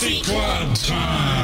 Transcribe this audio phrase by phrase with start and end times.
[0.00, 1.39] Coffee Club time.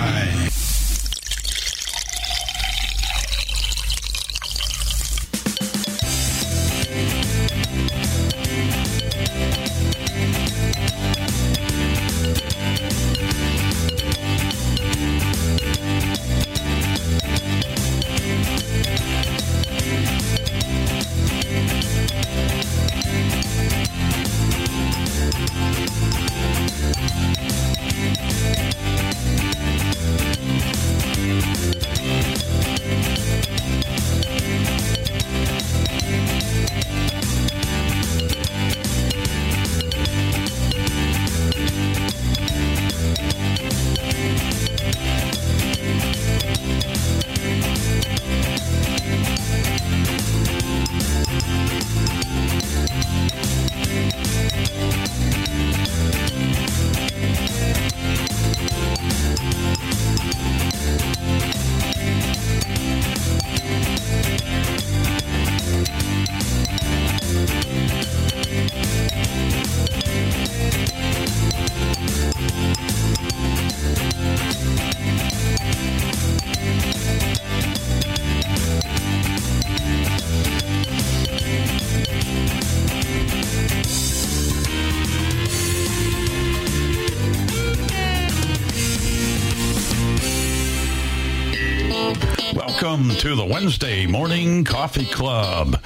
[93.07, 95.81] Welcome to the Wednesday Morning Coffee Club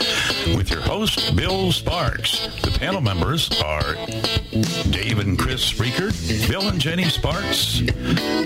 [0.57, 2.49] with your host, Bill Sparks.
[2.81, 3.95] Panel members are
[4.89, 6.11] Dave and Chris Spreaker,
[6.48, 7.83] Bill and Jenny Sparks,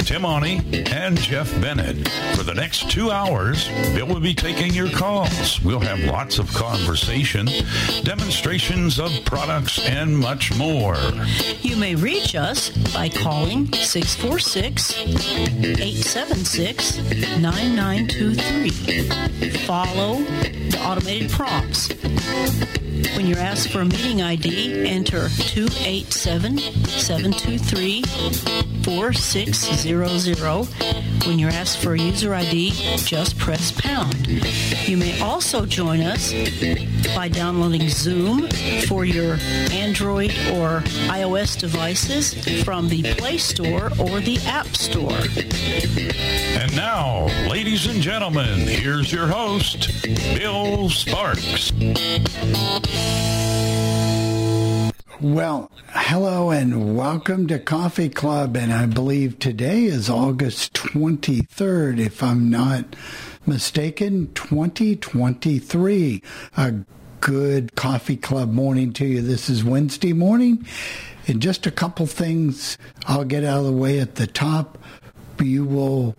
[0.05, 2.09] Tim Oney, and Jeff Bennett.
[2.35, 5.63] For the next two hours, Bill will be taking your calls.
[5.63, 7.49] We'll have lots of conversation,
[8.03, 10.99] demonstrations of products, and much more.
[11.61, 16.97] You may reach us by calling 646 876
[17.39, 18.71] 9923.
[19.59, 21.95] Follow the automated prompts.
[23.17, 28.03] When you're asked for a meeting ID, enter 287 723
[28.83, 31.27] 4600.
[31.27, 34.27] When you're asked for a user ID, just press pound.
[34.89, 36.33] You may also join us
[37.15, 38.49] by downloading Zoom
[38.89, 39.39] for your
[39.71, 45.13] Android or iOS devices from the Play Store or the App Store.
[46.61, 49.91] And now, ladies and gentlemen, here's your host,
[50.37, 51.73] Bill Sparks.
[55.21, 58.57] Well, hello and welcome to Coffee Club.
[58.57, 62.97] And I believe today is August 23rd, if I'm not
[63.47, 66.23] mistaken, 2023.
[66.57, 66.75] A
[67.25, 69.23] good Coffee Club morning to you.
[69.23, 70.67] This is Wednesday morning.
[71.27, 72.77] And just a couple things
[73.07, 74.77] I'll get out of the way at the top.
[75.43, 76.17] You will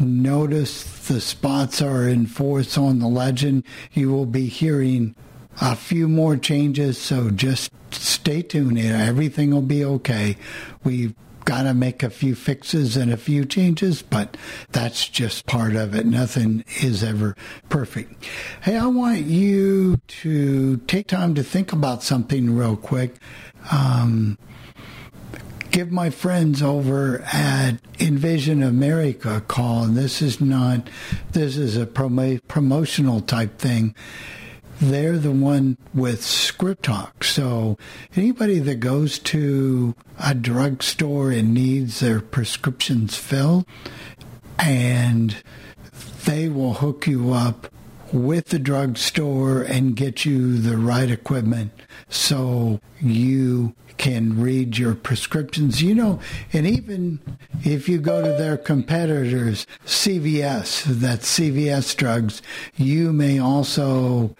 [0.00, 3.62] notice the spots are in force on the legend.
[3.92, 5.14] You will be hearing
[5.60, 8.80] a few more changes, so just stay tuned.
[8.80, 10.36] Everything will be okay.
[10.82, 11.14] We've
[11.48, 14.36] got to make a few fixes and a few changes, but
[14.70, 16.04] that's just part of it.
[16.04, 17.34] Nothing is ever
[17.70, 18.28] perfect.
[18.60, 23.16] Hey, I want you to take time to think about something real quick.
[23.72, 24.36] Um,
[25.70, 29.84] give my friends over at Envision America a call.
[29.84, 30.90] And this is not,
[31.32, 33.94] this is a promo- promotional type thing
[34.80, 37.24] they're the one with ScripTalk.
[37.24, 37.76] So
[38.16, 43.66] anybody that goes to a drugstore and needs their prescriptions filled
[44.58, 45.36] and
[46.24, 47.68] they will hook you up
[48.12, 51.72] with the drugstore and get you the right equipment
[52.08, 55.82] so you can read your prescriptions.
[55.82, 56.20] You know,
[56.52, 57.20] and even
[57.64, 62.40] if you go to their competitors, CVS, that's CVS drugs,
[62.76, 64.34] you may also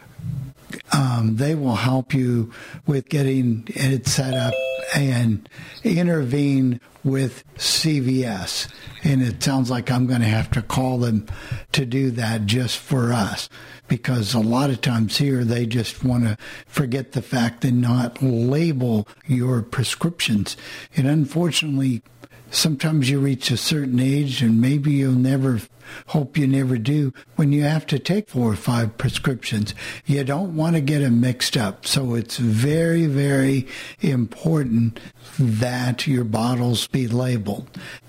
[0.93, 2.53] um, they will help you
[2.87, 4.55] with getting it set up
[4.95, 5.49] and
[5.85, 8.69] intervene with CVS.
[9.05, 11.27] And it sounds like I'm going to have to call them
[11.73, 13.49] to do that just for us
[13.87, 16.37] because a lot of times here they just want to
[16.67, 20.57] forget the fact and not label your prescriptions.
[20.97, 22.03] And unfortunately,
[22.51, 25.61] sometimes you reach a certain age and maybe you'll never
[26.09, 27.13] hope you never do.
[27.37, 29.75] When you have to take four or five prescriptions
[30.07, 31.87] you don't want to get them mixed up.
[31.87, 33.67] So it's very very
[34.01, 35.01] important
[35.39, 37.69] that your bottles be labeled.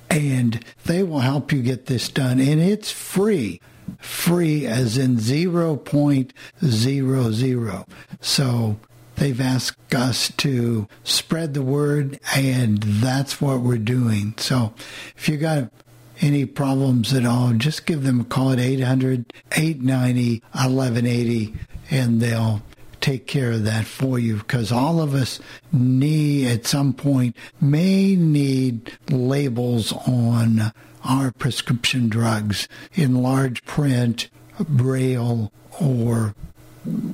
[0.10, 2.40] And they will help you get this done.
[2.40, 3.62] And it's free.
[4.00, 7.86] Free as in 0.00
[8.22, 8.78] so
[9.16, 14.34] they've asked us to spread the word, and that's what we're doing.
[14.38, 14.74] So
[15.16, 15.72] if you got
[16.22, 21.54] any problems at all, just give them a call at 800 890 1180
[21.92, 22.62] and they'll
[23.02, 25.40] take care of that for you because all of us
[25.72, 30.74] need at some point may need labels on
[31.04, 34.30] our prescription drugs in large print,
[34.68, 36.36] braille, or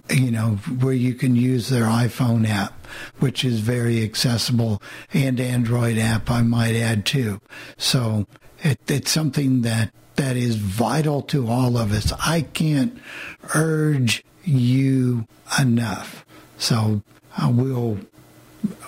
[0.09, 2.85] you know, where you can use their iPhone app,
[3.19, 4.81] which is very accessible,
[5.13, 7.41] and Android app, I might add too.
[7.77, 8.25] So
[8.65, 12.11] it, it's something that that is vital to all of us.
[12.13, 12.97] I can't
[13.53, 15.27] urge you
[15.59, 16.25] enough.
[16.57, 17.03] So
[17.37, 17.99] uh, we'll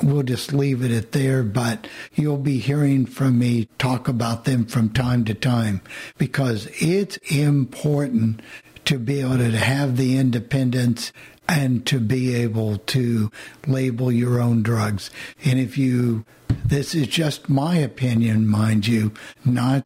[0.01, 4.65] we'll just leave it at there, but you'll be hearing from me talk about them
[4.65, 5.81] from time to time
[6.17, 8.41] because it's important
[8.85, 11.11] to be able to have the independence
[11.47, 13.31] and to be able to
[13.67, 15.09] label your own drugs.
[15.45, 16.25] And if you,
[16.65, 19.13] this is just my opinion, mind you,
[19.45, 19.85] not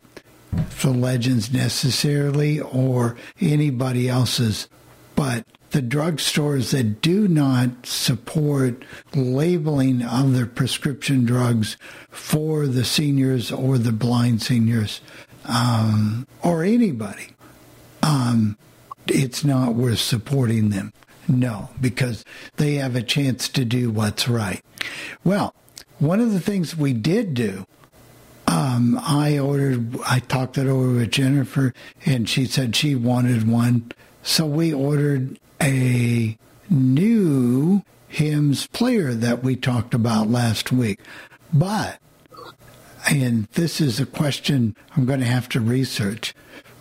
[0.82, 4.68] the legends necessarily or anybody else's,
[5.16, 8.84] but the drugstores that do not support
[9.16, 11.78] labeling of their prescription drugs
[12.10, 15.00] for the seniors or the blind seniors
[15.46, 17.28] um, or anybody,
[18.04, 18.58] um,
[19.08, 20.92] it's not worth supporting them.
[21.28, 22.26] No, because
[22.58, 24.62] they have a chance to do what's right.
[25.24, 25.56] Well,
[26.02, 27.66] one of the things we did do
[28.48, 31.74] um, I ordered, I talked it over with Jennifer,
[32.06, 33.92] and she said she wanted one.
[34.24, 36.38] So we ordered a
[36.70, 41.00] new HIMS player that we talked about last week.
[41.54, 42.00] But,
[43.10, 46.34] and this is a question I'm going to have to research.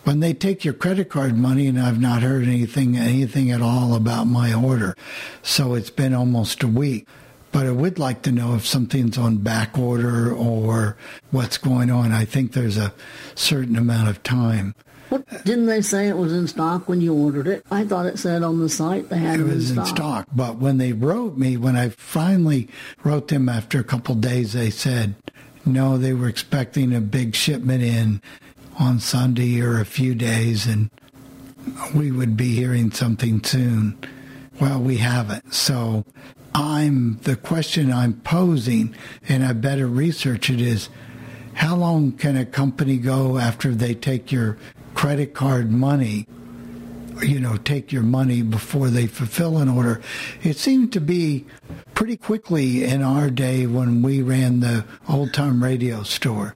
[0.02, 3.94] When they take your credit card money, and I've not heard anything, anything at all
[3.94, 4.96] about my order,
[5.42, 7.06] so it's been almost a week.
[7.52, 10.96] But I would like to know if something's on back order or
[11.30, 12.12] what's going on.
[12.12, 12.92] I think there's a
[13.34, 14.74] certain amount of time
[15.10, 17.66] what, didn't they say it was in stock when you ordered it?
[17.68, 19.88] I thought it said on the site they had it, it was in stock.
[19.88, 20.28] in stock.
[20.34, 22.68] But when they wrote me, when I finally
[23.02, 25.16] wrote them after a couple days, they said
[25.66, 28.22] no, they were expecting a big shipment in
[28.78, 30.90] on Sunday or a few days, and
[31.94, 33.98] we would be hearing something soon.
[34.60, 35.52] Well, we haven't.
[35.52, 36.04] So
[36.54, 38.94] I'm the question I'm posing,
[39.28, 40.88] and I better research it is
[41.54, 44.56] how long can a company go after they take your
[44.94, 46.26] credit card money,
[47.22, 50.00] you know, take your money before they fulfill an order.
[50.42, 51.46] It seemed to be
[51.94, 56.54] pretty quickly in our day when we ran the old time radio store.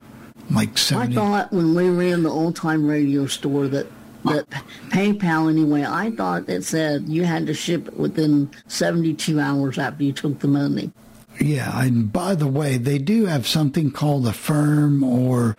[0.50, 1.12] Like 70.
[1.12, 3.86] I thought when we ran the old time radio store that
[4.24, 4.48] that
[4.88, 10.02] PayPal anyway, I thought it said you had to ship it within 72 hours after
[10.02, 10.92] you took the money.
[11.40, 15.56] Yeah, and by the way, they do have something called Affirm or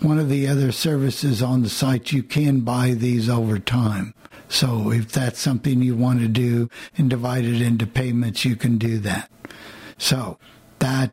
[0.00, 4.14] one of the other services on the site, you can buy these over time.
[4.48, 8.76] So if that's something you want to do and divide it into payments, you can
[8.76, 9.30] do that.
[9.96, 10.38] So
[10.80, 11.12] that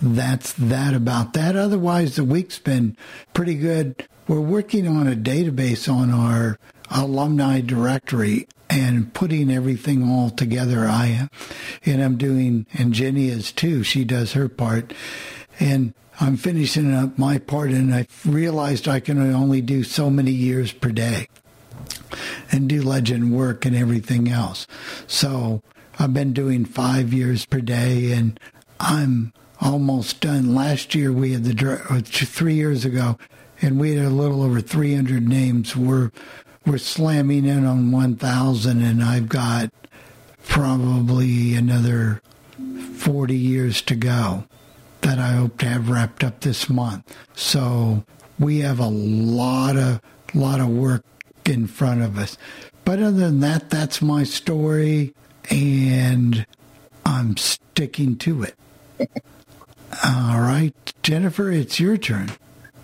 [0.00, 1.56] that's that about that.
[1.56, 2.96] Otherwise, the week's been
[3.34, 4.06] pretty good.
[4.26, 6.58] We're working on a database on our
[6.90, 10.86] alumni directory and putting everything all together.
[10.86, 11.30] I am,
[11.84, 13.82] and I'm doing, and Jenny is too.
[13.82, 14.92] She does her part,
[15.58, 20.32] and I'm finishing up my part, and I realized I can only do so many
[20.32, 21.28] years per day
[22.50, 24.66] and do legend work and everything else.
[25.06, 25.62] So
[25.98, 28.38] I've been doing five years per day, and
[28.80, 30.54] I'm almost done.
[30.54, 33.18] Last year we had the uh, three years ago,
[33.60, 35.76] and we had a little over 300 names.
[35.76, 36.10] We're
[36.66, 39.70] we're slamming in on 1,000, and I've got
[40.44, 42.20] probably another
[42.94, 44.44] 40 years to go
[45.00, 47.16] that I hope to have wrapped up this month.
[47.34, 48.04] So
[48.38, 50.00] we have a lot of
[50.34, 51.04] lot of work
[51.46, 52.36] in front of us.
[52.84, 55.14] But other than that, that's my story,
[55.50, 56.46] and
[57.06, 58.54] I'm sticking to it.
[60.04, 62.30] All right, Jennifer, it's your turn.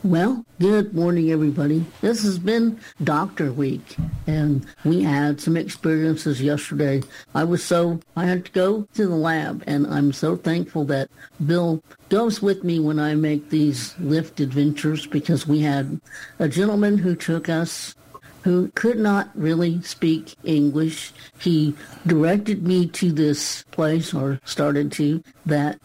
[0.03, 1.85] Well, good morning, everybody.
[2.01, 3.97] This has been Doctor Week,
[4.27, 7.03] and we had some experiences yesterday.
[7.35, 11.11] I was so, I had to go to the lab, and I'm so thankful that
[11.45, 16.01] Bill goes with me when I make these Lyft adventures because we had
[16.39, 17.95] a gentleman who took us
[18.45, 21.13] who could not really speak English.
[21.39, 21.75] He
[22.07, 25.81] directed me to this place, or started to, that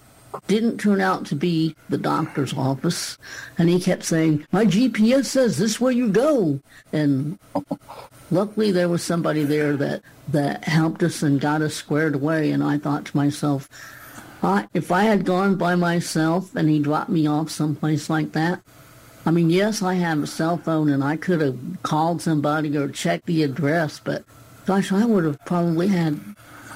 [0.47, 3.17] didn't turn out to be the doctor's office.
[3.57, 6.59] And he kept saying, my GPS says this way you go.
[6.93, 7.39] And
[8.31, 12.51] luckily there was somebody there that, that helped us and got us squared away.
[12.51, 13.67] And I thought to myself,
[14.41, 18.61] I, if I had gone by myself and he dropped me off someplace like that,
[19.25, 22.87] I mean, yes, I have a cell phone and I could have called somebody or
[22.87, 24.23] checked the address, but
[24.65, 26.19] gosh, I would have probably had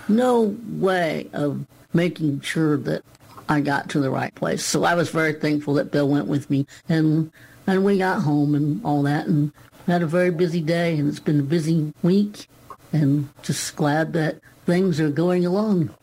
[0.10, 3.04] no way of making sure that
[3.50, 4.66] I got to the right place.
[4.66, 7.32] So I was very thankful that Bill went with me and
[7.66, 9.52] and we got home and all that and
[9.88, 12.48] had a very busy day and it's been a busy week
[12.92, 15.94] and just glad that things are going along.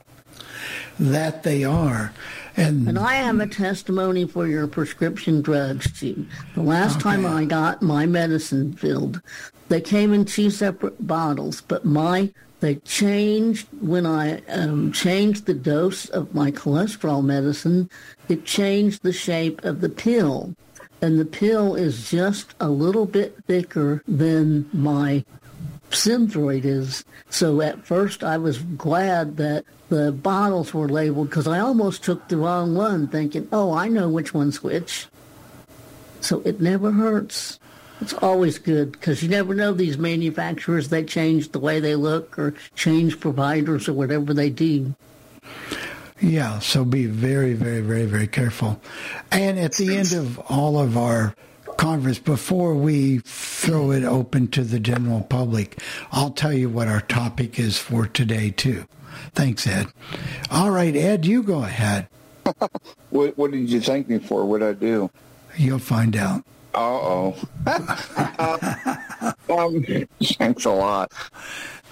[0.99, 2.13] That they are.
[2.57, 6.27] And, and I have a testimony for your prescription drugs too.
[6.55, 7.03] The last okay.
[7.03, 9.23] time I got my medicine filled,
[9.69, 15.55] they came in two separate bottles, but my they changed when I um, changed the
[15.55, 17.91] dose of my cholesterol medicine.
[18.29, 20.55] It changed the shape of the pill,
[21.01, 25.25] and the pill is just a little bit thicker than my
[25.91, 27.05] Synthroid is.
[27.31, 32.29] So at first I was glad that the bottles were labeled because I almost took
[32.29, 35.09] the wrong one thinking, oh, I know which one's which.
[36.21, 37.59] So it never hurts.
[38.01, 42.39] It's always good because you never know these manufacturers, they change the way they look
[42.39, 44.95] or change providers or whatever they do.
[46.21, 48.81] Yeah, so be very, very, very, very careful.
[49.31, 51.35] And at the end of all of our
[51.79, 55.79] conference, before we throw it open to the general public,
[56.13, 58.85] I'll tell you what our topic is for today, too.
[59.33, 59.87] Thanks, Ed.
[60.51, 62.07] All right, Ed, you go ahead.
[63.11, 64.45] what, what did you thank me for?
[64.45, 65.11] What I do?
[65.57, 66.45] You'll find out.
[66.75, 67.37] Uh-oh.
[67.67, 69.85] uh, um,
[70.23, 71.13] thanks a lot.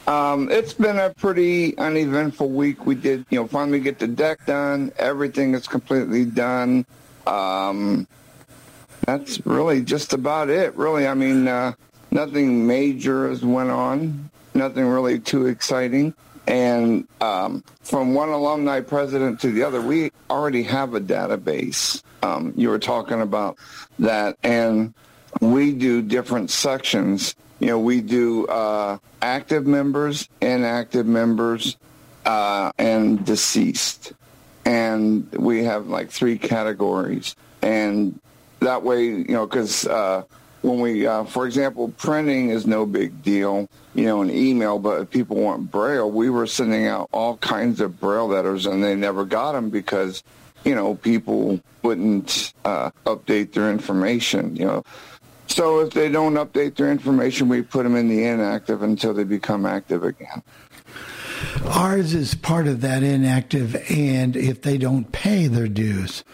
[0.06, 2.86] Um, it's been a pretty uneventful week.
[2.86, 4.90] We did, you know, finally get the deck done.
[4.98, 6.86] Everything is completely done.
[7.26, 8.06] Um,
[9.04, 10.74] that's really just about it.
[10.76, 11.72] Really, I mean, uh,
[12.10, 14.30] nothing major has went on.
[14.54, 16.14] Nothing really too exciting.
[16.48, 22.02] And um, from one alumni president to the other, we already have a database.
[22.22, 23.58] Um, you were talking about
[23.98, 24.94] that, and
[25.42, 27.36] we do different sections.
[27.60, 31.76] You know, we do uh, active members, inactive members,
[32.24, 34.14] uh, and deceased.
[34.64, 37.36] And we have like three categories.
[37.60, 38.18] And
[38.60, 40.22] that way, you know, because uh,
[40.62, 45.02] when we, uh, for example, printing is no big deal, you know, an email, but
[45.02, 48.94] if people want Braille, we were sending out all kinds of Braille letters and they
[48.94, 50.22] never got them because,
[50.64, 54.82] you know, people wouldn't uh, update their information, you know.
[55.46, 59.24] So if they don't update their information, we put them in the inactive until they
[59.24, 60.42] become active again.
[61.66, 66.24] Ours is part of that inactive, and if they don't pay their dues,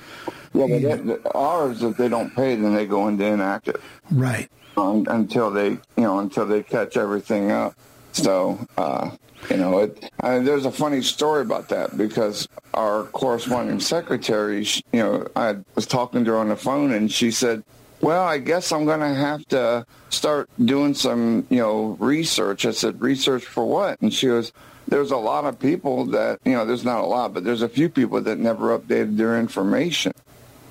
[0.55, 1.17] yeah, but yeah.
[1.35, 3.83] ours, if they don't pay, then they go into inactive.
[4.11, 4.49] Right.
[4.77, 7.75] Um, until they, you know, until they catch everything up.
[8.13, 9.11] So, uh,
[9.51, 14.67] you know, it, I mean, there's a funny story about that because our corresponding secretary,
[14.93, 17.63] you know, I was talking to her on the phone and she said,
[18.01, 22.67] well, I guess I'm going to have to start doing some, you know, research.
[22.67, 24.01] I said, research for what?
[24.01, 24.53] And she goes,
[24.89, 27.69] there's a lot of people that, you know, there's not a lot, but there's a
[27.69, 30.13] few people that never updated their information.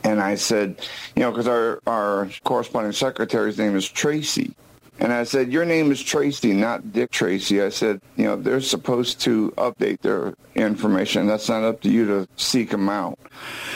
[0.04, 0.76] And I said,
[1.16, 4.54] you know, because our, our corresponding secretary's name is Tracy.
[5.00, 7.62] And I said, your name is Tracy, not Dick Tracy.
[7.62, 11.26] I said, you know, they're supposed to update their information.
[11.26, 13.18] That's not up to you to seek them out.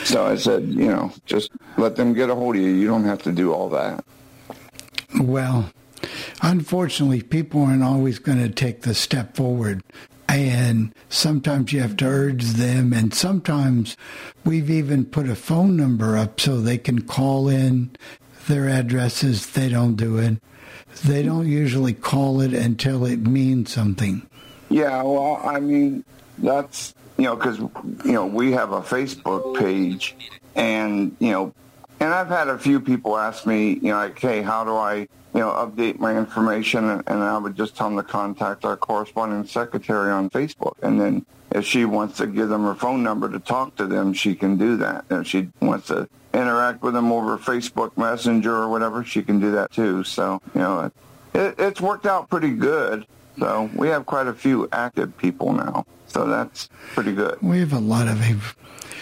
[0.04, 2.70] So I said, you know, just let them get a hold of you.
[2.70, 4.04] You don't have to do all that.
[5.20, 5.72] Well,
[6.42, 9.84] unfortunately, people aren't always going to take the step forward
[10.30, 12.94] and sometimes you have to urge them.
[12.94, 13.98] And sometimes
[14.46, 17.92] we've even put a phone number up so they can call in
[18.48, 19.48] their addresses.
[19.48, 20.38] They don't do it.
[21.06, 24.28] They don't usually call it until it means something.
[24.70, 26.04] Yeah well i mean
[26.40, 30.16] that's you know because you know we have a facebook page
[30.56, 31.54] and you know
[32.00, 35.08] and i've had a few people ask me you know like hey how do i
[35.38, 39.46] you know, update my information, and, I would just tell them to contact our corresponding
[39.46, 40.74] secretary on Facebook.
[40.82, 44.14] And then if she wants to give them her phone number to talk to them,
[44.14, 45.06] she can do that.
[45.12, 49.52] If she wants to interact with them over Facebook Messenger or whatever, she can do
[49.52, 50.04] that too.
[50.04, 50.92] So, you know,
[51.36, 53.06] it, it's worked out pretty good.
[53.38, 55.86] So we have quite a few active people now.
[56.08, 57.38] So that's pretty good.
[57.44, 58.58] We have a lot of.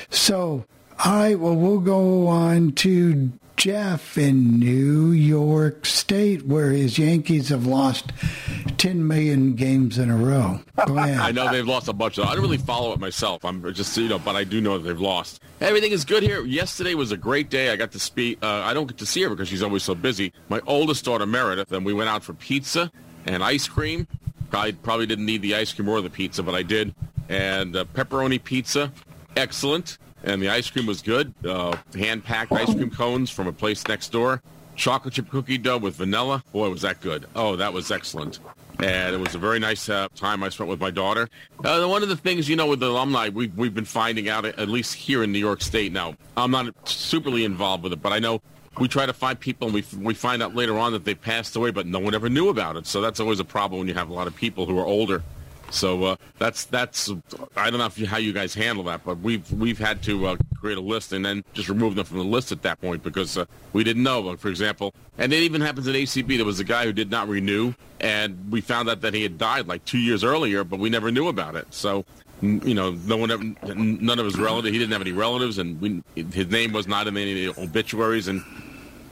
[0.10, 0.66] So,
[1.06, 7.50] all right, well, we'll go on to Jeff in New York State, where his Yankees
[7.50, 8.12] have lost
[8.78, 10.60] 10 million games in a row.
[10.78, 12.18] I know they've lost a bunch.
[12.18, 13.44] Of, I don't really follow it myself.
[13.46, 15.42] I'm just, you know, but I do know that they've lost.
[15.62, 16.44] Everything is good here.
[16.44, 17.72] Yesterday was a great day.
[17.72, 18.44] I got to speak.
[18.44, 20.34] Uh, I don't get to see her because she's always so busy.
[20.50, 22.92] My oldest daughter, Meredith, and we went out for pizza
[23.26, 24.08] and ice cream.
[24.52, 26.94] I probably didn't need the ice cream or the pizza, but I did.
[27.30, 28.92] And uh, pepperoni pizza,
[29.36, 31.34] excellent and the ice cream was good.
[31.46, 34.42] Uh, hand-packed ice cream cones from a place next door.
[34.76, 36.44] Chocolate chip cookie dough with vanilla.
[36.52, 37.28] Boy, was that good.
[37.36, 38.40] Oh, that was excellent.
[38.80, 41.30] And it was a very nice uh, time I spent with my daughter.
[41.64, 44.44] Uh, one of the things, you know, with the alumni, we, we've been finding out,
[44.44, 48.12] at least here in New York State now, I'm not superly involved with it, but
[48.12, 48.42] I know
[48.78, 51.56] we try to find people and we, we find out later on that they passed
[51.56, 52.86] away, but no one ever knew about it.
[52.86, 55.24] So that's always a problem when you have a lot of people who are older
[55.72, 57.12] so uh, that's that's
[57.56, 60.36] I don't know you, how you guys handle that, but we've we've had to uh,
[60.60, 63.38] create a list and then just remove them from the list at that point because
[63.38, 64.36] uh, we didn't know.
[64.38, 66.38] For example, and it even happens at ACB.
[66.38, 69.38] There was a guy who did not renew, and we found out that he had
[69.38, 71.68] died like two years earlier, but we never knew about it.
[71.72, 72.06] So
[72.42, 74.74] you know, no one, none of his relatives.
[74.74, 78.44] He didn't have any relatives, and we, his name was not in any obituaries, and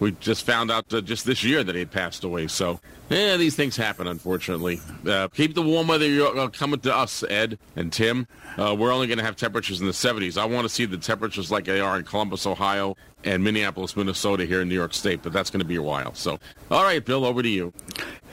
[0.04, 2.48] we just found out uh, just this year that he had passed away.
[2.48, 4.82] So, yeah, these things happen, unfortunately.
[5.08, 8.28] Uh, keep the warm weather uh, coming to us, Ed and Tim.
[8.58, 10.38] Uh, we're only going to have temperatures in the 70s.
[10.38, 14.46] I want to see the temperatures like they are in Columbus, Ohio, and Minneapolis, Minnesota
[14.46, 16.14] here in New York State, but that's going to be a while.
[16.16, 16.38] So,
[16.70, 17.72] all right, Bill, over to you.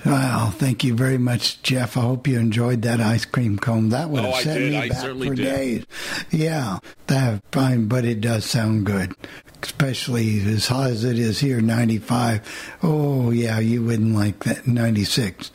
[0.04, 1.97] Well, thank you very much, Jeff.
[1.97, 3.90] I hope you enjoyed that ice cream cone.
[3.90, 5.37] That would have oh, set me back for did.
[5.37, 5.87] days.
[6.30, 9.14] Yeah, that fine, but it does sound good
[9.62, 12.76] especially as hot as it is here, 95.
[12.83, 15.50] Oh, yeah, you wouldn't like that, 96.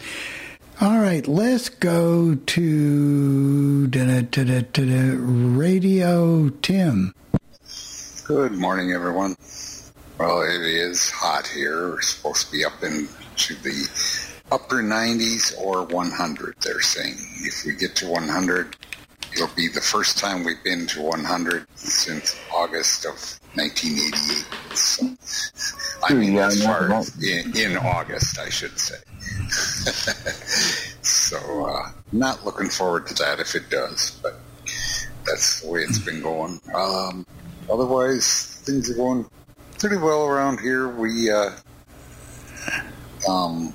[0.82, 7.14] All right, let's go to da, da, da, Radio Tim.
[8.26, 9.36] Good morning, everyone.
[10.18, 11.92] Well, it is hot here.
[11.92, 13.88] We're supposed to be up into the
[14.52, 17.16] upper 90s or 100, they're saying.
[17.42, 18.76] If we get to 100,
[19.34, 23.14] it'll be the first time we've been to 100 since August of
[23.56, 24.78] 1988.
[24.78, 25.06] So,
[26.04, 28.98] I mean, yeah, as far as in, in, August, I should say.
[31.02, 34.40] so, uh, not looking forward to that if it does, but
[35.26, 36.60] that's the way it's been going.
[36.74, 37.26] Um,
[37.70, 39.26] otherwise, things are going
[39.80, 40.90] pretty well around here.
[40.90, 41.52] We, uh,
[43.28, 43.74] um,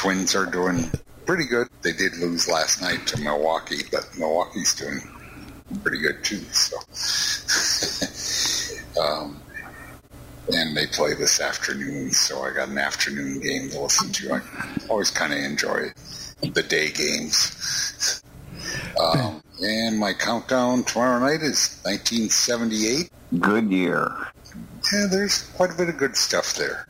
[0.00, 0.90] twins are doing
[1.26, 1.68] pretty good.
[1.82, 4.98] They did lose last night to Milwaukee, but Milwaukee's doing
[5.82, 6.38] pretty good too.
[6.52, 6.78] So
[9.02, 9.42] um,
[10.54, 14.36] and they play this afternoon, so I got an afternoon game to listen to.
[14.36, 14.40] I
[14.88, 15.92] always kind of enjoy
[16.40, 18.22] the day games.
[18.98, 23.10] Um, and my countdown tomorrow night is 1978.
[23.38, 24.10] Good year.
[24.94, 26.86] Yeah, there's quite a bit of good stuff there.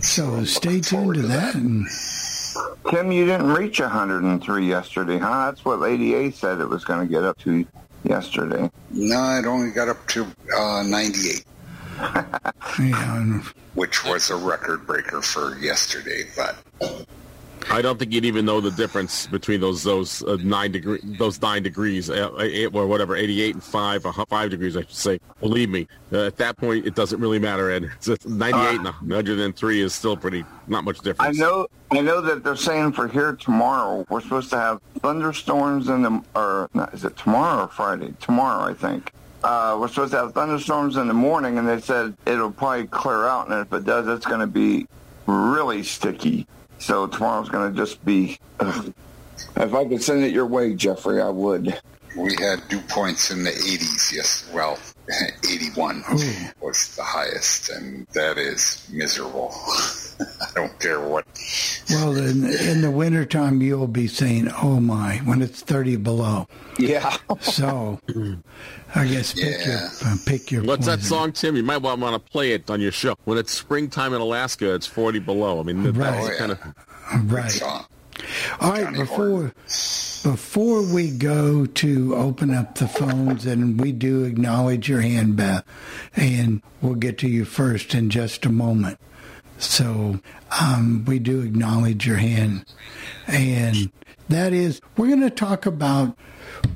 [0.00, 1.54] So stay tuned to that.
[1.54, 1.86] And...
[2.90, 5.46] Tim, you didn't reach 103 yesterday, huh?
[5.46, 7.64] That's what Lady A said it was going to get up to
[8.04, 8.70] yesterday.
[8.90, 11.44] No, it only got up to uh, 98.
[12.80, 13.42] yeah.
[13.74, 16.56] Which was a record breaker for yesterday, but
[17.68, 21.40] I don't think you'd even know the difference between those those uh, nine degree those
[21.40, 24.90] nine degrees uh, eight, or whatever eighty eight and five uh, five degrees I should
[24.92, 25.20] say.
[25.40, 27.70] Believe me, uh, at that point it doesn't really matter.
[27.70, 27.90] Ed,
[28.24, 31.38] ninety eight and hundred and three is still pretty not much difference.
[31.38, 35.88] I know I know that they're saying for here tomorrow we're supposed to have thunderstorms
[35.88, 38.14] in the or not, is it tomorrow or Friday?
[38.20, 39.12] Tomorrow I think.
[39.42, 43.24] Uh, we're supposed to have thunderstorms in the morning, and they said it'll probably clear
[43.26, 44.86] out, and if it does, it's going to be
[45.24, 46.46] really sticky.
[46.80, 48.38] So tomorrow's going to just be.
[48.58, 48.82] Uh,
[49.56, 51.78] if I could send it your way, Jeffrey, I would.
[52.16, 54.12] We had dew points in the 80s.
[54.12, 54.78] Yes, well,
[55.48, 56.04] 81
[56.60, 59.52] was the highest, and that is miserable.
[60.20, 61.26] I don't care what.
[61.90, 66.46] Well, in, in the wintertime, you'll be saying, oh my, when it's 30 below.
[66.78, 67.16] Yeah.
[67.40, 67.98] so,
[68.94, 69.66] I guess pick yeah.
[69.66, 70.62] your uh, pick your.
[70.62, 71.00] What's poison.
[71.00, 71.56] that song, Tim?
[71.56, 73.16] You might want, want to play it on your show.
[73.24, 75.60] When it's springtime in Alaska, it's 40 below.
[75.60, 75.94] I mean, right.
[75.94, 76.38] that's oh, yeah.
[76.38, 77.62] kind of right.
[78.60, 79.52] All right, before
[80.22, 85.64] before we go to open up the phones, and we do acknowledge your hand, Beth,
[86.14, 88.98] and we'll get to you first in just a moment.
[89.58, 90.20] So
[90.60, 92.64] um, we do acknowledge your hand,
[93.26, 93.90] and
[94.28, 96.16] that is we're going to talk about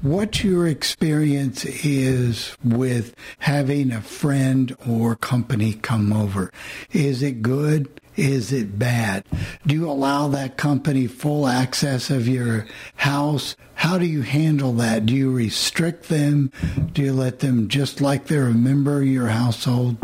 [0.03, 6.53] what your experience is with having a friend or company come over.
[6.93, 8.01] Is it good?
[8.17, 9.25] Is it bad?
[9.67, 13.57] Do you allow that company full access of your house?
[13.75, 15.07] How do you handle that?
[15.07, 16.53] Do you restrict them?
[16.93, 19.99] Do you let them just like they're a member of your household?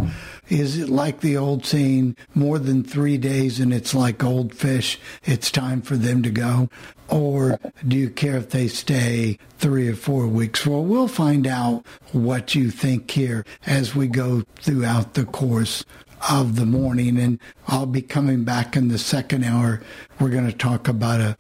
[0.51, 4.99] is it like the old saying, more than three days and it's like old fish,
[5.25, 6.69] it's time for them to go?
[7.09, 10.67] Or do you care if they stay three or four weeks?
[10.67, 15.85] Well, we'll find out what you think here as we go throughout the course
[16.29, 17.19] of the morning.
[17.19, 19.81] And I'll be coming back in the second hour.
[20.19, 21.37] We're going to talk about a,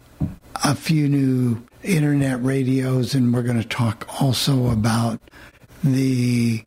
[0.64, 5.20] a few new internet radios and we're going to talk also about
[5.82, 6.62] the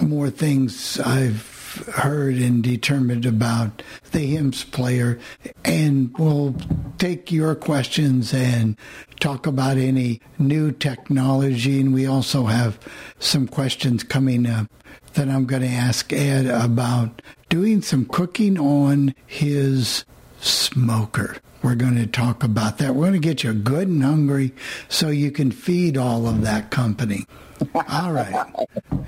[0.00, 1.52] more things I've
[1.94, 5.18] heard and determined about the HIMS player.
[5.64, 6.54] And we'll
[6.98, 8.76] take your questions and
[9.20, 11.80] talk about any new technology.
[11.80, 12.78] And we also have
[13.18, 14.70] some questions coming up
[15.14, 20.04] that I'm going to ask Ed about doing some cooking on his
[20.40, 21.36] smoker.
[21.62, 22.94] We're going to talk about that.
[22.94, 24.52] We're going to get you good and hungry
[24.88, 27.26] so you can feed all of that company.
[27.88, 28.44] All right.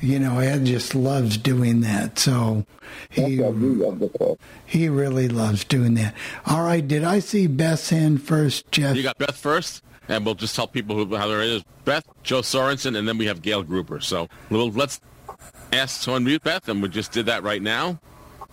[0.00, 2.20] You know, Ed just loves doing that.
[2.20, 2.64] So
[3.10, 3.42] he,
[4.66, 6.14] he really loves doing that.
[6.46, 6.86] All right.
[6.86, 8.94] Did I see Beth's hand first, Jeff?
[8.96, 9.82] You got Beth first?
[10.08, 11.64] And we'll just tell people who, how there is.
[11.84, 14.00] Beth, Joe Sorensen, and then we have Gail Grouper.
[14.00, 15.00] So we'll, let's
[15.74, 17.98] ask to unmute Beth, and we just did that right now.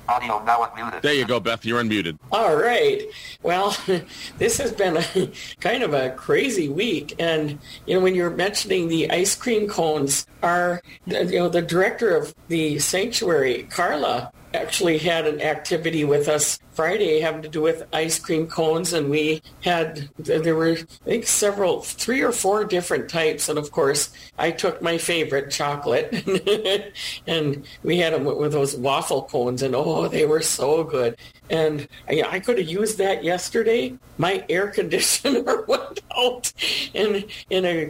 [0.07, 1.01] Audio now unmuted.
[1.01, 1.63] There you go, Beth.
[1.63, 2.17] You're unmuted.
[2.31, 3.03] All right.
[3.43, 3.77] Well,
[4.37, 8.87] this has been a, kind of a crazy week, and you know when you're mentioning
[8.87, 15.27] the ice cream cones, our you know the director of the sanctuary, Carla, actually had
[15.27, 20.09] an activity with us Friday having to do with ice cream cones, and we had
[20.17, 24.81] there were I think several, three or four different types, and of course I took
[24.81, 26.13] my favorite, chocolate,
[27.27, 31.17] and we had them with those waffle cones, and oh, they were so good.
[31.51, 33.97] And I, I could have used that yesterday.
[34.17, 36.51] My air conditioner went out,
[36.95, 37.85] and in a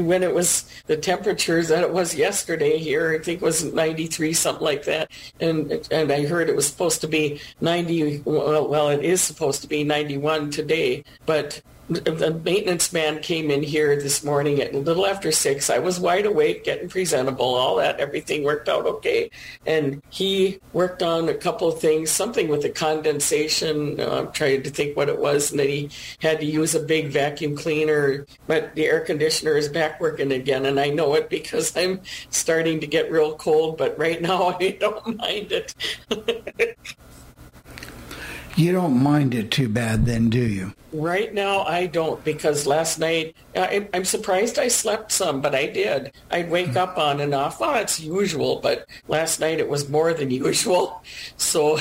[0.00, 4.32] when it was the temperatures that it was yesterday here, I think it was 93
[4.32, 8.88] something like that, and and I heard it was supposed to be 90 well, well,
[8.90, 14.22] it is supposed to be 91 today, but the maintenance man came in here this
[14.22, 15.68] morning at a little after six.
[15.68, 19.30] I was wide awake, getting presentable, all that, everything worked out okay.
[19.66, 24.00] And he worked on a couple of things, something with the condensation.
[24.00, 27.08] I'm trying to think what it was, and then he had to use a big
[27.08, 28.24] vacuum cleaner.
[28.46, 32.78] But the air conditioner is back working again, and I know it because I'm starting
[32.80, 33.78] to get real cold.
[33.78, 35.74] But right now, I don't mind it.
[38.56, 40.74] You don't mind it too bad then, do you?
[40.92, 45.66] Right now, I don't because last night I, am surprised I slept some, but I
[45.66, 46.12] did.
[46.30, 47.60] I'd wake up on and off.
[47.60, 51.02] Well, that's usual, but last night it was more than usual.
[51.36, 51.78] So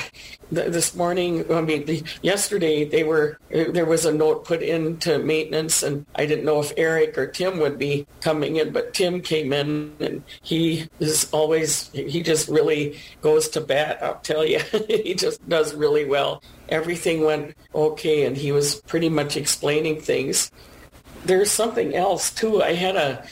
[0.53, 5.19] th- this morning, I mean, the, yesterday they were there was a note put into
[5.19, 9.21] maintenance, and I didn't know if Eric or Tim would be coming in, but Tim
[9.21, 13.99] came in, and he is always he just really goes to bat.
[14.01, 19.09] I'll tell you, he just does really well everything went okay and he was pretty
[19.09, 20.51] much explaining things.
[21.25, 22.63] There's something else too.
[22.63, 23.25] I had a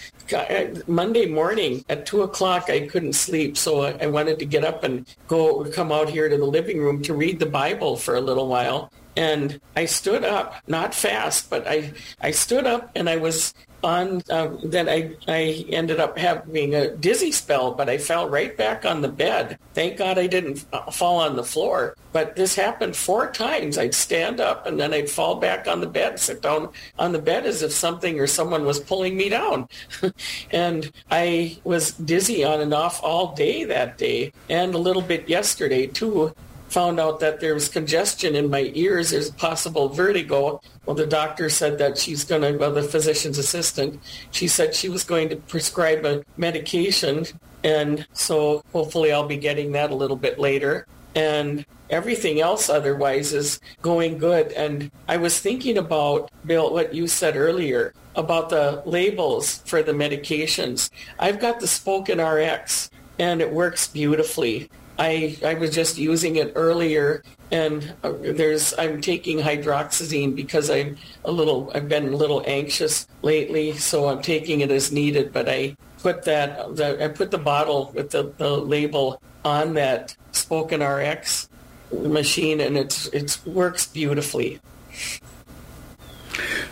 [0.87, 5.05] Monday morning at two o'clock, I couldn't sleep, so I wanted to get up and
[5.27, 8.47] go come out here to the living room to read the Bible for a little
[8.47, 8.91] while.
[9.15, 14.21] And I stood up, not fast, but I, I stood up and I was on
[14.29, 18.85] uh, then I, I ended up having a dizzy spell but i fell right back
[18.85, 19.59] on the bed.
[19.73, 21.95] Thank god i didn't uh, fall on the floor.
[22.13, 23.77] But this happened four times.
[23.77, 27.19] I'd stand up and then i'd fall back on the bed sit down on the
[27.19, 29.67] bed as if something or someone was pulling me down.
[30.51, 34.31] And i was dizzy on and off all day that day.
[34.49, 36.33] And a little bit yesterday too
[36.69, 39.12] found out that there was congestion in my ears.
[39.12, 40.62] There's possible vertigo.
[40.86, 44.01] Well, the doctor said that she's going to, well, the physician's assistant,
[44.32, 47.25] she said she was going to prescribe a medication.
[47.63, 50.86] And so hopefully I'll be getting that a little bit later.
[51.15, 54.51] And everything else otherwise is going good.
[54.51, 59.93] And I was thinking about, Bill, what you said earlier about the labels for the
[59.93, 60.89] medications.
[61.19, 64.69] I've got the Spoken RX and it works beautifully.
[64.99, 70.97] I, I was just using it earlier and uh, there's I'm taking hydroxyzine because I'm
[71.23, 75.47] a little I've been a little anxious lately so I'm taking it as needed but
[75.47, 80.83] I put that the, I put the bottle with the, the label on that Spoken
[80.83, 81.49] RX
[81.91, 84.60] machine and it's it works beautifully.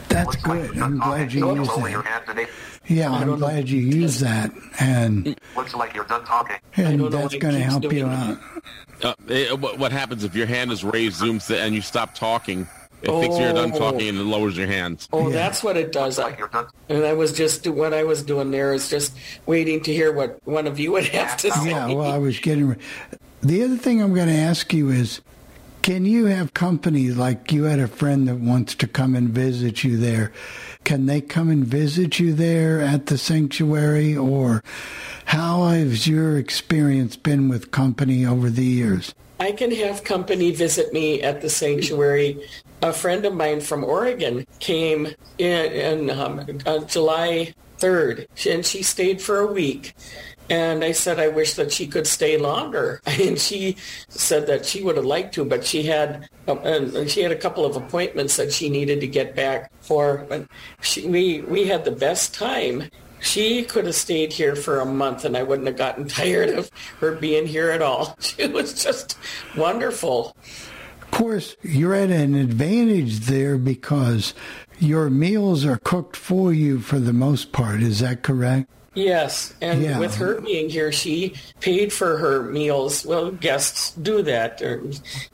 [0.10, 0.78] That's good.
[0.78, 2.50] I'm glad you used that.
[2.88, 6.58] Yeah, I'm glad you use that, and looks like you're done talking.
[6.76, 8.38] And that's going to help you out.
[9.04, 12.68] Uh, it, what happens if your hand is raised, zooms, and you stop talking?
[13.02, 13.22] It oh.
[13.22, 15.08] thinks you're done talking and it lowers your hands.
[15.14, 15.34] Oh, yeah.
[15.36, 16.18] that's what it does.
[16.18, 16.40] Like
[16.90, 20.40] and I was just what I was doing there is just waiting to hear what
[20.48, 21.70] one of you would have to say.
[21.70, 22.78] Yeah, well, I was getting.
[23.42, 25.22] the other thing I'm going to ask you is
[25.84, 29.84] can you have company like you had a friend that wants to come and visit
[29.84, 30.32] you there?
[30.86, 34.64] Can they come and visit you there at the sanctuary or
[35.26, 39.14] how has your experience been with company over the years?
[39.40, 42.40] I can have company visit me at the sanctuary.
[42.84, 45.08] A friend of mine from Oregon came
[45.40, 49.96] in, in um, uh, July 3rd, and she stayed for a week.
[50.50, 53.02] And I said, I wish that she could stay longer.
[53.26, 53.78] And she
[54.10, 57.38] said that she would have liked to, but she had, uh, and she had a
[57.38, 60.26] couple of appointments that she needed to get back for.
[60.30, 60.48] But
[60.82, 62.90] she, we, we had the best time.
[63.20, 66.70] She could have stayed here for a month and I wouldn't have gotten tired of
[67.00, 68.16] her being here at all.
[68.22, 69.18] She was just
[69.56, 70.36] wonderful.
[71.02, 74.34] Of course, you're at an advantage there because
[74.80, 77.82] your meals are cooked for you for the most part.
[77.82, 78.70] Is that correct?
[78.96, 80.00] Yes, and Yeah.
[80.00, 83.06] with her being here, she paid for her meals.
[83.06, 84.62] Well, guests do that,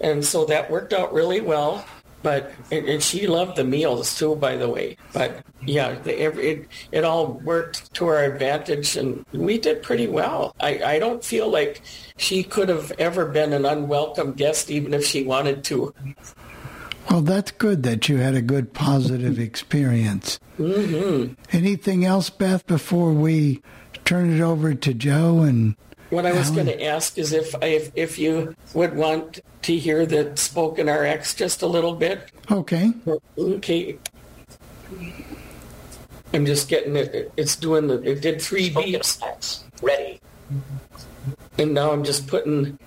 [0.02, 1.86] and so that worked out really well.
[2.24, 4.96] But and, she loved the meals too, by the way.
[5.12, 10.54] But yeah, it it all worked to our advantage, and we did pretty well.
[10.60, 11.82] I I don't feel like
[12.18, 15.94] she could have ever been an unwelcome guest, even if she wanted to.
[17.12, 20.40] Well, that's good that you had a good positive experience.
[20.56, 23.62] hmm Anything else, Beth, before we
[24.06, 25.76] turn it over to Joe and
[26.10, 26.66] What I was Alan?
[26.68, 31.36] going to ask is if if if you would want to hear the spoken RX
[31.36, 32.32] just a little bit.
[32.50, 32.94] Okay.
[33.38, 33.98] Okay.
[36.34, 37.30] I'm just getting it.
[37.36, 38.02] It's doing the.
[38.10, 39.64] It did three beeps.
[39.82, 40.22] Ready.
[41.58, 42.80] And now I'm just putting.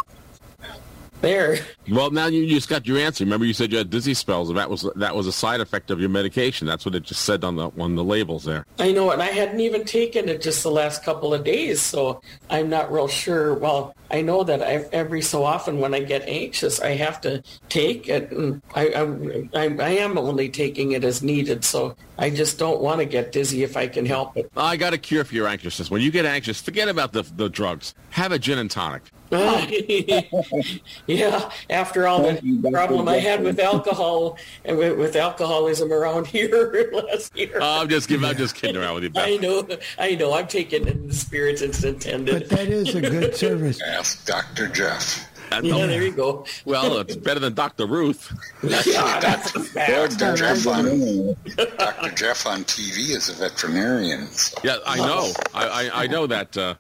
[1.22, 1.60] There.
[1.90, 3.26] Well, now you just got your answer.
[3.26, 4.54] Remember, you said you had dizzy spells.
[4.54, 6.66] That was that was a side effect of your medication.
[6.66, 8.66] That's what it just said on the on the labels there.
[8.78, 12.22] I know, and I hadn't even taken it just the last couple of days, so
[12.50, 13.54] I'm not real sure.
[13.54, 17.44] Well, I know that I, every so often when I get anxious, I have to
[17.68, 22.30] take it, and I, I, I, I am only taking it as needed, so I
[22.30, 24.50] just don't want to get dizzy if I can help it.
[24.56, 25.92] I got a cure for your anxiousness.
[25.92, 27.94] When you get anxious, forget about the the drugs.
[28.12, 29.04] Have a gin and tonic.
[31.08, 36.90] yeah, after all the problem I had with alcohol and with, with alcoholism around here
[36.92, 37.60] last year.
[37.62, 38.28] Oh, I'm just giving.
[38.28, 39.28] I'm just kidding around with you, Beth.
[39.28, 39.68] I know,
[40.00, 40.34] I know.
[40.34, 42.50] I'm taking it in the spirit it's intended.
[42.50, 43.82] But that is a good service.
[43.86, 44.68] Ask Dr.
[44.68, 45.26] Jeff.
[45.50, 46.46] That's yeah, there you go.
[46.66, 47.88] Well, it's better than Dr.
[47.88, 48.32] Ruth.
[48.62, 50.08] Yeah, that's a.
[50.08, 50.36] Dr.
[50.36, 51.36] Jeff on,
[51.78, 52.12] Dr.
[52.16, 54.28] Jeff on TV is a veterinarian.
[54.28, 54.60] So.
[54.64, 55.32] Yeah, I know.
[55.54, 56.56] I I, I know that.
[56.56, 56.76] Uh,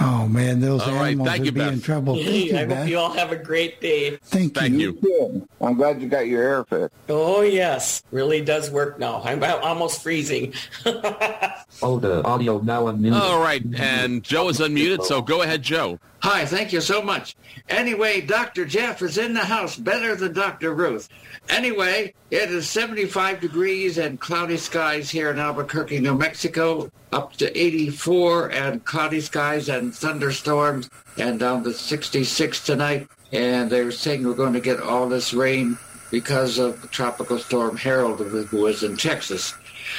[0.00, 1.72] Oh man, those All right, animals thank would you, be Beth.
[1.72, 2.14] in trouble.
[2.16, 4.16] Thank you, I hope you all have a great day.
[4.16, 4.98] Thank, thank you.
[5.02, 5.48] you.
[5.60, 6.92] I'm glad you got your hair fit.
[7.08, 9.22] Oh yes, really does work now.
[9.24, 10.52] I'm about- almost freezing.
[11.82, 13.20] Oh, the audio now unmuted.
[13.20, 15.98] All right, and Joe is unmuted, so go ahead, Joe.
[16.24, 17.36] Hi, thank you so much.
[17.68, 18.64] Anyway, Dr.
[18.64, 20.72] Jeff is in the house, better than Dr.
[20.72, 21.10] Ruth.
[21.50, 27.54] Anyway, it is 75 degrees and cloudy skies here in Albuquerque, New Mexico, up to
[27.54, 33.06] 84 and cloudy skies and thunderstorms, and down to 66 tonight.
[33.30, 35.76] And they're saying we're going to get all this rain
[36.10, 39.52] because of Tropical Storm Harold, who was in Texas.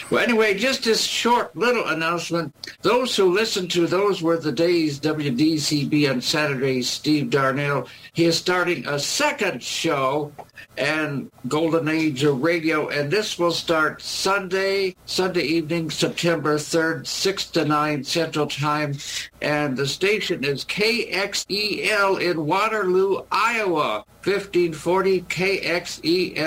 [0.10, 2.54] Well, anyway, just this short little announcement.
[2.82, 8.38] Those who listen to Those Were the Days WDCB on Saturday, Steve Darnall, he is
[8.38, 10.32] starting a second show
[10.78, 17.46] and Golden Age of Radio, and this will start Sunday, Sunday evening, September 3rd, 6
[17.52, 18.98] to 9 Central Time,
[19.42, 26.44] and the station is KXEL in Waterloo, Iowa, 1540 KXEL.com.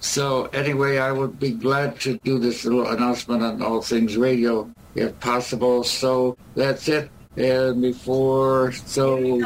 [0.00, 4.70] So anyway, I would be glad to do this little announcement on All Things Radio
[4.94, 5.84] if possible.
[5.84, 7.10] So that's it.
[7.36, 9.42] And before, so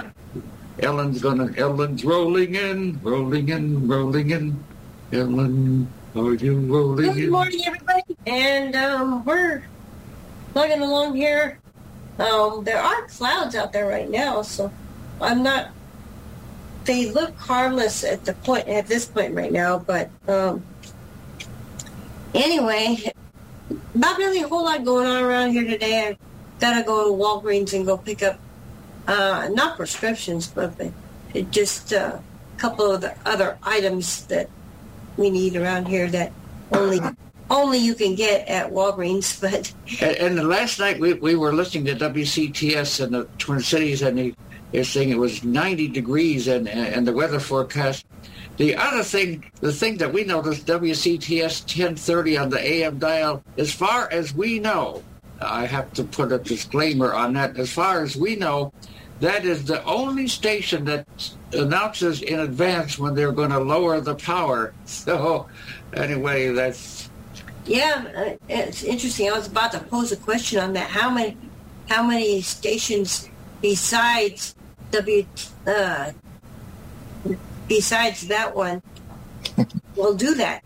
[0.79, 4.65] Ellen's gonna, Ellen's rolling in, rolling in, rolling in.
[5.12, 7.23] Ellen, are you rolling Good in?
[7.25, 8.17] Good morning, everybody.
[8.27, 9.62] And um, we're
[10.53, 11.59] plugging along here.
[12.19, 14.73] Um, there are clouds out there right now, so
[15.21, 15.71] I'm not.
[16.85, 20.64] They look harmless at the point at this point right now, but um,
[22.35, 23.12] anyway,
[23.95, 26.09] not really a whole lot going on around here today.
[26.09, 26.16] I
[26.61, 28.38] gotta go to Walgreens and go pick up
[29.07, 30.73] uh, not prescriptions, but
[31.51, 34.49] just uh, a couple of the other items that
[35.16, 36.33] we need around here that
[36.73, 37.01] only
[37.51, 39.40] only you can get at Walgreens.
[39.40, 44.03] But And, and last night we, we were listening to WCTS in the Twin Cities,
[44.03, 44.35] and they,
[44.73, 48.07] they're saying it was 90 degrees, and and the weather forecast.
[48.57, 53.73] The other thing, the thing that we noticed, WCTS 1030 on the AM dial, as
[53.73, 55.03] far as we know,
[55.41, 57.57] I have to put a disclaimer on that.
[57.57, 58.73] As far as we know,
[59.21, 61.07] that is the only station that
[61.53, 64.75] announces in advance when they're going to lower the power.
[64.87, 65.49] So,
[65.95, 67.11] anyway, that's
[67.65, 69.31] yeah, uh, it's interesting.
[69.31, 70.91] I was about to pose a question on that.
[70.91, 71.37] How many
[71.89, 73.29] how many stations
[73.61, 74.55] besides
[74.93, 75.27] W
[75.67, 76.13] uh,
[77.69, 78.83] besides that one
[79.97, 80.63] will do that?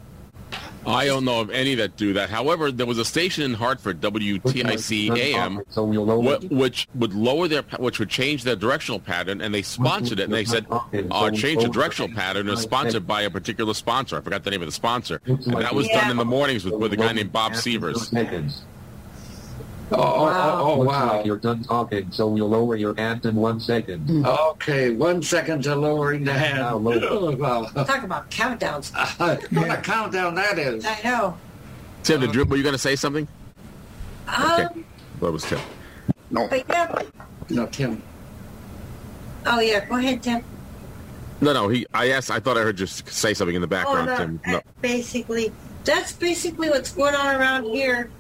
[0.87, 2.31] I don't know of any that do that.
[2.31, 5.57] However, there was a station in Hartford, WTIC AM,
[6.49, 10.25] which would lower their, which would change their directional pattern, and they sponsored it.
[10.25, 10.65] And they said,
[11.11, 14.63] "Our change the directional pattern is sponsored by a particular sponsor." I forgot the name
[14.63, 17.33] of the sponsor, and that was done in the mornings with, with a guy named
[17.33, 18.13] Bob Severs.
[19.93, 21.17] Oh, oh, oh, Looks wow.
[21.17, 24.27] like you're done talking, so we'll lower your hand in one second.
[24.27, 26.59] Okay, one second to lowering the hand.
[26.59, 26.99] Now lower.
[27.03, 27.65] Oh, wow.
[27.67, 28.93] Talk about countdowns.
[29.57, 30.85] what a countdown that is.
[30.85, 31.37] I know.
[32.03, 33.29] Tim, did drip, were you going to say something?
[34.29, 34.85] Um,
[35.21, 35.61] That was Tim.
[36.31, 36.49] No.
[36.49, 37.03] but yeah.
[37.51, 38.03] No, Tim.
[39.47, 39.85] Oh yeah.
[39.85, 40.43] Go ahead, Tim.
[41.41, 41.69] No, no.
[41.69, 41.87] He.
[41.95, 42.33] I asked.
[42.33, 44.41] I thought I heard you say something in the Oh, background, no, Tim.
[44.49, 44.61] No.
[44.83, 45.53] Basically,
[45.85, 48.11] that's basically what's going on around here.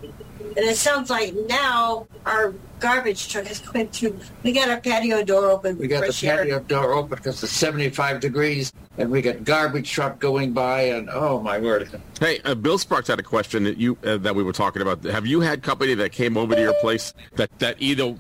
[0.56, 4.18] And it sounds like now our garbage truck is going through.
[4.42, 5.78] We got our patio door open.
[5.78, 6.38] We got the fresh air.
[6.38, 11.09] patio door open because it's 75 degrees, and we got garbage truck going by, and
[11.11, 12.00] oh my word.
[12.20, 15.02] Hey, uh, Bill Sparks had a question that you uh, that we were talking about.
[15.04, 18.14] Have you had company that came over to your place that that either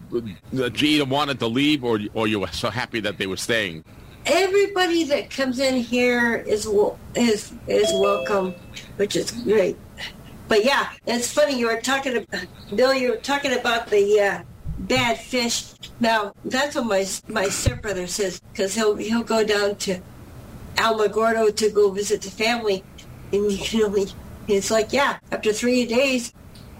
[0.52, 3.36] that you either wanted to leave or or you were so happy that they were
[3.36, 3.84] staying?
[4.26, 6.68] Everybody that comes in here is
[7.14, 8.54] is is welcome,
[8.96, 9.76] which is great.
[10.48, 12.94] But yeah, it's funny you were talking about Bill.
[12.94, 14.42] You were talking about the uh,
[14.80, 15.72] bad fish.
[16.00, 19.98] Now that's what my my stepbrother says because he'll he'll go down to
[20.76, 22.84] Alamogordo to go visit the family,
[23.32, 24.06] and you.
[24.48, 26.32] It's like yeah, after three days,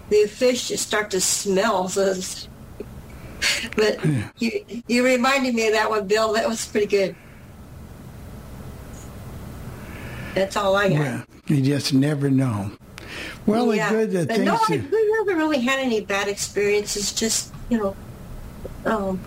[0.09, 1.89] the fish just start to smell.
[1.89, 2.47] So it's-
[3.75, 3.99] but
[4.39, 6.31] you you reminded me of that one, Bill.
[6.33, 7.15] That was pretty good.
[10.33, 10.97] That's all I got.
[10.97, 12.71] Yeah, you just never know.
[13.45, 13.89] Well, yeah.
[13.89, 14.45] good the but things.
[14.45, 17.11] no, I, that- we never really had any bad experiences.
[17.13, 17.95] Just you know,
[18.85, 19.19] um,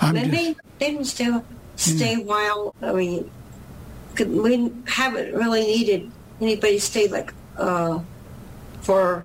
[0.00, 1.40] I'm just- they they didn't stay
[1.76, 2.74] stay a while.
[2.82, 3.30] I mean,
[4.14, 8.00] could, we haven't really needed anybody stay like uh,
[8.80, 9.24] for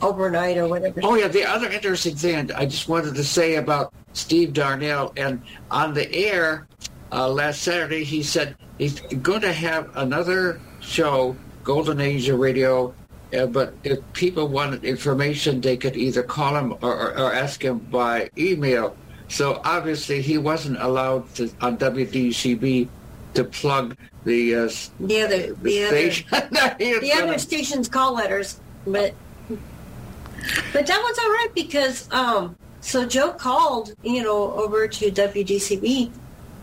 [0.00, 1.00] overnight or whatever.
[1.02, 5.42] Oh yeah, the other interesting thing I just wanted to say about Steve Darnall and
[5.70, 6.66] on the air
[7.12, 12.94] uh, last Saturday, he said he's going to have another show, Golden Age of Radio.
[13.32, 17.64] Uh, but if people wanted information, they could either call him or, or, or ask
[17.64, 18.94] him by email.
[19.28, 22.88] So obviously, he wasn't allowed to on WDCB
[23.34, 26.28] to plug the uh, The other the other station.
[26.30, 29.14] the other station's call letters, but
[29.48, 36.10] but that was all right because um so Joe called you know over to WDCB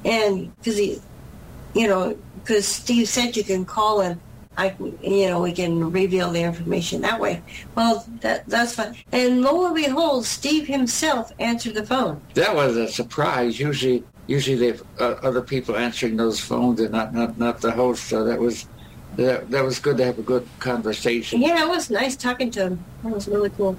[0.06, 1.02] and because he
[1.74, 4.20] you know because Steve said you can call and
[4.60, 7.42] I you know we can reveal the information that way.
[7.76, 8.96] Well that that's fine.
[9.14, 12.22] And lo and behold, Steve himself answered the phone.
[12.34, 13.58] That was a surprise.
[13.58, 18.04] Usually, usually they've uh, other people answering those phones and not not not the host.
[18.04, 18.68] So that was
[19.16, 21.42] that that was good to have a good conversation.
[21.42, 22.86] Yeah, it was nice talking to him.
[23.04, 23.78] That was really cool.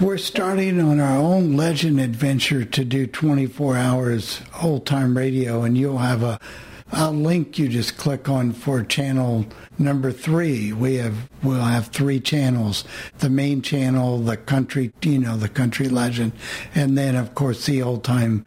[0.00, 5.76] We're starting on our own legend adventure to do 24 hours old time radio, and
[5.76, 6.40] you'll have a,
[6.92, 9.46] a link you just click on for channel
[9.78, 10.72] number three.
[10.72, 12.84] We have we'll have three channels:
[13.18, 16.32] the main channel, the country, you know, the country legend,
[16.74, 18.44] and then of course the old time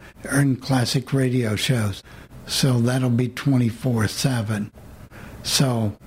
[0.61, 2.03] classic radio shows.
[2.45, 4.71] So that'll be 24 seven.
[5.43, 5.97] So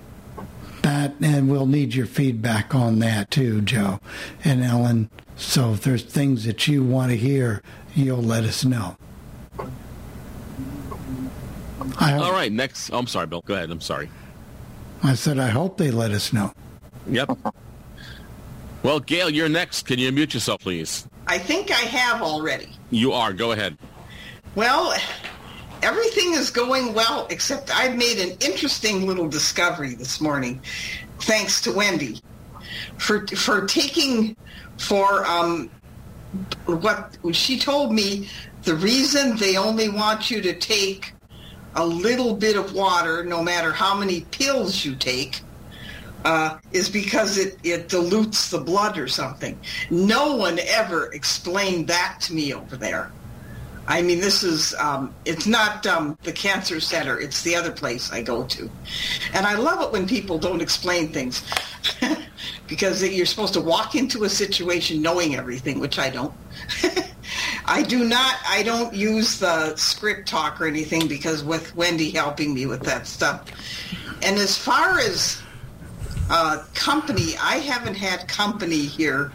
[0.82, 4.00] that, and we'll need your feedback on that too, Joe
[4.44, 5.10] and Ellen.
[5.36, 7.62] So if there's things that you want to hear,
[7.94, 8.96] you'll let us know.
[11.98, 12.90] I, All right, next.
[12.90, 13.42] Oh, I'm sorry, Bill.
[13.46, 13.70] Go ahead.
[13.70, 14.10] I'm sorry.
[15.02, 16.52] I said I hope they let us know.
[17.08, 17.38] Yep.
[18.82, 19.86] Well, Gail, you're next.
[19.86, 21.08] Can you mute yourself, please?
[21.26, 22.68] I think I have already.
[22.90, 23.32] You are.
[23.32, 23.76] Go ahead.
[24.54, 24.94] Well,
[25.82, 30.60] everything is going well, except I've made an interesting little discovery this morning,
[31.20, 32.20] thanks to Wendy,
[32.96, 34.36] for for taking
[34.78, 35.70] for um,
[36.66, 38.28] what she told me.
[38.62, 41.12] The reason they only want you to take
[41.76, 45.40] a little bit of water, no matter how many pills you take,
[46.24, 49.58] uh, is because it, it dilutes the blood or something.
[49.90, 53.12] No one ever explained that to me over there.
[53.88, 57.20] I mean, this is, um, it's not um, the cancer center.
[57.20, 58.68] It's the other place I go to.
[59.32, 61.44] And I love it when people don't explain things
[62.66, 66.34] because you're supposed to walk into a situation knowing everything, which I don't.
[67.68, 72.66] I do not, I don't use the ScripTalk or anything because with Wendy helping me
[72.66, 73.50] with that stuff.
[74.22, 75.42] And as far as
[76.30, 79.32] uh, company, I haven't had company here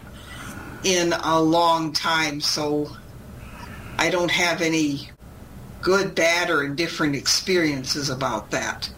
[0.84, 2.90] in a long time, so
[3.98, 5.10] I don't have any
[5.82, 8.90] good, bad, or indifferent experiences about that,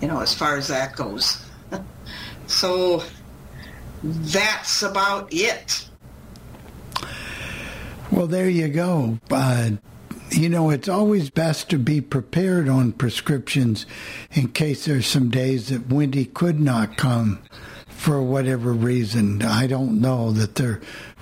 [0.00, 1.44] you know, as far as that goes.
[2.46, 3.04] so
[4.02, 5.89] that's about it.
[8.10, 9.18] Well, there you go.
[9.30, 9.70] Uh,
[10.30, 13.86] you know, it's always best to be prepared on prescriptions
[14.32, 17.40] in case there's some days that Wendy could not come
[17.88, 19.42] for whatever reason.
[19.42, 20.80] I don't know that there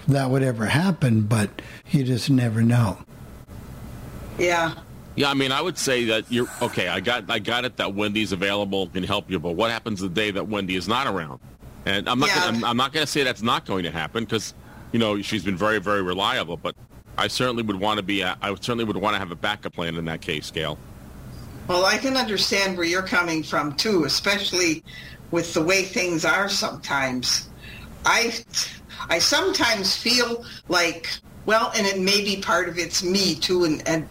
[0.08, 1.60] that would ever happen, but
[1.90, 2.98] you just never know.
[4.38, 4.74] Yeah.
[5.16, 6.88] Yeah, I mean, I would say that you're okay.
[6.88, 10.08] I got, I got it that Wendy's available can help you, but what happens the
[10.08, 11.40] day that Wendy is not around?
[11.86, 12.34] And I'm not, Yeah.
[12.44, 14.54] gonna, I'm, I'm not going to say that's not going to happen because,
[14.92, 16.56] you know, she's been very, very reliable.
[16.56, 16.74] But
[17.16, 19.74] I certainly would want to be, a, I certainly would want to have a backup
[19.74, 20.78] plan in that case, Gail.
[21.66, 24.82] Well, I can understand where you're coming from too, especially
[25.30, 27.48] with the way things are sometimes.
[28.06, 28.34] I
[29.10, 31.10] I sometimes feel like
[31.44, 34.08] well, and it may be part of it's me too, and, and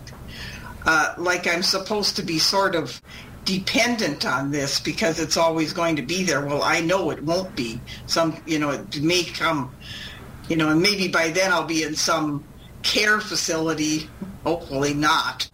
[0.86, 3.02] uh, like I'm supposed to be sort of
[3.46, 6.46] dependent on this because it's always going to be there.
[6.46, 7.80] Well, I know it won't be.
[8.06, 9.74] Some, you know, it may come,
[10.48, 12.44] you know, and maybe by then I'll be in some
[12.84, 14.10] care facility.
[14.44, 15.50] Hopefully not.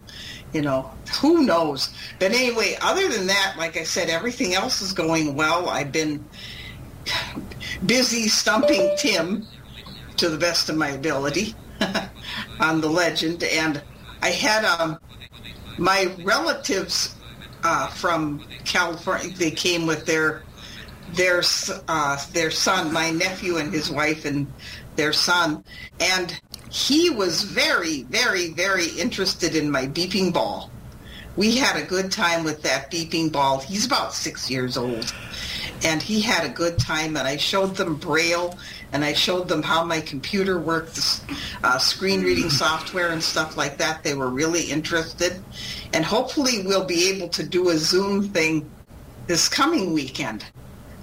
[0.52, 0.90] You know,
[1.20, 1.92] who knows?
[2.20, 5.68] But anyway, other than that, like I said, everything else is going well.
[5.68, 6.24] I've been
[7.86, 9.46] busy stumping Tim
[10.16, 11.56] to the best of my ability
[12.60, 13.82] on the legend, and
[14.22, 14.98] I had um,
[15.76, 17.16] my relatives
[17.64, 19.34] uh, from California.
[19.36, 20.44] They came with their
[21.14, 21.42] their
[21.88, 24.46] uh, their son, my nephew and his wife, and
[24.96, 25.64] their son,
[26.00, 26.40] and
[26.70, 30.70] he was very, very, very interested in my beeping ball.
[31.36, 33.58] We had a good time with that beeping ball.
[33.58, 35.12] He's about six years old,
[35.84, 37.16] and he had a good time.
[37.16, 38.56] And I showed them Braille,
[38.92, 40.98] and I showed them how my computer worked,
[41.64, 44.04] uh, screen reading software and stuff like that.
[44.04, 45.42] They were really interested,
[45.92, 48.70] and hopefully we'll be able to do a Zoom thing
[49.26, 50.44] this coming weekend.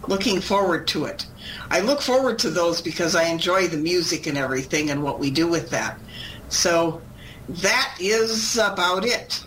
[0.07, 1.25] Looking forward to it.
[1.69, 5.31] I look forward to those because I enjoy the music and everything and what we
[5.31, 5.99] do with that.
[6.49, 7.01] So
[7.49, 9.43] that is about it.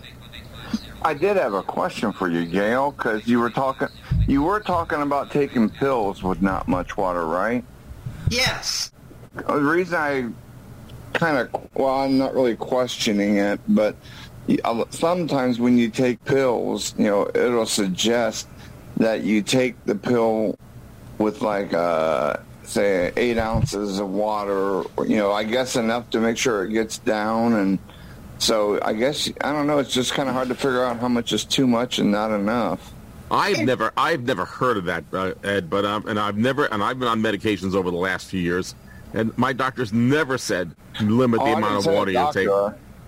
[1.02, 3.88] I did have a question for you, Gail, because you were talking
[4.26, 7.62] you were talking about taking pills with not much water, right?
[8.30, 8.90] Yes.
[9.34, 10.30] The reason I
[11.12, 13.96] kind of well, I'm not really questioning it, but
[14.64, 18.48] uh, sometimes when you take pills, you know, it'll suggest
[18.96, 20.58] that you take the pill
[21.18, 26.36] with like uh say eight ounces of water, you know, I guess enough to make
[26.38, 27.78] sure it gets down and.
[28.38, 29.78] So I guess I don't know.
[29.78, 32.32] It's just kind of hard to figure out how much is too much and not
[32.32, 32.92] enough.
[33.30, 35.70] I've never, I've never heard of that, uh, Ed.
[35.70, 38.74] But um, and I've never, and I've been on medications over the last few years,
[39.14, 42.48] and my doctor's never said limit Oh, the I amount of water you take.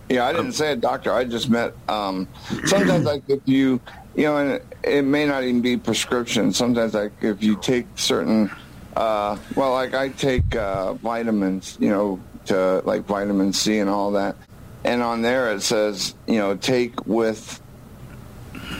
[0.08, 1.12] Yeah, I didn't say a doctor.
[1.12, 2.28] I just meant um,
[2.64, 3.80] sometimes like if you
[4.16, 6.52] you know, and it may not even be prescription.
[6.52, 8.50] Sometimes like if you take certain,
[8.96, 14.12] uh, well, like I take uh, vitamins, you know, to like vitamin C and all
[14.12, 14.36] that,
[14.84, 17.60] and on there it says you know take with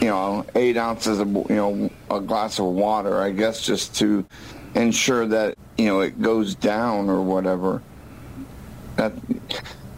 [0.00, 3.20] you know eight ounces of you know a glass of water.
[3.20, 4.24] I guess just to
[4.74, 7.82] ensure that you know it goes down or whatever.
[8.96, 9.12] That,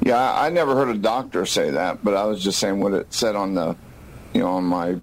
[0.01, 3.13] yeah, I never heard a doctor say that, but I was just saying what it
[3.13, 3.77] said on the,
[4.35, 4.99] you know, on my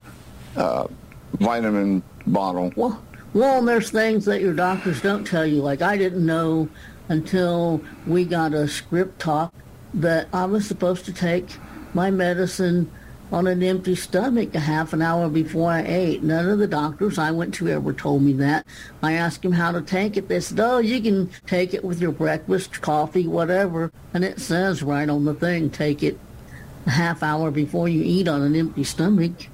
[0.56, 0.88] uh,
[1.34, 2.72] vitamin bottle.
[2.76, 3.04] Well,
[3.34, 5.62] well, there's things that your doctors don't tell you.
[5.62, 6.70] Like I didn't know
[7.10, 9.52] until we got a ScripTalk
[9.96, 11.58] that I was supposed to take
[11.94, 12.92] my medicine
[13.32, 16.22] on an empty stomach a half an hour before I ate.
[16.24, 18.66] None of the doctors I went to ever told me that.
[19.02, 20.28] I asked them how to take it.
[20.28, 23.92] They said, oh, you can take it with your breakfast, coffee, whatever.
[24.14, 26.20] And it says right on the thing, take it
[26.86, 29.48] a half hour before you eat on an empty stomach.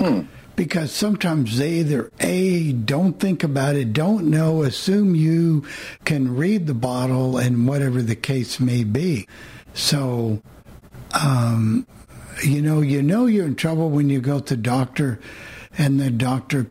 [0.00, 0.22] Hmm.
[0.56, 5.64] Because sometimes they either A, don't think about it, don't know, assume you
[6.04, 9.26] can read the bottle and whatever the case may be.
[9.74, 10.42] So,
[11.12, 11.86] um,
[12.42, 15.20] you know, you know you're in trouble when you go to the doctor
[15.78, 16.70] and the doctor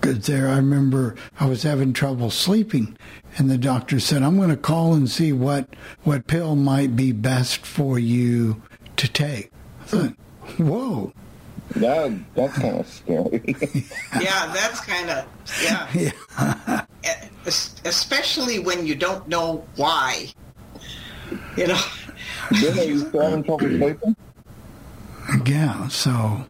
[0.00, 0.48] there.
[0.48, 2.96] I remember I was having trouble sleeping
[3.38, 5.68] and the doctor said, I'm going to call and see what,
[6.02, 8.62] what pill might be best for you
[8.96, 9.50] to take.
[9.80, 10.14] I thought,
[10.58, 11.12] whoa.
[11.76, 13.42] That, that's kind of scary.
[14.20, 15.26] yeah, that's kind of,
[15.62, 15.88] yeah.
[17.04, 17.28] yeah.
[17.46, 20.28] Especially when you don't know why.
[21.56, 21.80] You know.
[22.60, 24.16] Then are you still having trouble sleeping?
[25.46, 26.46] Yeah, so.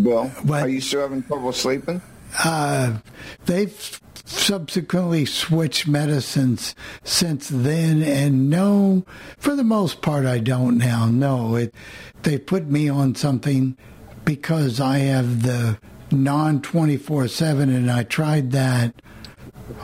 [0.00, 2.00] Bill, but, are you still having trouble sleeping?
[2.44, 2.98] Uh,
[3.44, 6.74] they've subsequently switched medicines
[7.04, 9.04] since then, and no,
[9.38, 11.06] for the most part, I don't now.
[11.06, 11.74] No, it
[12.22, 13.76] they put me on something
[14.24, 15.78] because I have the
[16.10, 18.94] non 24 7 and I tried that,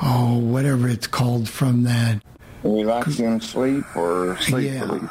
[0.03, 2.23] oh, whatever it's called from that.
[2.63, 4.81] Relaxing sleep or sleep yeah.
[4.81, 5.11] relief?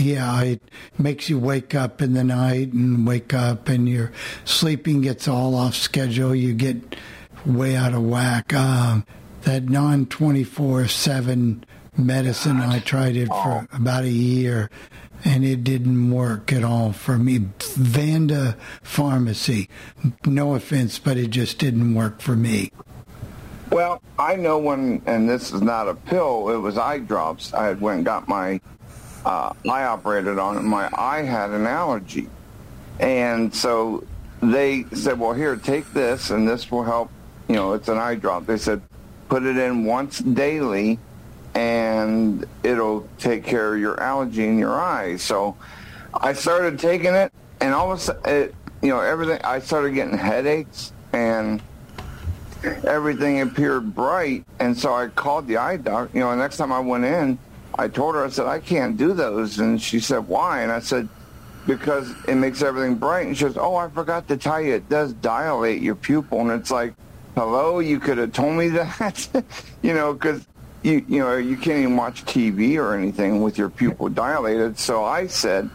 [0.00, 0.62] Yeah, it
[0.98, 4.12] makes you wake up in the night and wake up and your
[4.44, 6.34] sleeping gets all off schedule.
[6.34, 6.96] You get
[7.44, 8.52] way out of whack.
[8.52, 9.06] Um,
[9.42, 11.64] that non 24 7
[11.96, 14.70] medicine, I tried it for about a year
[15.24, 17.46] and it didn't work at all for me.
[17.60, 19.68] Vanda Pharmacy,
[20.24, 22.70] no offense, but it just didn't work for me.
[23.70, 27.52] Well, I know when, and this is not a pill, it was eye drops.
[27.52, 28.60] I had went and got my
[29.24, 30.62] uh, eye operated on it.
[30.62, 32.28] My eye had an allergy.
[33.00, 34.04] And so
[34.40, 37.10] they said, well, here, take this, and this will help.
[37.48, 38.46] You know, it's an eye drop.
[38.46, 38.82] They said,
[39.28, 40.98] put it in once daily
[41.56, 45.22] and it'll take care of your allergy in your eyes.
[45.22, 45.56] So
[46.12, 47.32] I started taking it,
[47.62, 49.40] and all of a sudden, it, you know, everything.
[49.42, 51.62] I started getting headaches, and
[52.84, 54.44] everything appeared bright.
[54.60, 56.16] And so I called the eye doctor.
[56.16, 57.38] You know, the next time I went in,
[57.78, 59.58] I told her, I said, I can't do those.
[59.58, 60.60] And she said, why?
[60.60, 61.08] And I said,
[61.66, 63.26] because it makes everything bright.
[63.26, 66.40] And she goes, oh, I forgot to tell you, it does dilate your pupil.
[66.42, 66.94] And it's like,
[67.34, 69.28] hello, you could have told me that,
[69.82, 70.46] you know, because
[70.86, 74.78] you you know you can't even watch TV or anything with your pupil dilated.
[74.78, 75.68] So I said,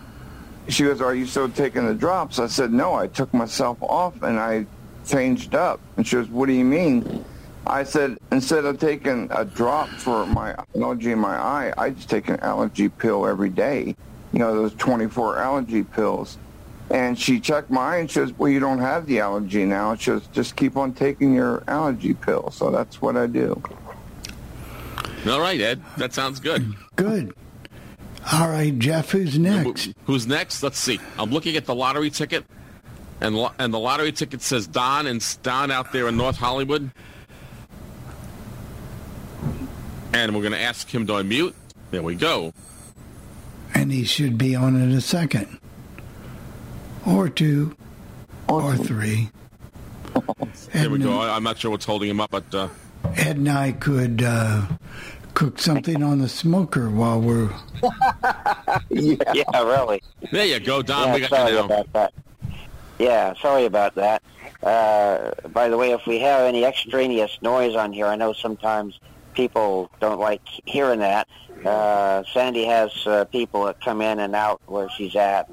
[0.69, 4.23] she goes, "Are you still taking the drops?" I said, "No, I took myself off
[4.23, 4.65] and I
[5.05, 7.25] changed up." And she goes, "What do you mean?"
[7.67, 12.09] I said, instead of taking a drop for my allergy in my eye, I just
[12.09, 13.95] take an allergy pill every day.
[14.33, 16.39] You know, those 24 allergy pills.
[16.89, 19.95] And she checked my eye and she says, well, you don't have the allergy now.
[19.95, 22.49] She says, just keep on taking your allergy pill.
[22.51, 23.61] So that's what I do.
[25.27, 25.81] All right, Ed.
[25.97, 26.75] That sounds good.
[26.95, 27.33] Good.
[28.31, 29.11] All right, Jeff.
[29.11, 29.93] Who's next?
[30.05, 30.63] Who's next?
[30.63, 30.99] Let's see.
[31.17, 32.45] I'm looking at the lottery ticket,
[33.19, 36.91] and lo- and the lottery ticket says Don and Don out there in North Hollywood.
[40.13, 41.53] And we're going to ask him to unmute.
[41.91, 42.53] There we go.
[43.73, 45.59] And he should be on in a second,
[47.05, 47.75] or two,
[48.49, 49.29] or three.
[50.73, 51.21] there we go.
[51.21, 52.53] I'm not sure what's holding him up, but.
[52.53, 52.67] Uh,
[53.15, 54.65] Ed and I could uh,
[55.33, 57.49] cook something on the smoker while we're.
[58.89, 59.15] yeah.
[59.33, 60.01] yeah, really.
[60.31, 61.07] There you go, Don.
[61.07, 62.13] Yeah, we got sorry you about that.
[62.99, 64.21] Yeah, sorry about that.
[64.61, 68.99] Uh, by the way, if we have any extraneous noise on here, I know sometimes
[69.33, 71.27] people don't like hearing that.
[71.65, 75.49] Uh, Sandy has uh, people that come in and out where she's at,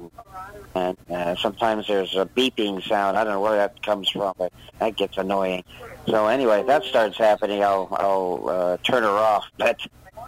[0.75, 3.17] and, and uh, sometimes there's a beeping sound.
[3.17, 5.63] I don't know where that comes from, but that gets annoying.
[6.09, 9.45] So anyway, if that starts happening, I'll I'll uh, turn her off.
[9.57, 9.79] But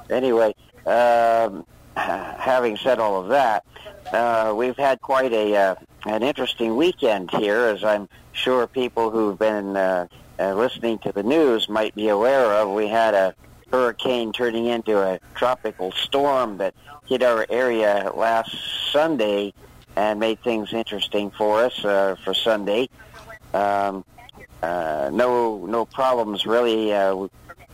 [0.10, 0.54] anyway,
[0.86, 1.66] um,
[1.96, 3.66] having said all of that,
[4.14, 5.76] uh, we've had quite a uh,
[6.06, 10.08] an interesting weekend here, as I'm sure people who've been uh,
[10.40, 12.70] uh, listening to the news might be aware of.
[12.70, 13.34] We had a
[13.72, 16.76] hurricane turning into a tropical storm that
[17.08, 18.56] hit our area last
[18.92, 19.54] Sunday
[19.96, 22.90] and made things interesting for us uh, for Sunday.
[23.54, 24.06] Um,
[24.62, 26.94] uh, no, no problems really.
[26.94, 27.28] Uh,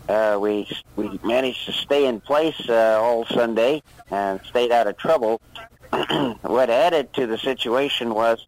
[0.10, 4.98] uh, we we managed to stay in place uh, all Sunday and stayed out of
[4.98, 5.42] trouble.
[6.42, 8.46] what added to the situation was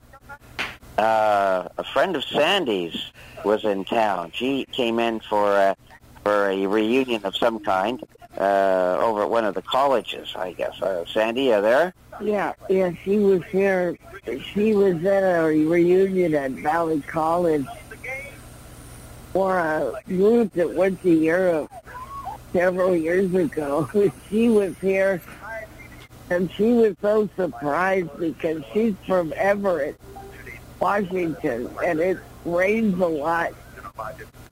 [0.97, 3.11] uh, a friend of Sandy's
[3.43, 4.31] was in town.
[4.33, 5.75] She came in for uh,
[6.23, 8.03] for a reunion of some kind
[8.37, 10.81] uh, over at one of the colleges, I guess.
[10.81, 11.93] Uh, Sandy, are there?
[12.21, 13.97] Yeah, yeah, she was here.
[14.53, 17.65] She was at a reunion at Valley College
[19.33, 21.71] for a group that went to Europe
[22.53, 23.89] several years ago.
[24.29, 25.21] She was here,
[26.29, 29.99] and she was so surprised because she's from Everett,
[30.79, 33.53] Washington, and it rains a lot.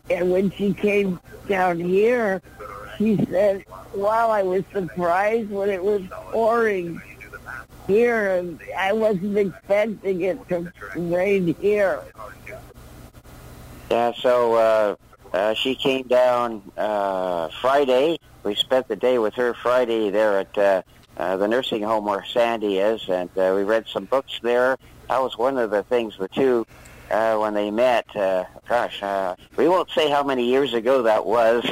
[0.10, 2.42] And when she came down here,
[2.98, 6.02] she said, wow, I was surprised when it was
[6.32, 7.02] pouring
[7.86, 12.02] here, and I wasn't expecting it to rain here.
[13.90, 14.96] Yeah, so uh,
[15.34, 18.20] uh, she came down uh, Friday.
[18.44, 20.82] We spent the day with her Friday there at uh,
[21.18, 24.78] uh, the nursing home where Sandy is, and uh, we read some books there.
[25.08, 26.68] That was one of the things the two
[27.10, 28.14] uh, when they met.
[28.16, 31.66] Uh, gosh, uh, we won't say how many years ago that was.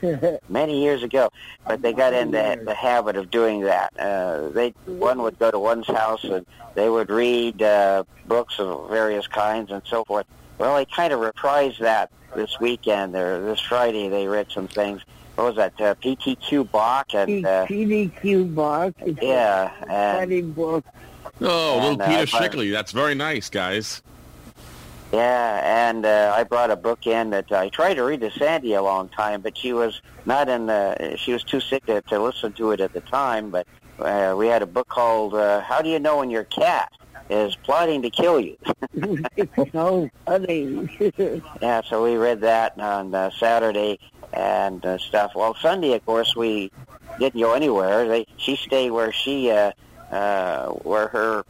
[0.48, 1.28] many years ago,
[1.66, 3.92] but they got in the, the habit of doing that.
[3.98, 8.88] Uh, they one would go to one's house and they would read uh, books of
[8.88, 10.26] various kinds and so forth.
[10.58, 14.08] Well, they kind of reprised that this weekend or this Friday.
[14.08, 15.02] They read some things.
[15.36, 15.80] What was that?
[15.80, 18.92] Uh, PDQ Bach and uh, PDQ Bach.
[19.22, 20.84] yeah, and Funny book.
[21.40, 22.72] Oh, little And, uh, Peter I bought- Schickele.
[22.72, 24.02] That's very nice, guys.
[25.12, 28.74] Yeah, and uh, I brought a book in that I tried to read to Sandy
[28.74, 31.14] a long time, but she was not in the.
[31.16, 33.48] She was too sick to, to listen to it at the time.
[33.50, 33.66] But
[33.98, 36.92] uh, we had a book called uh, "How Do You Know When Your Cat
[37.30, 38.56] Is Plotting to Kill You."
[39.36, 40.88] it's so funny.
[41.60, 43.98] yeah, so we read that on uh, Saturday
[44.32, 45.32] and uh, stuff.
[45.34, 46.70] Well, Sunday, of course, we
[47.18, 48.08] didn't go anywhere.
[48.08, 49.72] They she stayed where she uh,
[50.10, 51.44] uh, where her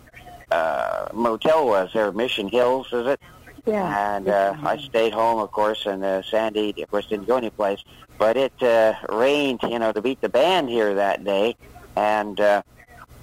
[0.50, 3.20] uh, motel was there, Mission Hills, is it?
[3.66, 4.16] Yeah.
[4.16, 7.84] And uh, I stayed home, of course, and uh, Sandy, of course, didn't go anyplace.
[8.16, 11.54] But it uh, rained, you know, to beat the band here that day.
[11.94, 12.62] And uh,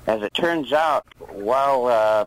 [0.07, 2.25] as it turns out, while uh,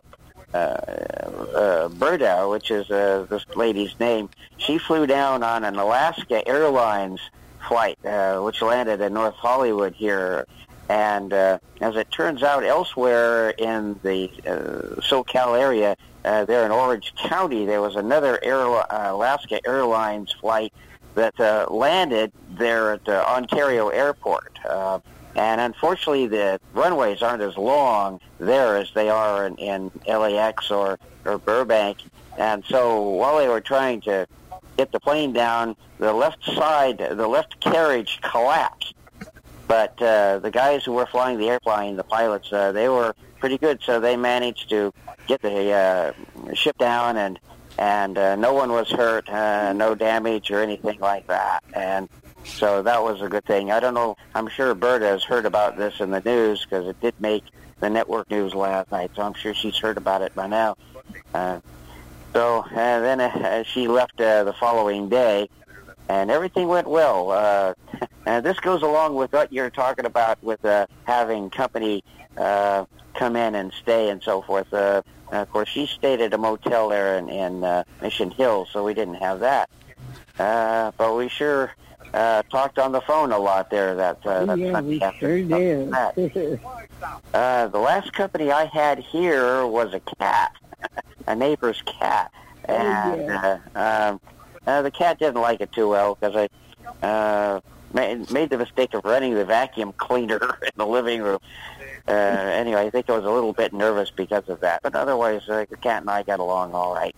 [0.53, 6.47] uh, uh, Berda, which is uh, this lady's name, she flew down on an Alaska
[6.47, 7.19] Airlines
[7.67, 10.45] flight, uh, which landed in North Hollywood here.
[10.89, 15.95] And uh, as it turns out, elsewhere in the uh, SoCal area,
[16.25, 20.73] uh, there in Orange County, there was another Air, uh, Alaska Airlines flight
[21.15, 24.57] that uh, landed there at uh, Ontario Airport.
[24.67, 24.99] Uh,
[25.39, 30.99] and unfortunately, the runways aren't as long there as they are in, in LAX or,
[31.23, 31.99] or Burbank.
[32.37, 34.27] And so while they were trying to
[34.75, 38.93] get the plane down, the left side, the left carriage collapsed.
[39.65, 43.57] But uh, the guys who were flying the airplane, the pilots, uh, they were pretty
[43.57, 44.93] good, so they managed to
[45.25, 47.39] get the uh, ship down, and
[47.77, 52.09] and uh, no one was hurt, uh, no damage or anything like that, and
[52.51, 53.71] so that was a good thing.
[53.71, 54.17] I don't know.
[54.35, 57.43] I'm sure Berta has heard about this in the news because it did make
[57.79, 60.75] the network news last night, so I'm sure she's heard about it by now.
[61.33, 61.59] Uh,
[62.33, 65.49] so uh, then uh, she left uh, the following day,
[66.09, 67.31] and everything went well.
[67.31, 67.73] Uh,
[68.25, 72.03] and this goes along with what you're talking about with uh, having company
[72.37, 72.85] uh,
[73.15, 74.73] come in and stay and so forth.
[74.73, 78.83] Uh, of course, she stayed at a motel there in, in uh, Mission Hill, so
[78.83, 79.69] we didn't have that.
[80.39, 81.71] Uh, but we sure
[82.13, 83.95] uh, talked on the phone a lot there.
[83.95, 86.59] That, uh, that yeah, we sure did.
[87.33, 90.51] Uh, the last company I had here was a cat,
[91.27, 92.31] a neighbor's cat,
[92.65, 93.59] and yeah.
[93.75, 93.79] uh,
[94.11, 94.21] um,
[94.67, 96.49] uh, the cat didn't like it too well because
[97.01, 97.61] I uh,
[97.93, 101.39] made, made the mistake of running the vacuum cleaner in the living room.
[102.07, 105.47] Uh, anyway, I think I was a little bit nervous because of that, but otherwise,
[105.47, 107.15] uh, the cat and I got along all right.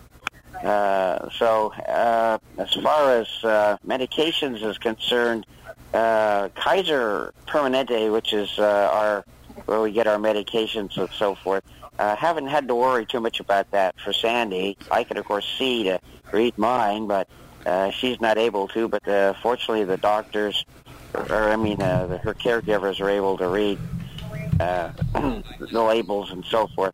[0.55, 5.45] Uh, so, uh, as far as uh, medications is concerned,
[5.93, 9.25] uh, Kaiser Permanente, which is uh, our
[9.65, 11.63] where we get our medications and so forth,
[11.99, 14.77] uh, haven't had to worry too much about that for Sandy.
[14.89, 15.99] I could, of course, see to
[16.31, 17.27] read mine, but
[17.65, 18.87] uh, she's not able to.
[18.87, 19.03] But
[19.41, 20.65] fortunately, the doctors,
[21.13, 23.77] or I mean, uh, her caregivers are able to read
[24.59, 24.91] uh,
[25.71, 26.93] the labels and so forth.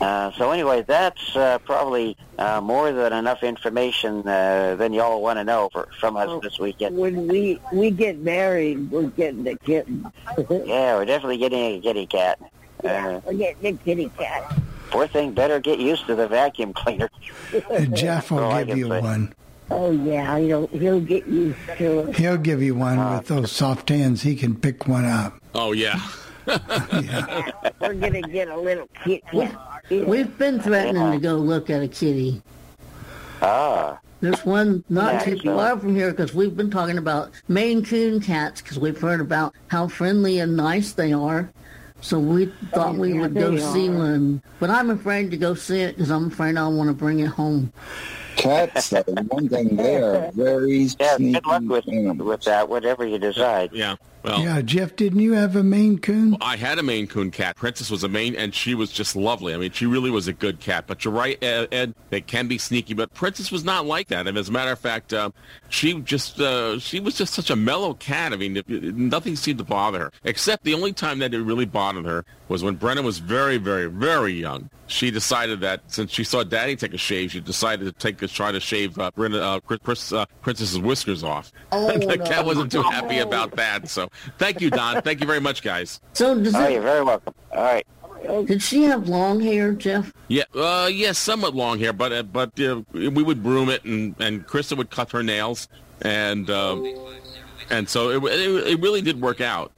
[0.00, 5.38] Uh, so anyway, that's uh, probably uh, more than enough information uh, than y'all want
[5.38, 6.96] to know for, from us this weekend.
[6.96, 10.04] When we we get married, we're getting a kitten.
[10.50, 12.38] Yeah, we're definitely getting a kitty cat.
[12.82, 14.52] Uh, we're getting a kitty cat.
[14.90, 17.08] poor thing better get used to the vacuum cleaner.
[17.70, 19.00] And Jeff will Oh, give you say.
[19.00, 19.32] one.
[19.70, 22.16] Oh yeah, he'll he'll get used to it.
[22.16, 24.22] He'll give you one with those soft hands.
[24.22, 25.40] He can pick one up.
[25.54, 25.98] Oh, yeah.
[26.46, 29.22] We're gonna get a little kitty.
[29.32, 29.58] cat.
[29.90, 32.42] We've been threatening to go look at a kitty.
[33.42, 37.30] Ah, There's one not Yeah, too so- far from here because we've been talking about
[37.48, 41.50] Maine Coon cats because we've heard about how friendly and nice they are.
[42.00, 43.92] So we thought we yeah, would go see are.
[43.92, 47.20] one, but I'm afraid to go see it because I'm afraid I'll want to bring
[47.20, 47.72] it home.
[48.36, 52.18] Cats, though, one thing, they are very Yeah, sneaky good luck with animals.
[52.28, 52.68] with that.
[52.68, 53.70] Whatever you decide.
[53.72, 53.96] Yeah.
[54.24, 56.36] Well, Yeah, Jeff, didn't you have a Maine Coon?
[56.40, 57.56] I had a Maine Coon cat.
[57.56, 59.52] Princess was a Maine, and she was just lovely.
[59.52, 60.84] I mean, she really was a good cat.
[60.86, 61.68] But you're right, Ed.
[61.72, 64.26] Ed they can be sneaky, but Princess was not like that.
[64.26, 65.30] And as a matter of fact, uh,
[65.68, 68.32] she just uh, she was just such a mellow cat.
[68.32, 71.42] I mean, it, it- nothing seemed to bother her, except the only time that it
[71.42, 74.68] really bothered her was when Brennan was very, very, very young.
[74.86, 78.28] She decided that since she saw Daddy take a shave, she decided to take a
[78.28, 81.50] try to shave uh, Brennan, uh, Chris, Chris, uh, Princess's whiskers off.
[81.72, 82.24] Oh, the no.
[82.26, 83.88] cat wasn't too happy about that.
[83.88, 85.02] So, thank you, Don.
[85.02, 86.00] thank you very much, guys.
[86.12, 87.34] So does Oh, it, you're very welcome.
[87.52, 87.86] All right.
[88.46, 90.12] did she have long hair, Jeff?
[90.28, 94.14] Yeah, uh, yes, somewhat long hair, but uh, but uh, we would broom it, and
[94.18, 95.68] and Krista would cut her nails,
[96.02, 96.86] and um,
[97.70, 99.72] and so it, it it really did work out.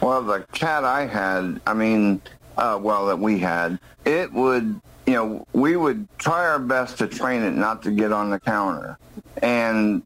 [0.00, 2.22] Well, the cat I had, I mean,
[2.56, 7.06] uh, well, that we had, it would, you know, we would try our best to
[7.06, 8.96] train it not to get on the counter.
[9.42, 10.02] And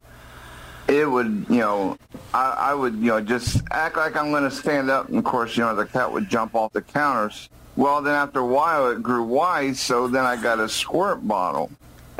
[0.87, 1.97] it would, you know,
[2.33, 5.09] I, I would, you know, just act like I'm going to stand up.
[5.09, 7.49] And of course, you know, the cat would jump off the counters.
[7.75, 9.79] Well, then after a while, it grew wise.
[9.79, 11.71] So then I got a squirt bottle.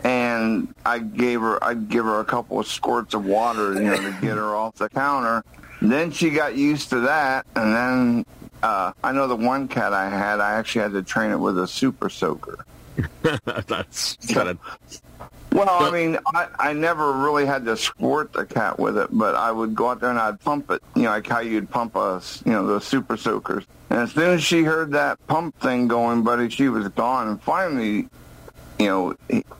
[0.03, 3.95] And I gave her, I'd give her a couple of squirts of water, you know,
[3.95, 5.43] to get her off the counter.
[5.81, 8.25] Then she got used to that, and then
[8.63, 11.57] uh, I know the one cat I had, I actually had to train it with
[11.57, 12.65] a super soaker.
[13.21, 14.59] That's kind of
[15.55, 19.35] Well, I mean, I, I never really had to squirt the cat with it, but
[19.35, 21.95] I would go out there and I'd pump it, you know, like how you'd pump
[21.95, 23.63] us, you know, those super soakers.
[23.89, 27.29] And as soon as she heard that pump thing going, buddy, she was gone.
[27.29, 28.09] And finally,
[28.79, 29.15] you know,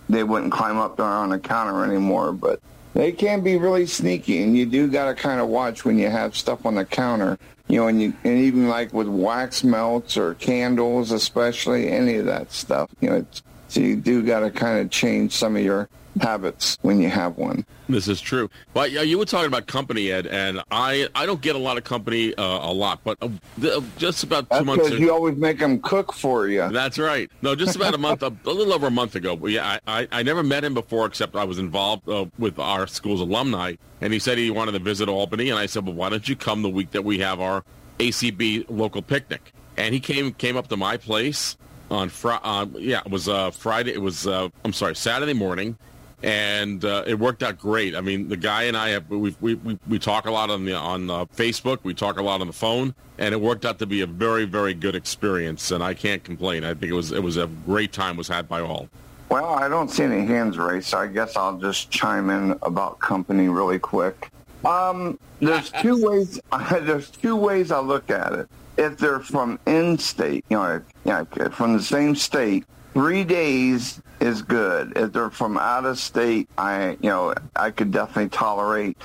[0.10, 2.60] they wouldn't climb up there on the counter anymore, but
[2.94, 6.10] they can be really sneaky, and you do got to kind of watch when you
[6.10, 7.38] have stuff on the counter.
[7.68, 12.26] You know, and you and even like with wax melts or candles, especially any of
[12.26, 12.90] that stuff.
[13.02, 13.42] You know, it's,
[13.76, 15.90] so you do got to kind of change some of your
[16.22, 17.66] habits when you have one.
[17.90, 18.50] This is true.
[18.74, 21.78] But yeah, you were talking about company, Ed, and I I don't get a lot
[21.78, 24.86] of company uh, a lot, but uh, just about two That's months.
[24.86, 26.70] because you always make them cook for you.
[26.72, 27.30] That's right.
[27.42, 29.36] No, just about a month, a, a little over a month ago.
[29.36, 32.58] But yeah, I, I, I never met him before, except I was involved uh, with
[32.60, 35.96] our school's alumni, and he said he wanted to visit Albany, and I said, well,
[35.96, 37.66] why don't you come the week that we have our
[38.00, 39.52] ACB local picnic?
[39.76, 41.58] And he came came up to my place
[41.92, 42.42] on Friday.
[42.44, 43.94] uh, yeah, it was uh, Friday.
[43.94, 45.78] It was uh, I'm sorry, Saturday morning,
[46.24, 47.96] and uh, it worked out great.
[47.96, 50.66] I mean, the guy and I have we we, we, we talk a lot on
[50.66, 53.80] the on uh, Facebook, we talk a lot on the phone, and it worked out
[53.80, 56.64] to be a very very good experience, and I can't complain.
[56.64, 58.90] I think it was it was a great time was had by all.
[59.30, 63.00] Well, I don't see any hands raised, so I guess I'll just chime in about
[63.00, 64.30] company really quick.
[64.64, 66.40] Um, there's two ways.
[66.82, 68.50] There's two ways I look at it.
[68.78, 74.94] If they're from in-state, you know, yeah, from the same state, three days is good.
[74.96, 78.98] If they're from out of state, I, you know, I could definitely tolerate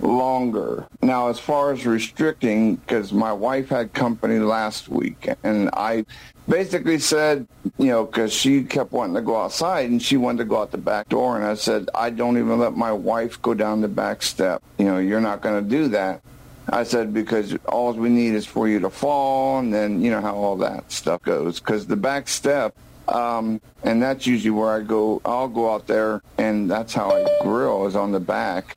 [0.00, 0.86] longer.
[1.02, 6.04] Now, as far as restricting, because my wife had company last week, and I
[6.48, 7.46] basically said,
[7.78, 10.72] you know, because she kept wanting to go outside and she wanted to go out
[10.72, 13.88] the back door, and I said, I don't even let my wife go down the
[13.88, 14.62] back step.
[14.78, 16.20] You know, you're not going to do that.
[16.68, 20.20] I said, because all we need is for you to fall, and then, you know,
[20.20, 21.60] how all that stuff goes.
[21.60, 22.74] Because the back step,
[23.08, 27.26] um, and that's usually where I go, I'll go out there, and that's how I
[27.42, 28.76] grill, is on the back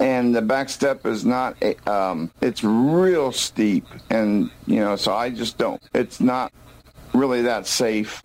[0.00, 5.14] and the back step is not a, um it's real steep and you know so
[5.14, 6.52] i just don't it's not
[7.14, 8.22] really that safe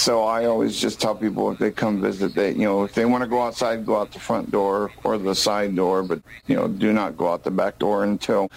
[0.00, 3.04] so i always just tell people if they come visit they you know if they
[3.04, 6.56] want to go outside go out the front door or the side door but you
[6.56, 8.50] know do not go out the back door until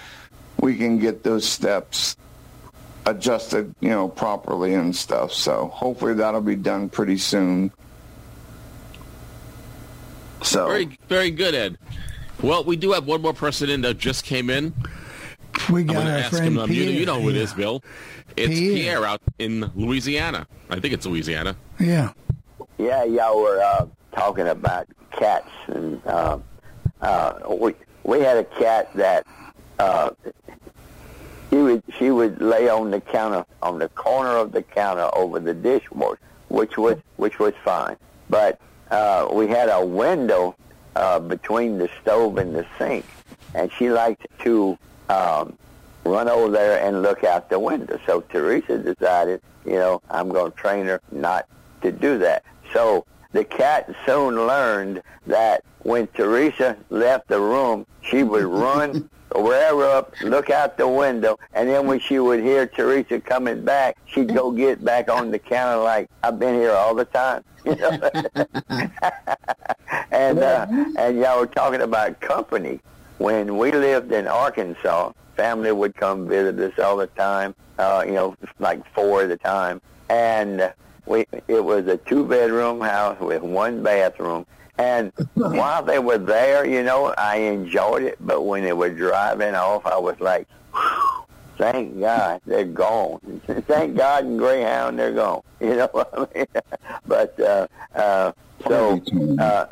[0.62, 2.16] we can get those steps
[3.06, 7.70] adjusted you know properly and stuff so hopefully that'll be done pretty soon
[10.42, 11.78] so Very very good, Ed.
[12.42, 14.74] Well, we do have one more person in that just came in.
[15.72, 16.58] We I'm got going our friend him.
[16.60, 17.00] um, You, Pierre.
[17.00, 17.82] you know who it is, Bill.
[18.36, 18.76] It's Pierre.
[18.76, 19.06] Pierre.
[19.06, 20.48] out in Louisiana.
[20.70, 21.56] I think it's Louisiana.
[21.80, 22.12] Yeah.
[22.78, 26.40] Yeah, y'all were uh, talking about cats, and uh,
[27.02, 29.26] uh, we we had a cat that
[29.80, 30.12] uh,
[31.50, 35.40] she would she would lay on the counter on the corner of the counter over
[35.40, 36.20] the dishwasher,
[36.50, 37.96] which was which was fine.
[38.30, 38.60] But
[38.90, 40.56] uh, we had a window
[40.96, 43.06] uh, between the stove and the sink,
[43.54, 44.78] and she liked to
[45.10, 45.58] um,
[46.06, 48.00] run over there and look out the window.
[48.06, 51.48] So Teresa decided, you know, I'm going to train her not
[51.82, 52.44] to do that.
[52.74, 59.84] So the cat soon learned that when Teresa left the room, she would run rear
[59.84, 64.34] up, look out the window, and then when she would hear Teresa coming back, she'd
[64.34, 67.44] go get back on the counter like, I've been here all the time.
[67.66, 68.00] You know?
[70.12, 72.80] and uh, and y'all were talking about company.
[73.20, 77.56] When we lived in Arkansas, family would come visit us all the time.
[77.78, 80.72] Uh, you know, like four at a time, and
[81.06, 84.46] we it was a two bedroom house with one bathroom.
[84.78, 88.18] And while they were there, you know, I enjoyed it.
[88.20, 90.48] But when they were driving off, I was like,
[91.58, 93.42] thank God they're gone.
[93.68, 95.42] thank God and Greyhound they're gone.
[95.64, 96.46] You know what I mean?
[97.08, 98.34] but uh, uh,
[98.68, 99.02] so
[99.40, 99.68] uh,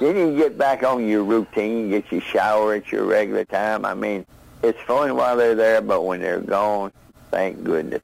[0.00, 3.84] then you get back on your routine, get your shower at your regular time.
[3.84, 4.24] I mean,
[4.62, 6.92] it's fun while they're there, but when they're gone,
[7.30, 8.02] thank goodness.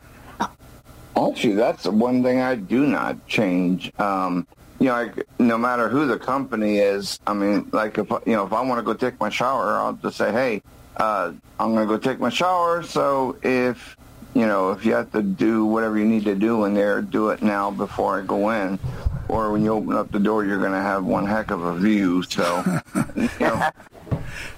[1.17, 3.93] Actually, that's the one thing I do not change.
[4.01, 4.47] Um,
[4.81, 8.45] you know, like, no matter who the company is, I mean, like if you know,
[8.45, 10.63] if I want to go take my shower, I'll just say, hey,
[10.97, 12.83] uh, I'm going to go take my shower.
[12.83, 13.97] So if
[14.35, 17.31] you know, if you have to do whatever you need to do in there, do
[17.31, 18.81] it now before I go in.
[19.29, 21.75] Or when you open up the door, you're going to have one heck of a
[21.77, 22.23] view.
[22.25, 22.63] So,
[23.17, 23.71] you know,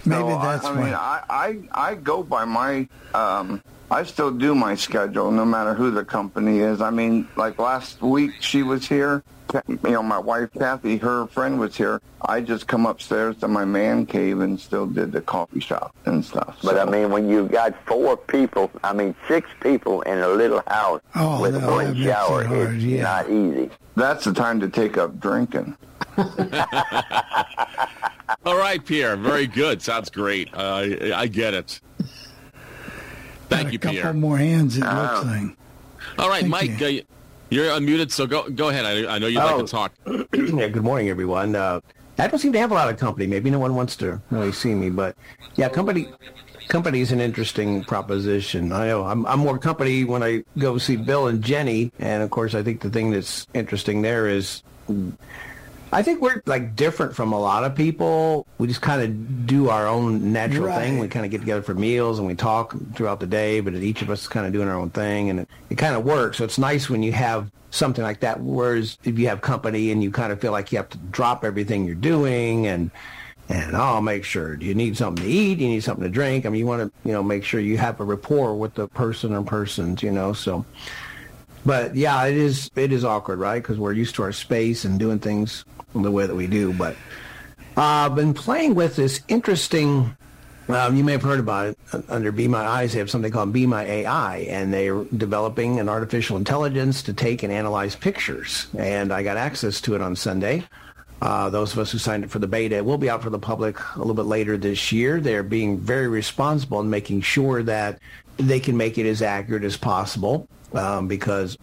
[0.04, 0.84] Maybe so that's I, I why.
[0.84, 2.88] mean, I, I I go by my.
[3.14, 6.80] Um, I still do my schedule, no matter who the company is.
[6.80, 9.22] I mean, like last week, she was here.
[9.68, 12.02] You know, my wife Kathy, her friend was here.
[12.20, 16.24] I just come upstairs to my man cave and still did the coffee shop and
[16.24, 16.58] stuff.
[16.64, 20.28] But So- I mean, when you've got four people, I mean, six people in a
[20.28, 23.02] little house Oh, with no, one shower, it hard, it's yeah.
[23.02, 23.70] not easy.
[23.94, 25.76] that's the time to take up drinking.
[28.44, 29.16] All right, Pierre.
[29.16, 29.80] Very good.
[29.80, 30.52] Sounds great.
[30.52, 31.80] Uh, I, I get it.
[33.48, 34.12] Thank you, a couple Pierre.
[34.12, 35.56] more hands, it looks like.
[36.18, 36.82] All right, Thank Mike.
[36.82, 37.02] Uh,
[37.50, 38.84] you're unmuted, so go go ahead.
[38.84, 39.62] I, I know you'd like Oh.
[39.62, 39.92] to talk.
[40.34, 41.54] yeah, good morning, everyone.
[41.54, 41.80] Uh,
[42.18, 43.26] I don't seem to have a lot of company.
[43.26, 45.16] Maybe no one wants to really see me, but
[45.56, 46.08] yeah, company
[46.68, 48.72] company is an interesting proposition.
[48.72, 52.30] I know I'm, I'm more company when I go see Bill and Jenny, and of
[52.30, 54.62] course, I think the thing that's interesting there is.
[55.92, 58.46] I think we're like different from a lot of people.
[58.58, 60.98] We just kind of do our own natural thing.
[60.98, 64.02] We kind of get together for meals and we talk throughout the day, but each
[64.02, 66.38] of us is kind of doing our own thing and it, it kind of works.
[66.38, 68.40] So it's nice when you have something like that.
[68.40, 71.44] Whereas if you have company and you kind of feel like you have to drop
[71.44, 72.90] everything you're doing and
[73.48, 74.56] and I'll make sure.
[74.56, 75.56] Do you need something to eat?
[75.56, 76.46] Do you need something to drink?
[76.46, 78.88] I mean, you want to, you know, make sure you have a rapport with the
[78.88, 80.32] person or persons, you know.
[80.32, 80.64] So,
[81.64, 83.62] but yeah, it is it is awkward, right?
[83.62, 85.64] Because we're used to our space and doing things
[86.02, 86.72] the way that we do.
[86.72, 86.94] But
[87.76, 90.16] uh, I've been playing with this interesting.
[90.68, 92.92] Um, you may have heard about it uh, under Be My Eyes.
[92.92, 97.42] They have something called Be My AI, and they're developing an artificial intelligence to take
[97.42, 98.66] and analyze pictures.
[98.76, 100.64] And I got access to it on Sunday.
[101.22, 103.38] Uh, those of us who signed up for the beta will be out for the
[103.38, 105.20] public a little bit later this year.
[105.20, 108.00] They're being very responsible in making sure that
[108.36, 111.56] they can make it as accurate as possible um, because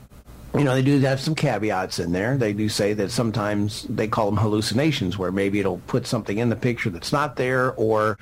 [0.55, 2.37] you know, they do have some caveats in there.
[2.37, 6.49] They do say that sometimes they call them hallucinations, where maybe it'll put something in
[6.49, 8.19] the picture that's not there or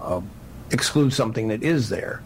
[0.00, 0.20] uh,
[0.70, 2.22] exclude something that is there.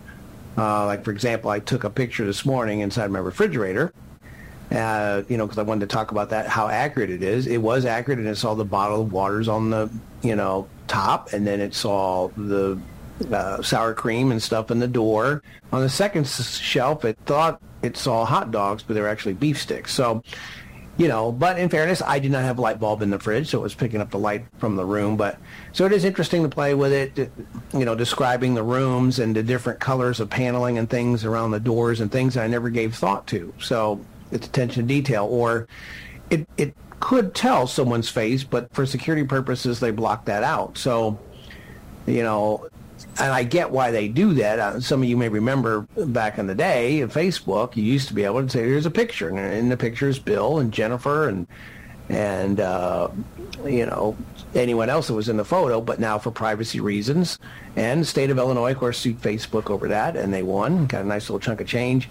[0.59, 3.92] Uh, like, for example, I took a picture this morning inside my refrigerator,
[4.70, 7.46] uh, you know, because I wanted to talk about that, how accurate it is.
[7.46, 9.90] It was accurate, and it saw the bottle of waters on the,
[10.22, 12.78] you know, top, and then it saw the
[13.32, 15.42] uh, sour cream and stuff in the door.
[15.72, 19.35] On the second s- shelf, it thought it saw hot dogs, but they were actually
[19.35, 19.93] beef sticks.
[19.93, 20.22] So,
[20.99, 23.49] you know, but in fairness, I did not have a light bulb in the fridge,
[23.49, 25.16] so it was picking up the light from the room.
[25.16, 25.39] But
[25.72, 27.31] so it is interesting to play with it,
[27.74, 31.61] you know, describing the rooms and the different colors of paneling and things around the
[31.61, 33.53] doors and things I never gave thought to.
[33.61, 34.01] So
[34.33, 35.68] it's attention to detail, or
[36.31, 40.79] it it could tell someone's face, but for security purposes, they block that out.
[40.79, 41.18] So,
[42.07, 42.68] you know,
[43.19, 44.59] and I get why they do that.
[44.59, 48.25] Uh, some of you may remember back in the day Facebook, you used to be
[48.25, 51.47] able to say, "Here's a picture," and in the picture is Bill and Jennifer and
[52.09, 53.09] and uh,
[53.64, 54.17] you know
[54.55, 55.81] anyone else that was in the photo.
[55.81, 57.39] But now, for privacy reasons,
[57.75, 60.87] and the state of Illinois, of course, sued Facebook over that, and they won.
[60.87, 62.09] Got a nice little chunk of change.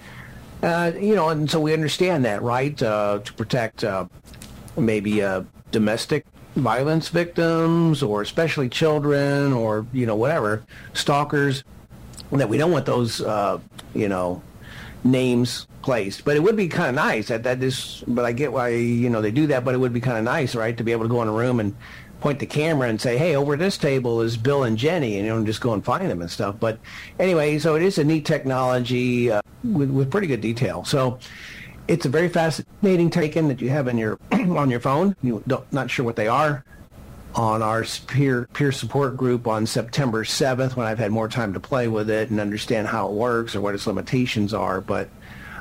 [0.64, 2.82] Uh, you know, and so we understand that, right?
[2.82, 4.06] Uh, to protect uh,
[4.78, 6.26] maybe uh, domestic
[6.56, 11.64] violence victims or especially children or, you know, whatever, stalkers,
[12.32, 13.60] that we don't want those, uh,
[13.94, 14.42] you know,
[15.04, 16.26] names placed.
[16.26, 19.10] But it would be kind of nice that that is, but I get why, you
[19.10, 21.04] know, they do that, but it would be kind of nice, right, to be able
[21.04, 21.76] to go in a room and
[22.22, 25.36] point the camera and say, hey, over this table is Bill and Jenny, and you
[25.36, 26.56] know, just go and find them and stuff.
[26.60, 26.80] But
[27.20, 30.84] anyway, so it is a neat technology uh, with, with pretty good detail.
[30.86, 31.20] So
[31.88, 35.16] it's a very fascinating taken that you have in your on your phone.
[35.22, 36.64] You don't not sure what they are.
[37.36, 41.60] On our peer peer support group on September 7th, when I've had more time to
[41.60, 45.10] play with it and understand how it works or what its limitations are, but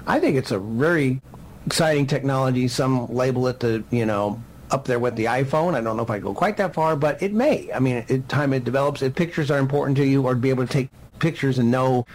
[0.06, 1.20] I think it's a very
[1.66, 2.68] exciting technology.
[2.68, 5.74] Some label it the you know up there with the iPhone.
[5.74, 7.72] I don't know if I go quite that far, but it may.
[7.72, 10.50] I mean, it, time it develops, if pictures are important to you, or to be
[10.50, 12.06] able to take pictures and know,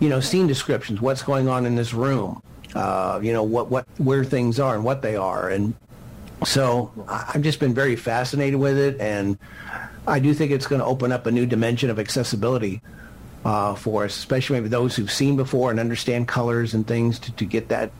[0.00, 2.42] you know, scene descriptions, what's going on in this room,
[2.74, 5.74] uh, you know, what what where things are and what they are, and
[6.44, 9.38] so I've just been very fascinated with it, and
[10.06, 12.82] I do think it's going to open up a new dimension of accessibility.
[13.44, 17.30] Uh, for us, especially maybe those who've seen before and understand colors and things to,
[17.32, 17.90] to get that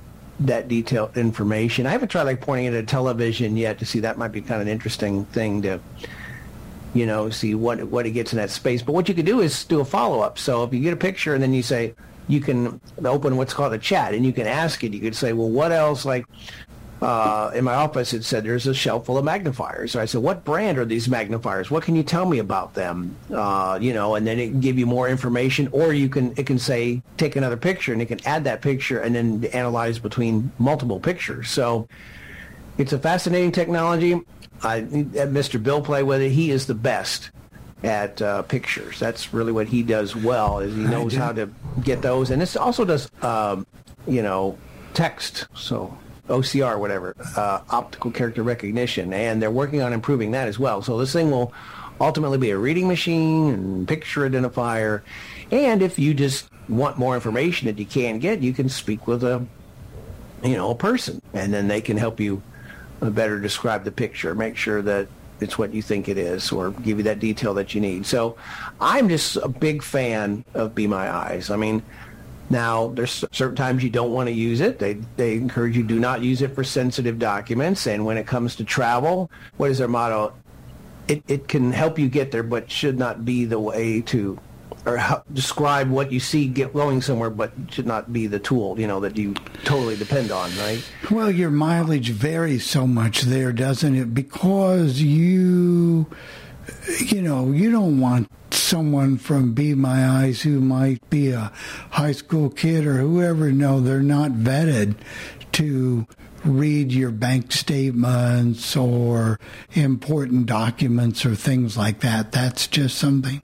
[0.41, 1.87] that detailed information.
[1.87, 4.41] I haven't tried like pointing it at a television yet to see that might be
[4.41, 5.81] kind of an interesting thing to,
[6.93, 8.83] you know, see what what it gets in that space.
[8.83, 10.39] But what you could do is do a follow up.
[10.39, 11.95] So if you get a picture and then you say
[12.29, 14.93] you can open what's called a chat and you can ask it.
[14.93, 16.27] You could say, well, what else like
[17.05, 19.93] uh, in my office, it said there's a shelf full of magnifiers.
[19.93, 21.71] So I said, what brand are these magnifiers?
[21.71, 23.15] What can you tell me about them?
[23.31, 26.47] Uh, you know, and then it can give you more information, or you can it
[26.47, 30.51] can say take another picture, and it can add that picture and then analyze between
[30.59, 31.51] multiple pictures.
[31.51, 31.89] So
[32.79, 34.21] it's a fascinating technology.
[34.63, 35.63] I, Mr.
[35.63, 36.31] Bill play with it.
[36.31, 37.31] He is the best
[37.85, 38.99] at uh, pictures.
[38.99, 40.59] That's really what he does well.
[40.59, 41.51] Is he knows how to
[41.83, 43.67] get those, and this also does, um,
[44.07, 44.59] you know,
[44.95, 45.47] text.
[45.55, 45.97] So
[46.29, 50.83] OCR, whatever, uh, optical character recognition, and they're working on improving that as well.
[50.83, 51.53] So this thing will
[52.01, 55.03] ultimately be a reading machine and picture identifier.
[55.51, 59.23] And if you just want more information that you can't get, you can speak with
[59.23, 59.45] a,
[60.43, 62.43] you know, a person, and then they can help you
[63.01, 65.09] better describe the picture, make sure that
[65.45, 68.07] it's what you think it is, or give you that detail that you need.
[68.07, 68.37] So
[68.81, 71.51] I'm just a big fan of Be My Eyes.
[71.51, 71.83] I mean,
[72.51, 74.79] now, there's certain times you don't want to use it.
[74.79, 77.87] They, they encourage you do not use it for sensitive documents.
[77.87, 80.35] And when it comes to travel, what is their motto?
[81.09, 84.39] It, it can help you get there, but should not be the way to,
[84.87, 88.79] or how, describe what you see get going somewhere, but should not be the tool,
[88.79, 90.85] you know, that you totally depend on, right?
[91.11, 94.15] Well, your mileage varies so much there, doesn't it?
[94.15, 96.07] Because you,
[97.07, 101.53] you know, you don't want someone from Be My Eyes who might be a
[101.91, 104.97] high school kid or whoever, no, they're not vetted
[105.53, 106.07] to
[106.45, 109.41] read your bank statements or
[109.73, 112.33] important documents or things like that.
[112.33, 113.41] That's just something.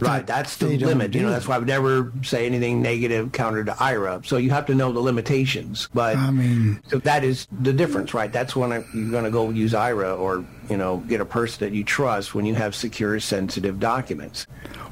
[0.00, 1.14] Right, that's the limit.
[1.14, 4.24] You know, that's why I would never say anything negative counter to Aira.
[4.24, 5.88] So you have to know the limitations.
[5.92, 8.32] But I mean, so that is the difference, right?
[8.32, 11.74] That's when you're going to go use Aira or you know get a person that
[11.74, 14.46] you trust when you have secure, sensitive documents.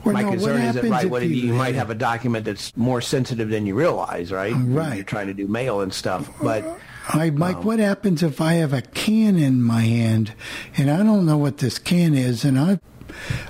[0.05, 2.77] My no, concern is that right, what if you- you, might have a document that's
[2.77, 4.53] more sensitive than you realize, right?
[4.55, 4.95] Oh, right.
[4.97, 6.79] You're trying to do mail and stuff, uh, but.
[7.07, 7.57] Hi, Mike.
[7.59, 10.33] Um, what happens if I have a can in my hand
[10.77, 12.81] and I don't know what this can is, and I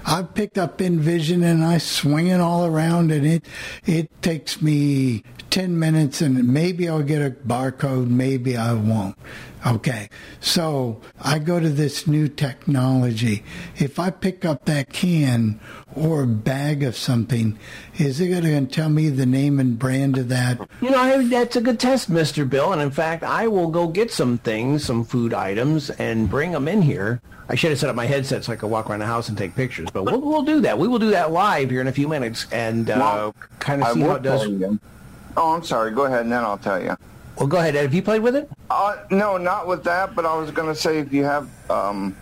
[0.05, 3.45] I picked up Envision and I swing it all around, and it
[3.85, 9.17] it takes me ten minutes, and maybe I'll get a barcode, maybe I won't.
[9.67, 13.43] Okay, so I go to this new technology.
[13.77, 15.59] If I pick up that can
[15.97, 17.59] or bag of something,
[17.99, 20.61] is it going to tell me the name and brand of that?
[20.81, 22.49] You know, I, that's a good test, Mr.
[22.49, 22.73] Bill.
[22.73, 26.69] And in fact, I will go get some things, some food items, and bring them
[26.69, 27.21] in here.
[27.49, 29.39] I should have set up my headset so I could walk around the house and
[29.39, 30.79] take pictures, but we'll, we'll do that.
[30.79, 34.01] We will do that live here in a few minutes and uh, kind of see
[34.01, 34.49] how it does.
[35.37, 35.51] Tell you.
[35.51, 35.91] Oh, I'm sorry.
[35.93, 36.97] Go ahead, and then I'll tell you.
[37.37, 37.83] Well, go ahead, Ed.
[37.83, 38.49] Have you played with it?
[38.71, 40.15] Uh, no, not with that.
[40.15, 42.17] But I was going to say, if you have um,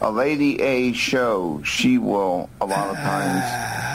[0.00, 3.42] a Lady A show, she will a lot of times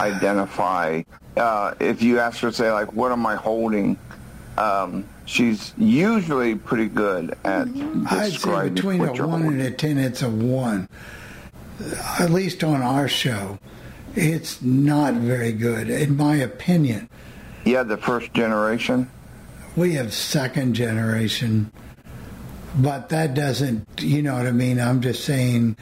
[0.00, 1.02] identify.
[1.36, 3.98] Uh, if you ask her, to say like, "What am I holding?"
[4.58, 7.68] Um, she's usually pretty good at
[8.10, 9.60] I'd say between what a you're one holding.
[9.60, 10.88] and a ten, it's a one.
[12.18, 13.58] At least on our show,
[14.14, 17.08] it's not very good, in my opinion.
[17.64, 19.10] Yeah, the first generation.
[19.76, 21.70] We have second generation,
[22.76, 24.80] but that doesn't, you know what I mean?
[24.80, 25.76] I'm just saying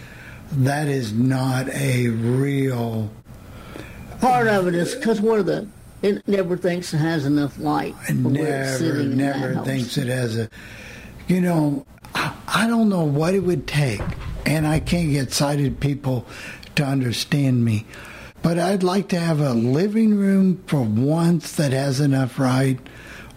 [0.53, 3.11] that is not a real.
[4.21, 5.69] Part of it is because one of the
[6.03, 7.95] it never thinks it has enough light.
[7.97, 10.49] for never, sitting in that never thinks it has a.
[11.27, 14.01] You know, I, I don't know what it would take,
[14.47, 16.27] and I can't get sighted people
[16.77, 17.85] to understand me,
[18.49, 22.79] but I'd like to have a living room for once that has enough light,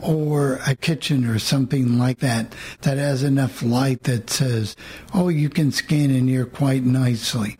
[0.01, 4.77] or a kitchen or something like that that has enough light that says,
[5.13, 7.57] "Oh, you can scan in here quite nicely."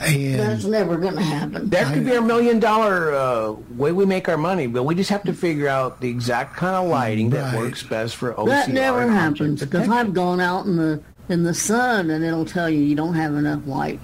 [0.00, 1.70] And That's never going to happen.
[1.70, 5.08] That could be our million dollar uh, way we make our money, but we just
[5.08, 8.48] have to figure out the exact kind of lighting that works best for OCR.
[8.48, 9.88] That never happens because.
[9.88, 13.34] I've gone out in the in the sun and it'll tell you you don't have
[13.34, 13.98] enough light.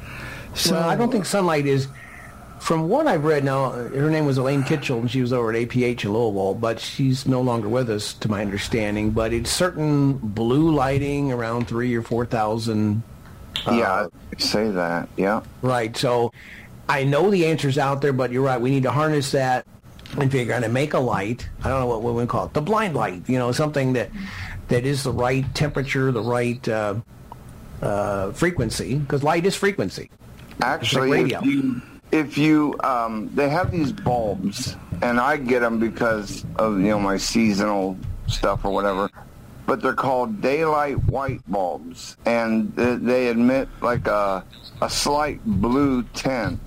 [0.70, 1.86] well, I don't think sunlight is.
[2.61, 5.53] From what I've read now, uh, her name was Elaine Kitchel, and she was over
[5.53, 9.11] at APH in Louisville, but she's no longer with us, to my understanding.
[9.11, 13.03] But it's certain blue lighting around three or four thousand.
[13.67, 14.07] yeah,
[14.39, 15.09] say that.
[15.17, 15.43] Yeah.
[15.63, 15.97] Right.
[15.97, 16.33] So
[16.89, 18.61] I know the answer's out there, but you're right.
[18.61, 19.67] We need to harness that
[20.17, 21.49] and figure out how to make a light.
[21.63, 22.55] I don't know what we would call it.
[22.55, 23.29] The blind light.
[23.29, 24.11] You know, something that
[24.69, 26.97] that is the right temperature, the right uh,
[27.83, 30.11] uh, frequency, because light is frequency.
[30.63, 31.41] Actually, radio.
[31.41, 31.83] if you,
[32.13, 36.99] if you um, they have these bulbs, and I get them because of you know
[36.99, 37.97] my seasonal
[38.27, 39.11] stuff or whatever.
[39.67, 44.45] But they're called daylight white bulbs, and they emit like a
[44.81, 46.61] a slight blue tint.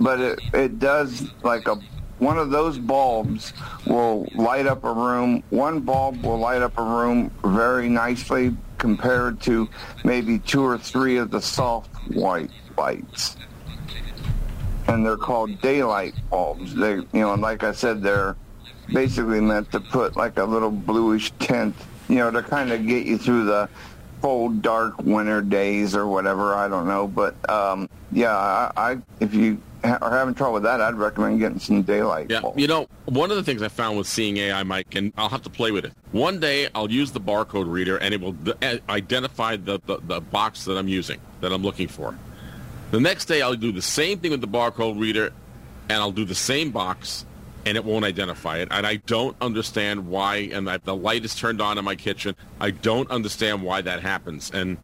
[0.00, 1.76] But it it does like a
[2.18, 3.52] one of those bulbs
[3.86, 5.42] will light up a room.
[5.50, 9.68] One bulb will light up a room very nicely compared to
[10.04, 13.36] maybe two or three of the soft white lights.
[14.88, 16.74] And they're called daylight bulbs.
[16.74, 18.36] They, you know, like I said, they're
[18.92, 21.74] basically meant to put like a little bluish tint,
[22.08, 23.68] you know, to kind of get you through the
[24.20, 26.54] cold, dark winter days or whatever.
[26.54, 30.62] I don't know, but um, yeah, I, I if you ha- are having trouble with
[30.64, 32.26] that, I'd recommend getting some daylight.
[32.30, 32.60] Yeah, bulbs.
[32.60, 35.42] you know, one of the things I found with Seeing AI, Mike, and I'll have
[35.42, 35.92] to play with it.
[36.12, 39.98] One day I'll use the barcode reader, and it will d- uh, identify the, the,
[40.06, 42.16] the box that I'm using, that I'm looking for.
[42.92, 45.32] The next day I'll do the same thing with the barcode reader,
[45.88, 47.24] and I'll do the same box,
[47.64, 48.68] and it won't identify it.
[48.70, 50.50] And I don't understand why.
[50.52, 52.36] And I, the light is turned on in my kitchen.
[52.60, 54.50] I don't understand why that happens.
[54.50, 54.76] And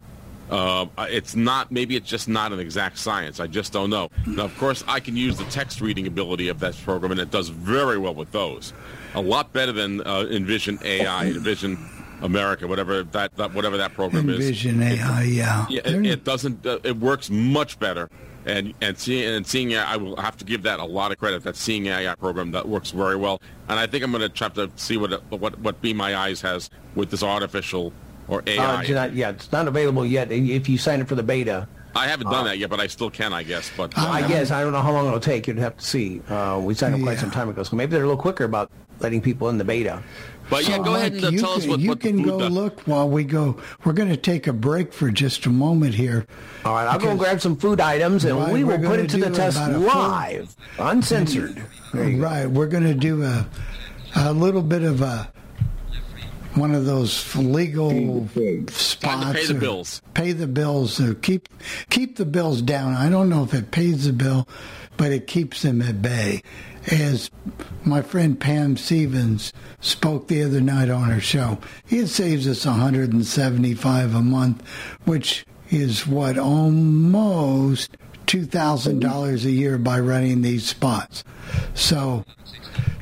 [0.49, 1.71] uh, it's not.
[1.71, 3.41] Maybe it's just not an exact science.
[3.41, 4.09] I just don't know.
[4.27, 7.31] Now, of course, I can use the text reading ability of that program, and it
[7.31, 8.73] does very well with those.
[9.17, 11.77] A lot better than uh, Envision AI, Envision
[12.23, 14.37] America, whatever that, that whatever that program is.
[14.37, 15.67] Envision AI, yeah.
[15.69, 16.67] Yeah, it, it doesn't.
[16.67, 18.11] Uh, it works much better.
[18.47, 21.19] And and seeing and Seeing AI, I will have to give that a lot of
[21.19, 21.43] credit.
[21.45, 23.41] That Seeing AI program that works very well.
[23.69, 26.41] And I think I'm going to try to see what what what Be My Eyes
[26.41, 27.93] has with this artificial
[28.27, 28.65] or AI.
[28.77, 30.33] Uh, it's not- yeah, it's not available yet.
[30.33, 33.11] If you sign up for the beta, I haven't done that yet, but I still
[33.11, 33.71] can, I guess.
[33.77, 35.47] But I guess I don't know how long it'll take.
[35.47, 36.21] You'd have to see.
[36.29, 38.71] Uh, we signed up quite some time ago, so maybe they're a little quicker about
[39.01, 40.03] letting people in the beta.
[40.51, 42.09] But yeah, So, go ahead and uh, you tell us can, what, you what the
[42.09, 42.51] can food go does.
[42.53, 43.61] look while we go.
[43.85, 46.27] We're going to take a break for just a moment here.
[46.65, 49.19] All right, I'll go grab some food items, and Right, we will put it to
[49.19, 51.63] the test about a full- live, uncensored.
[51.93, 53.47] Right, we're going to do a
[54.17, 55.31] a little bit of a
[56.55, 58.27] one of those legal
[58.69, 59.33] spots.
[59.33, 60.03] pay the bills.
[60.15, 60.99] Pay the bills.
[61.01, 61.49] Or keep
[61.91, 62.95] keep the bills down.
[62.95, 64.49] I don't know if it pays the bill,
[64.97, 66.43] but it keeps them at bay.
[66.91, 67.31] As
[67.85, 71.59] my friend Pam Stevens spoke the other night on her show,
[71.91, 74.67] it saves us 175 a month,
[75.05, 81.25] which is what almost two thousand dollars a year by running these spots.
[81.75, 82.25] So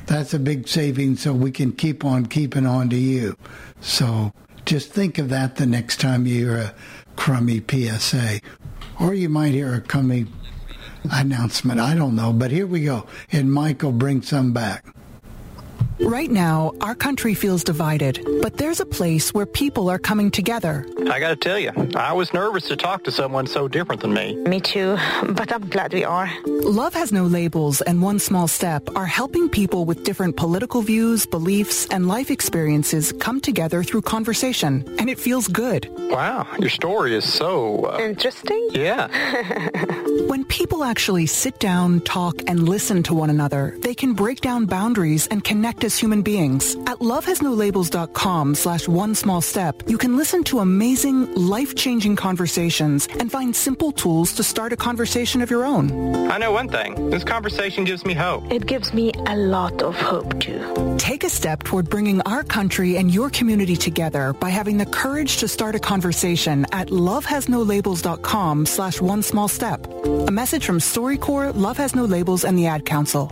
[0.05, 3.37] that's a big saving so we can keep on keeping on to you.
[3.79, 4.33] So
[4.65, 6.73] just think of that the next time you hear a
[7.15, 8.41] crummy PSA.
[8.99, 10.25] Or you might hear a crummy
[11.11, 11.79] announcement.
[11.79, 12.33] I don't know.
[12.33, 13.05] But here we go.
[13.31, 14.85] And Michael bring some back.
[15.99, 20.85] Right now, our country feels divided, but there's a place where people are coming together.
[21.09, 24.35] I gotta tell you, I was nervous to talk to someone so different than me.
[24.35, 24.97] Me too,
[25.29, 26.31] but I'm glad we are.
[26.45, 31.25] Love Has No Labels and One Small Step are helping people with different political views,
[31.25, 35.89] beliefs, and life experiences come together through conversation, and it feels good.
[35.97, 38.69] Wow, your story is so uh, interesting.
[38.71, 39.07] Yeah.
[40.27, 44.65] When people actually sit down, talk, and listen to one another, they can break down
[44.65, 46.75] boundaries and connect as human beings.
[46.85, 53.55] At lovehasnolabels.com slash one small step, you can listen to amazing, life-changing conversations and find
[53.55, 55.85] simple tools to start a conversation of your own.
[56.29, 57.09] I know one thing.
[57.09, 58.51] This conversation gives me hope.
[58.51, 60.95] It gives me a lot of hope, too.
[60.99, 65.37] Take a step toward bringing our country and your community together by having the courage
[65.37, 69.87] to start a conversation at lovehasnolabels.com slash one small step.
[70.05, 73.31] A message from StoryCorps, Love Has No Labels, and the Ad Council.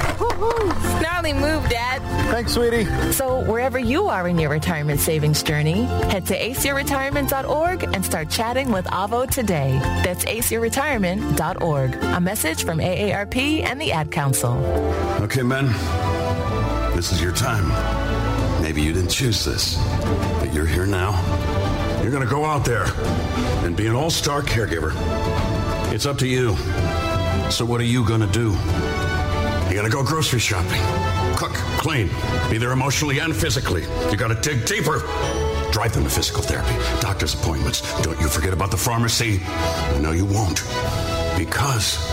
[1.01, 2.01] Gnarly move, Dad.
[2.31, 2.85] Thanks, sweetie.
[3.11, 8.71] So wherever you are in your retirement savings journey, head to aceyourretirement.org and start chatting
[8.71, 9.79] with Avo today.
[10.03, 11.95] That's aceyourretirement.org.
[11.95, 14.53] A message from AARP and the Ad Council.
[15.21, 15.67] Okay, men.
[16.95, 17.67] This is your time.
[18.61, 19.77] Maybe you didn't choose this,
[20.39, 21.11] but you're here now.
[22.01, 22.85] You're going to go out there
[23.65, 24.91] and be an all-star caregiver.
[25.91, 26.55] It's up to you.
[27.51, 28.55] So what are you going to do?
[29.71, 30.81] You gotta go grocery shopping,
[31.37, 32.09] cook, clean,
[32.49, 33.83] be there emotionally and physically.
[34.11, 34.99] You gotta dig deeper.
[35.71, 37.79] Drive them to physical therapy, doctor's appointments.
[38.01, 39.39] Don't you forget about the pharmacy.
[40.01, 40.61] Know you won't.
[41.37, 42.05] Because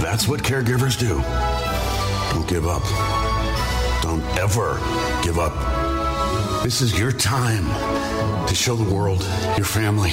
[0.00, 1.20] that's what caregivers do.
[2.32, 2.82] Don't give up.
[4.00, 4.80] Don't ever
[5.22, 5.52] give up.
[6.62, 7.66] This is your time
[8.46, 9.20] to show the world,
[9.58, 10.12] your family,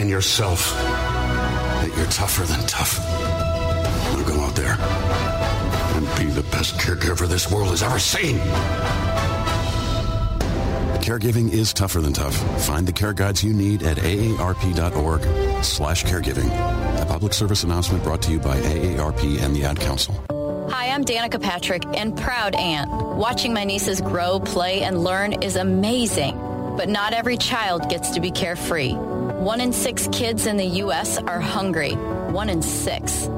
[0.00, 2.98] and yourself that you're tougher than tough.
[4.14, 4.78] Now go out there
[6.34, 8.38] the best caregiver this world has ever seen.
[11.00, 12.34] Caregiving is tougher than tough.
[12.64, 16.50] Find the care guides you need at aarp.org slash caregiving.
[17.00, 20.14] A public service announcement brought to you by AARP and the Ad Council.
[20.70, 22.90] Hi, I'm Danica Patrick and proud aunt.
[22.90, 26.36] Watching my nieces grow, play, and learn is amazing.
[26.76, 28.94] But not every child gets to be carefree.
[28.94, 31.18] One in six kids in the U.S.
[31.18, 31.92] are hungry.
[31.92, 33.28] One in six.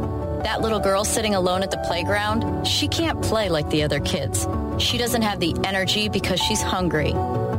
[0.46, 4.46] That little girl sitting alone at the playground, she can't play like the other kids.
[4.78, 7.12] She doesn't have the energy because she's hungry.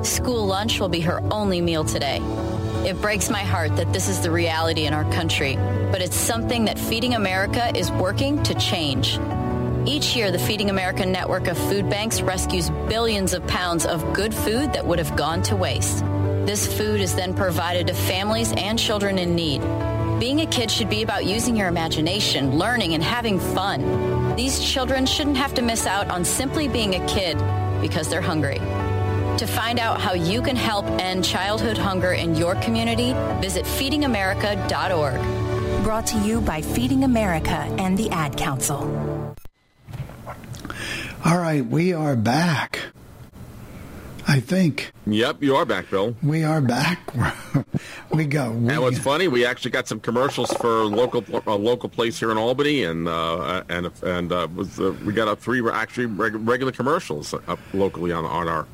[0.03, 2.22] School lunch will be her only meal today.
[2.85, 5.57] It breaks my heart that this is the reality in our country,
[5.91, 9.19] but it's something that Feeding America is working to change.
[9.85, 14.34] Each year, the Feeding America network of food banks rescues billions of pounds of good
[14.34, 16.05] food that would have gone to waste.
[16.45, 19.61] This food is then provided to families and children in need.
[20.19, 24.35] Being a kid should be about using your imagination, learning, and having fun.
[24.35, 27.38] These children shouldn't have to miss out on simply being a kid
[27.81, 28.57] because they're hungry.
[29.38, 35.84] To find out how you can help end childhood hunger in your community, visit feedingamerica.org.
[35.84, 39.35] Brought to you by Feeding America and the Ad Council.
[41.23, 42.80] All right, we are back.
[44.28, 44.91] I think.
[45.06, 46.16] Yep, you are back, Bill.
[46.22, 46.99] We are back.
[48.14, 48.52] we go.
[48.52, 52.32] We and what's funny, we actually got some commercials for local a local place here
[52.32, 56.48] in Albany, and uh, and and uh, was, uh, we got up three actually reg-
[56.48, 58.68] regular commercials up locally on on our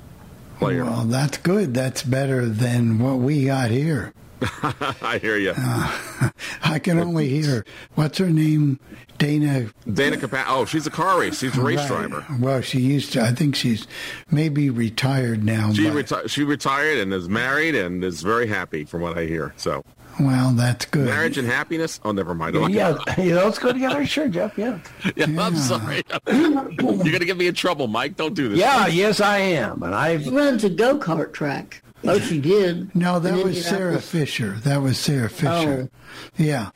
[0.57, 0.85] player.
[0.85, 1.73] Well, that's good.
[1.73, 4.13] That's better than what we got here.
[5.01, 5.53] I hear you.
[5.57, 6.29] Uh,
[6.63, 7.65] I can only hear
[7.95, 8.79] what's her name,
[9.17, 9.67] Dana.
[9.91, 11.39] Dana Capa- Oh, she's a car race.
[11.39, 12.09] She's a race Right.
[12.09, 12.25] driver.
[12.39, 13.21] Well, she used to.
[13.21, 13.87] I think she's
[14.31, 15.71] maybe retired now.
[15.73, 19.25] She but, reti- she retired and is married and is very happy, from what I
[19.25, 19.53] hear.
[19.57, 19.83] So
[20.19, 21.05] well, that's good.
[21.05, 21.99] marriage and happiness.
[22.03, 22.55] Oh, never mind.
[22.73, 24.05] Yeah, you know, let's go together.
[24.05, 24.57] Sure, Jeff.
[24.57, 24.79] Yeah.
[25.15, 26.01] Yeah, I'm sorry.
[26.27, 26.63] You're
[27.11, 28.15] gonna get me in trouble, Mike.
[28.15, 28.59] Don't do this.
[28.59, 31.82] Yeah, yes, I am, and I She runs a go kart track.
[32.05, 32.93] Oh, she did.
[32.95, 34.09] No, that was Sarah Indianapolis.
[34.09, 34.51] Fisher.
[34.63, 35.89] That was Sarah Fisher.
[35.91, 35.99] Oh.
[36.37, 36.69] Yeah,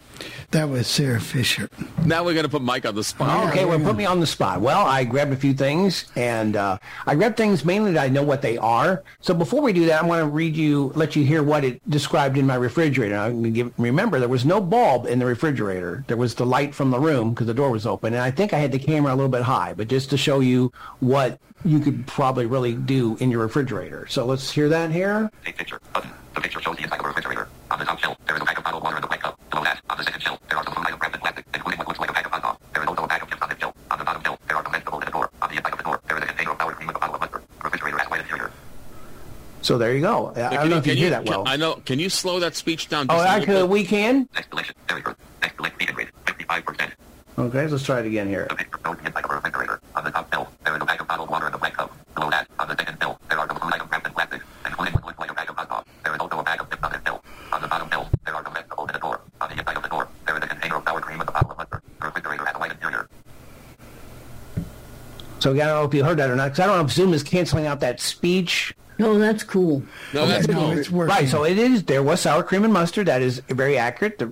[0.51, 1.69] that was Sarah Fisher.
[2.05, 3.45] Now we're gonna put Mike on the spot.
[3.45, 4.61] Oh, okay, well, put me on the spot.
[4.61, 8.23] Well, I grabbed a few things, and uh, I grabbed things mainly that I know
[8.23, 9.03] what they are.
[9.19, 11.87] So before we do that, I want to read you, let you hear what it
[11.89, 13.15] described in my refrigerator.
[13.15, 16.03] I'm gonna give, remember, there was no bulb in the refrigerator.
[16.07, 18.53] There was the light from the room because the door was open, and I think
[18.53, 21.79] I had the camera a little bit high, but just to show you what you
[21.79, 24.07] could probably really do in your refrigerator.
[24.07, 25.29] So let's hear that here.
[25.45, 25.79] Take picture.
[25.93, 26.11] Button.
[26.35, 27.47] The picture shows the inside of a refrigerator.
[27.71, 29.39] On the top shelf, there is a bag of bottled water in the white cup.
[29.49, 31.77] Below that, on the second shelf, there are some food items wrapped in plastic, including
[31.79, 32.59] what looks like a bag of hot dogs.
[32.73, 33.75] There is also a bag of chips on this shelf.
[33.91, 35.29] On the bottom shelf, there are some vegetables and a door.
[35.41, 36.99] On the inside of the door, there is a container of sour cream with a
[36.99, 37.41] bottle of mustard.
[37.57, 38.51] The refrigerator has white interior.
[39.63, 40.31] So there you go.
[40.35, 41.43] I, I don't know if you can hear that can- well.
[41.47, 41.75] I know.
[41.85, 43.07] Can you slow that speech down?
[43.09, 43.69] Oh, Just a I little could, bit?
[43.69, 44.29] we can?
[44.33, 44.75] Next delicious.
[44.87, 45.15] Very good.
[45.41, 46.91] Next delicious vegan 55%.
[47.39, 48.47] Okay, let's try it again here.
[48.49, 48.55] The
[65.47, 66.91] So I don't know if you heard that or not, because I don't know if
[66.91, 69.81] Zoom is canceling out that speech No, that's cool.
[70.13, 71.15] No, that's no, it's working.
[71.15, 71.83] Right, so it is.
[71.83, 73.05] There was sour cream and mustard.
[73.07, 74.21] That is very accurate.
[74.21, 74.25] Uh,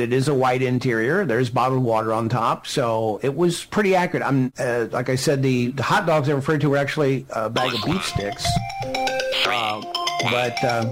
[0.00, 1.26] It is a white interior.
[1.26, 4.24] There's bottled water on top, so it was pretty accurate.
[4.24, 7.50] I'm uh, like I said, the, the hot dogs I referred to were actually a
[7.50, 8.46] bag of beef sticks.
[9.44, 9.82] Uh,
[10.30, 10.90] but uh,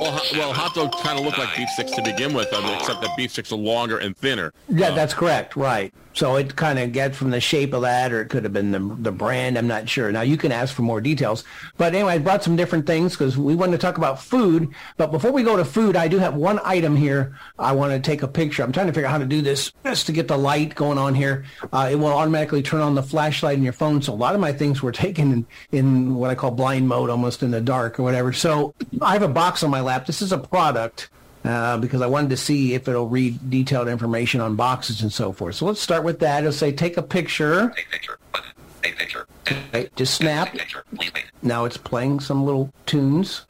[0.00, 3.02] Well, hot, well, hot dogs kind of look like beef sticks to begin with, except
[3.02, 4.52] that beef sticks are longer and thinner.
[4.68, 5.54] yeah, that's correct.
[5.54, 5.92] Right.
[6.12, 8.72] So it kind of gets from the shape of that, or it could have been
[8.72, 9.56] the the brand.
[9.56, 10.10] I'm not sure.
[10.10, 11.44] Now you can ask for more details.
[11.76, 14.74] But anyway, I brought some different things because we wanted to talk about food.
[14.96, 17.38] But before we go to food, I do have one item here.
[17.58, 18.62] I want to take a picture.
[18.62, 20.98] I'm trying to figure out how to do this just to get the light going
[20.98, 21.44] on here.
[21.72, 24.02] Uh, it will automatically turn on the flashlight in your phone.
[24.02, 27.10] So a lot of my things were taken in, in what I call blind mode,
[27.10, 28.32] almost in the dark or whatever.
[28.32, 30.06] So I have a box on my lap.
[30.06, 31.10] This is a product
[31.44, 35.32] uh, because I wanted to see if it'll read detailed information on boxes and so
[35.32, 35.54] forth.
[35.54, 36.40] So let's start with that.
[36.40, 37.72] It'll say take a picture.
[37.74, 38.18] Take picture.
[38.82, 39.26] Take picture.
[39.50, 40.54] Okay, just snap.
[41.42, 43.46] Now it's playing some little tunes,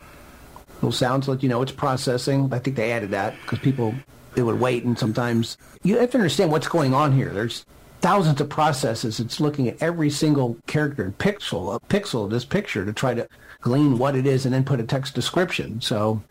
[0.76, 2.48] little sounds let you know it's processing.
[2.52, 3.94] I think they added that because people
[4.34, 7.30] they would wait and sometimes you have to understand what's going on here.
[7.30, 7.66] There's
[8.00, 9.20] thousands of processes.
[9.20, 13.14] It's looking at every single character and pixel, a pixel of this picture to try
[13.14, 13.28] to
[13.60, 15.80] glean what it is and then put a text description.
[15.80, 16.22] So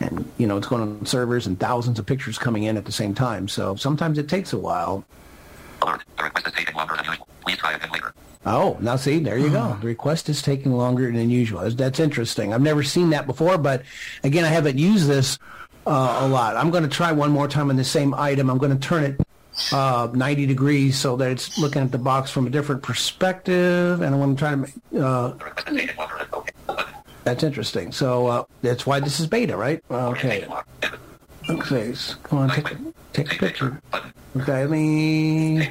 [0.00, 2.92] and you know it's going on servers and thousands of pictures coming in at the
[2.92, 5.04] same time so sometimes it takes a while
[5.82, 6.02] Alert.
[6.16, 7.26] The request is taking longer than usual.
[7.46, 8.14] Try again later.
[8.46, 12.54] oh now see there you go the request is taking longer than usual that's, interesting
[12.54, 13.82] i've never seen that before but
[14.24, 15.38] again i haven't used this
[15.86, 18.58] uh, a lot i'm going to try one more time on the same item i'm
[18.58, 19.20] going to turn it
[19.72, 24.14] uh, 90 degrees so that it's looking at the box from a different perspective and
[24.14, 24.54] I'm going to try
[24.92, 25.34] to uh,
[27.24, 27.92] that's interesting.
[27.92, 29.82] So uh, that's why this is beta right?
[29.90, 30.46] Okay.
[31.48, 32.76] Okay come on take,
[33.12, 33.82] take a picture.
[34.36, 35.68] Okay me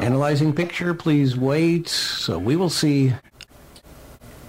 [0.00, 1.88] analyzing picture please wait.
[1.88, 3.12] So we will see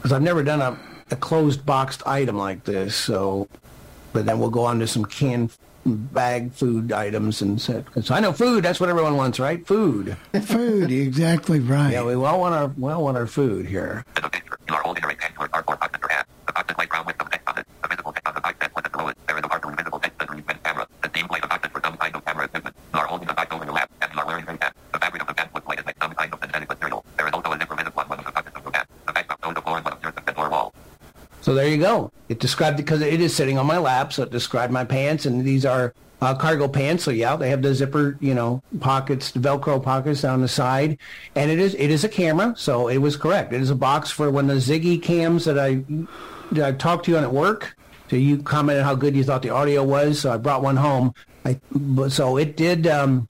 [0.03, 0.77] because i've never done a,
[1.11, 3.47] a closed boxed item like this so
[4.11, 5.55] but then we'll go on to some canned
[5.85, 9.65] bag food items and so, so i know food that's what everyone wants right?
[9.68, 10.15] Food.
[10.43, 11.91] Food, exactly right.
[11.91, 14.03] yeah we all want our we all want our food here
[31.43, 32.09] So there you go.
[32.29, 35.43] It described because it is sitting on my lap, so it described my pants, and
[35.43, 37.03] these are uh, cargo pants.
[37.03, 40.97] So yeah, they have the zipper, you know, pockets, the Velcro pockets down the side,
[41.35, 42.53] and it is it is a camera.
[42.55, 43.51] So it was correct.
[43.51, 45.83] It is a box for when the Ziggi cams that I
[46.53, 47.75] that I talked to you on at work.
[48.09, 50.21] So you commented how good you thought the audio was.
[50.21, 51.13] So I brought one home.
[51.43, 51.59] I
[52.07, 52.87] so it did.
[52.87, 53.27] Um,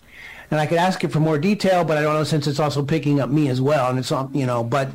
[0.51, 2.85] and I could ask it for more detail, but I don't know since it's also
[2.85, 4.63] picking up me as well, and it's on, you know.
[4.63, 4.91] But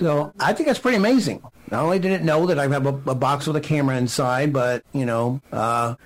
[0.00, 1.42] so I think that's pretty amazing.
[1.74, 4.52] Not only did it know that I have a, a box with a camera inside,
[4.52, 5.96] but you know, uh,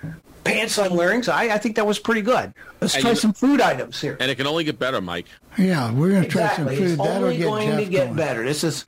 [0.43, 1.21] pants I'm wearing.
[1.21, 2.53] So I, I think that was pretty good.
[2.81, 4.17] Let's And try you- some food items here.
[4.19, 5.27] And it can only get better, Mike.
[5.59, 6.79] Yeah, we're going to try some food.
[6.79, 8.15] It's That'll only get going Jeff to get going.
[8.17, 8.43] better.
[8.43, 8.85] This is.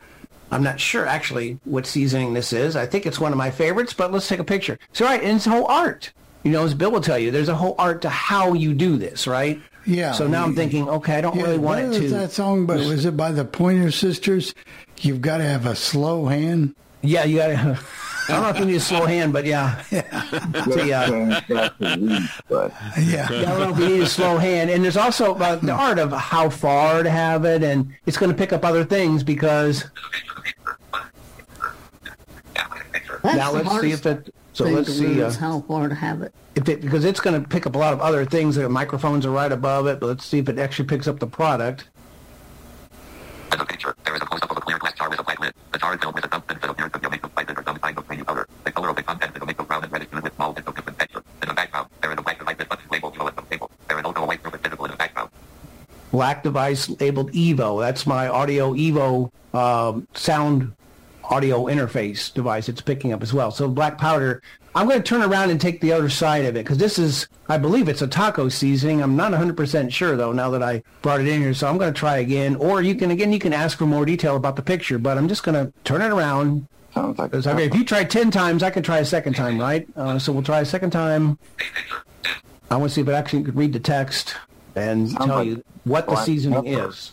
[0.53, 2.75] I'm not sure actually what seasoning this is.
[2.75, 4.79] I think it's one of my favorites, but let's take a picture.
[4.91, 6.11] So right, and it's whole art.
[6.43, 8.97] You know, as Bill will tell you, there's a whole art to how you do
[8.97, 9.61] this, right?
[9.85, 10.11] Yeah.
[10.13, 12.17] So now I'm thinking, okay, I don't Yeah, really want what it was to.
[12.17, 12.65] that song?
[12.65, 14.53] But was it by the Pointer Sisters?
[15.01, 16.75] You've got to have a slow hand.
[17.01, 17.79] Yeah, you got to.
[18.29, 19.81] I don't know if you need a slow hand, but yeah.
[19.83, 21.41] So, yeah.
[21.49, 23.27] Yeah.
[23.27, 24.69] I don't know if you need a slow hand.
[24.69, 28.31] And there's also uh, the art of how far to have it, and it's going
[28.31, 29.85] to pick up other things because.
[33.23, 34.33] That's now let's see if it.
[34.53, 35.07] So let's see.
[35.07, 36.33] learn Uh, how far to have it.
[36.55, 38.55] if it because it's going to pick up a lot of other things.
[38.55, 39.99] The microphones are right above it.
[39.99, 41.85] But let's see if it actually picks up the product.
[43.51, 45.19] As a picture, there is a close-up of a clear glass jar with
[45.89, 47.97] is filled with a that appears to be a mix of spices or some kind
[47.97, 48.47] of powder.
[48.63, 50.75] The color of the contents is a mix of brown and with small bits of
[50.75, 51.23] different texture.
[51.41, 53.69] In the background, there is a black device buttons labeled Evo.
[53.87, 55.29] There is also a white surface visible in the background.
[56.11, 57.81] Black device labeled Evo.
[57.81, 60.73] That's my audio Evo um, sound
[61.31, 62.67] audio interface device.
[62.69, 63.51] It's picking up as well.
[63.51, 64.43] So black powder.
[64.75, 67.27] I'm going to turn around and take the other side of it because this is,
[67.49, 69.01] I believe it's a taco seasoning.
[69.01, 71.53] I'm not 100% sure though now that I brought it in here.
[71.53, 72.55] So I'm going to try again.
[72.57, 75.27] Or you can, again, you can ask for more detail about the picture, but I'm
[75.27, 76.67] just going to turn it around.
[76.93, 79.87] Sounds like mean, if you try 10 times, I can try a second time, right?
[79.95, 81.39] Uh, so we'll try a second time.
[82.69, 84.35] I want to see if it actually could read the text
[84.75, 86.89] and Sounds tell like you what the seasoning pepper.
[86.89, 87.11] is.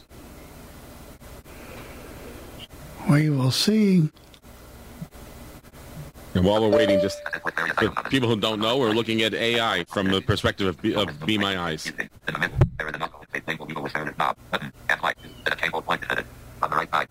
[3.09, 4.10] We will see.
[6.35, 10.09] And while we're waiting, just for people who don't know, we're looking at AI from
[10.09, 11.86] the perspective of Be, of Be My Eyes.
[11.86, 13.10] In the middle, there is a.
[13.35, 13.97] It labeled Evo with.
[16.60, 17.09] On right side,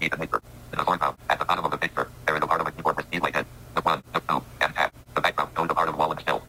[0.00, 0.42] key to picture.
[0.72, 2.72] In the foreground, at the bottom of the picture, there is a part of a
[2.72, 4.90] keyboard with like head, the one, the two, and tab.
[5.14, 6.42] The background shows a part of wall and still.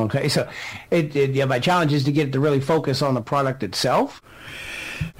[0.00, 0.48] Okay, so
[0.90, 3.62] it, it yeah, my challenge is to get it to really focus on the product
[3.62, 4.22] itself.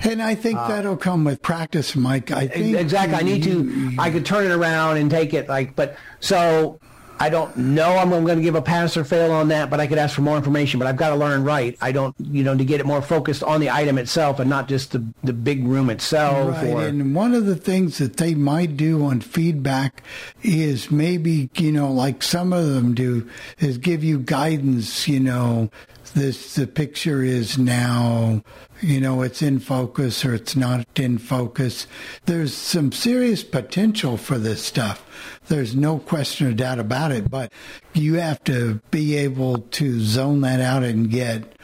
[0.03, 2.31] And I think Uh, that'll come with practice, Mike.
[2.31, 3.17] I think exactly.
[3.17, 3.95] I need to.
[3.99, 6.79] I could turn it around and take it like, but so
[7.21, 7.99] I don't know.
[7.99, 10.23] I'm going to give a pass or fail on that, but I could ask for
[10.23, 10.79] more information.
[10.79, 11.77] But I've got to learn right.
[11.81, 14.69] I don't, you know, to get it more focused on the item itself and not
[14.69, 16.55] just the the big room itself.
[16.55, 20.03] Right, Or, and one of the things that they might do on feedback
[20.43, 23.29] is maybe, you know, like some of them do,
[23.59, 25.71] is give you guidance, you know,
[26.15, 28.43] this, the picture is now,
[28.81, 31.87] you know, it's in focus or it's not in focus.
[32.27, 35.07] There's some serious potential for this stuff.
[35.49, 37.53] There's no question or doubt about it, but
[37.95, 41.55] you have to be able to zone that out and get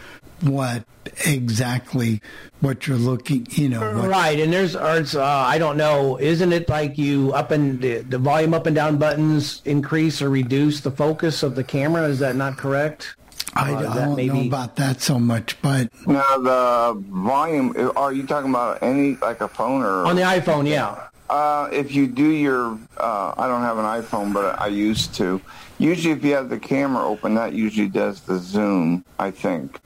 [0.40, 0.84] what
[1.24, 2.20] exactly
[2.60, 6.52] what you're looking, you know, Right, and there's, or it's, uh, I don't know, isn't
[6.52, 10.80] it like you up and the, the volume up and down buttons increase or reduce
[10.80, 12.08] the focus of the camera?
[12.08, 13.16] Is that not correct?
[13.56, 17.74] I, Uh, I don't know about that so much, but Now the volume.
[17.96, 21.08] Are you talking about any like a phone or On the iPhone, yeah.
[21.28, 25.40] Uh, if you do your, uh, I don't have an iPhone, but I used to.
[25.78, 29.04] Usually, if you have the camera open, that usually does the zoom.
[29.18, 29.80] I think.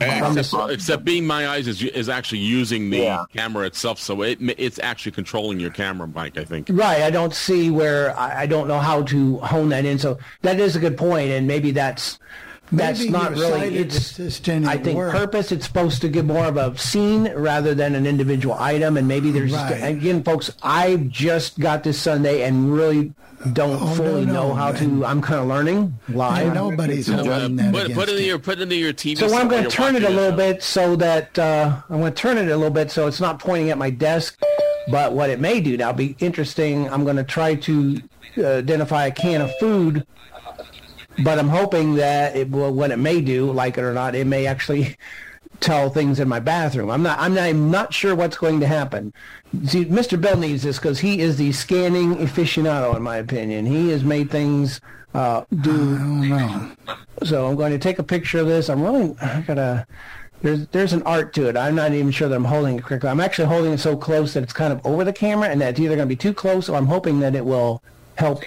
[0.00, 4.78] Except, except Be My Eyes is is actually using the camera itself, so it it's
[4.80, 6.36] actually controlling your camera, Mike.
[6.38, 6.68] I think.
[6.70, 7.02] Right.
[7.02, 9.98] I don't see where I, I don't know how to hone that in.
[9.98, 12.18] So that is a good point, and maybe that's
[12.72, 13.60] that's Maybe not your really.
[13.60, 15.12] sighted It's assistant I think work.
[15.12, 15.52] purpose.
[15.52, 19.30] It's supposed to give more of a scene rather than an individual item, and maybe
[19.30, 19.72] there's Right.
[19.82, 20.50] again, folks.
[20.62, 23.12] I just got this Sunday and really
[23.52, 25.04] don't Oh, fully no, know no, how to.
[25.04, 26.54] I'm kind of learning live.
[26.54, 29.18] nobody's Uh, holding that put, put it in your put it into your TV.
[29.18, 32.12] So I'm going to turn it a watching little bit so that uh, I'm going
[32.12, 34.40] to turn it a little bit so it's not pointing at my desk.
[34.90, 36.88] But what it may do now be interesting.
[36.90, 38.00] I'm going to try to
[38.38, 40.06] uh, identify a can of food,
[41.22, 42.72] but I'm hoping that it will.
[42.72, 44.96] What it may do, like it or not, it may actually
[45.60, 46.90] tell things in my bathroom.
[46.90, 47.18] I'm not.
[47.18, 47.44] I'm not.
[47.44, 49.12] I'm not sure what's going to happen.
[49.66, 50.20] See, Mr.
[50.20, 53.66] Bell needs this because he is the scanning aficionado, in my opinion.
[53.66, 54.80] He has made things
[55.14, 55.70] uh, do.
[55.70, 56.72] I don't know.
[57.24, 58.68] So I'm going to take a picture of this.
[58.68, 59.86] I'm really I gotta.
[60.40, 61.56] There's there's an art to it.
[61.56, 63.10] I'm not even sure that I'm holding it correctly.
[63.10, 65.78] I'm actually holding it so close that it's kind of over the camera, and that's
[65.78, 67.82] either going to be too close, or I'm hoping that it will
[68.16, 68.42] help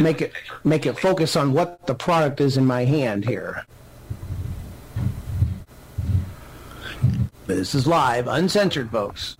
[0.00, 0.32] make it
[0.64, 3.64] make it focus on what the product is in my hand here.
[7.46, 9.36] This is live, uncensored, folks.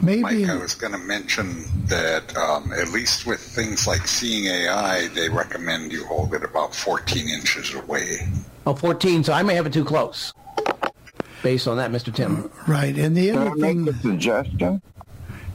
[0.00, 4.44] Maybe Mike, I was going to mention that um, at least with things like Seeing
[4.46, 8.18] AI, they recommend you hold it about 14 inches away.
[8.66, 10.32] Oh, 14, so I may have it too close.
[11.42, 12.14] Based on that, Mr.
[12.14, 12.50] Tim.
[12.68, 12.96] right.
[12.96, 14.82] And the other Can I other make thing, a suggestion?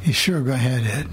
[0.03, 1.07] Yeah, sure, go ahead, Ed.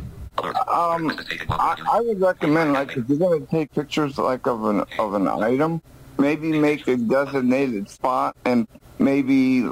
[0.45, 1.19] Um,
[1.51, 5.15] I, I would recommend, like, if you're going to take pictures like of an of
[5.15, 5.83] an item,
[6.19, 8.67] maybe make a designated spot and
[8.99, 9.69] maybe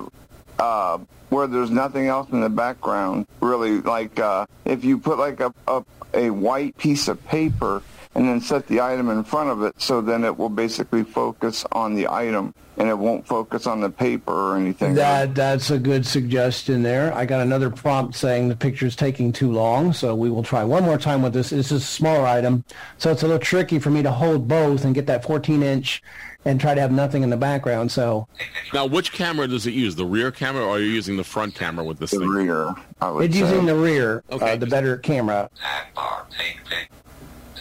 [0.58, 0.98] uh,
[1.30, 3.26] where there's nothing else in the background.
[3.40, 5.84] Really, like uh, if you put like a, a
[6.14, 7.82] a white piece of paper
[8.18, 11.64] and then set the item in front of it, so then it will basically focus
[11.70, 14.94] on the item and it won't focus on the paper or anything.
[14.94, 17.14] That that's a good suggestion there.
[17.14, 20.64] I got another prompt saying the picture is taking too long, so we will try
[20.64, 21.50] one more time with this.
[21.50, 22.64] This is a smaller item,
[22.98, 26.02] so it's a little tricky for me to hold both and get that 14 inch
[26.44, 27.90] and try to have nothing in the background.
[27.92, 28.26] So
[28.74, 29.94] Now, which camera does it use?
[29.94, 32.28] The rear camera, or are you using the front camera with this the thing?
[32.28, 32.74] rear.
[33.00, 33.40] I would it's say.
[33.40, 34.52] using the rear, Okay.
[34.52, 35.50] uh, the better camera.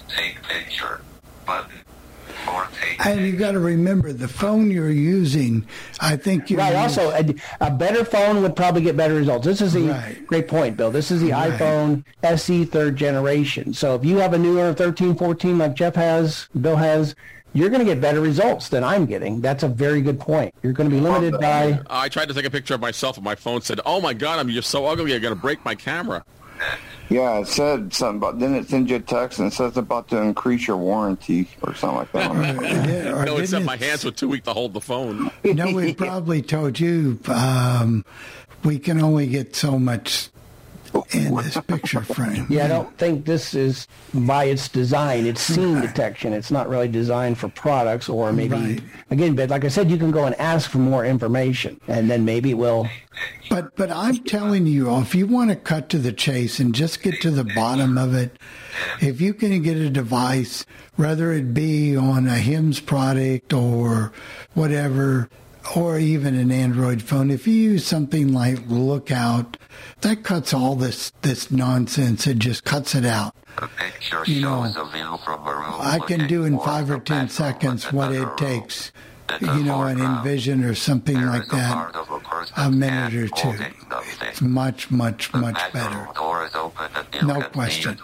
[0.07, 1.01] Bar, take picture,
[1.45, 1.71] button,
[2.47, 2.67] or
[3.03, 5.65] And you got to remember the phone you're using.
[5.99, 6.67] I think you're Right.
[6.83, 9.45] using- Also, a, a better phone would probably get better results.
[9.45, 10.25] This is the Right.
[10.27, 10.91] great point, Bill.
[10.91, 11.51] This is the Right.
[11.51, 13.73] iPhone SE third generation.
[13.73, 17.15] So if you have a newer 13, 14 like Jeff has, Bill has,
[17.53, 19.41] you're going to get better results than I'm getting.
[19.41, 20.53] That's a very good point.
[20.63, 21.79] You're going to be limited oh, by.
[21.89, 24.39] I tried to take a picture of myself, and my phone said, "Oh my God,
[24.39, 25.13] I'm just so ugly.
[25.15, 26.23] I'm going to break my camera."
[27.09, 28.39] Yeah, it said something about.
[28.39, 31.73] Then it sends you a text and it says about to increase your warranty or
[31.73, 32.27] something like that.
[32.87, 35.31] Yeah, no, except didn't my hands were too weak to hold the phone.
[35.43, 38.03] No, we probably told you um,
[38.63, 40.29] we can only get so much
[41.11, 42.45] in this picture frame.
[42.49, 45.25] Yeah, I don't think this is by its design.
[45.25, 46.33] It's scene detection.
[46.33, 48.81] It's not really designed for products or maybe, Right.
[49.11, 52.25] again, but like I said, you can go and ask for more information and then
[52.25, 52.87] maybe we'll
[53.49, 57.01] But but I'm telling you, if you want to cut to the chase and just
[57.01, 58.37] get to the bottom of it,
[59.01, 60.65] if you can get a device,
[60.97, 64.11] whether it be on a HIMS product or
[64.53, 65.29] whatever,
[65.75, 69.57] or even an Android phone, if you use something like Lookout,
[70.01, 72.27] that cuts all this this nonsense.
[72.27, 73.35] It just cuts it out.
[74.25, 78.91] You know, I can do in five or ten seconds what it takes.
[79.41, 81.95] You know, an Envision or something like that,
[82.55, 83.57] a minute or two.
[84.21, 86.07] It's much, much, much better.
[87.23, 87.97] No question.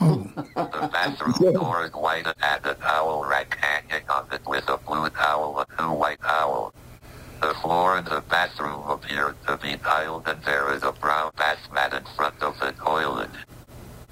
[0.00, 0.26] Oh.
[0.36, 5.08] the bathroom door is white and the towel rack hanging on it with a blue
[5.10, 6.72] towel and two white towels.
[7.40, 11.58] The floor in the bathroom appears to be tiled and there is a brown bath
[11.72, 13.30] mat in front of the toilet.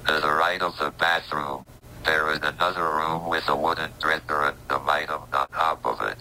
[0.07, 1.65] To the right of the bathroom,
[2.05, 6.19] there is another room with a wooden dresser and some items on top of it.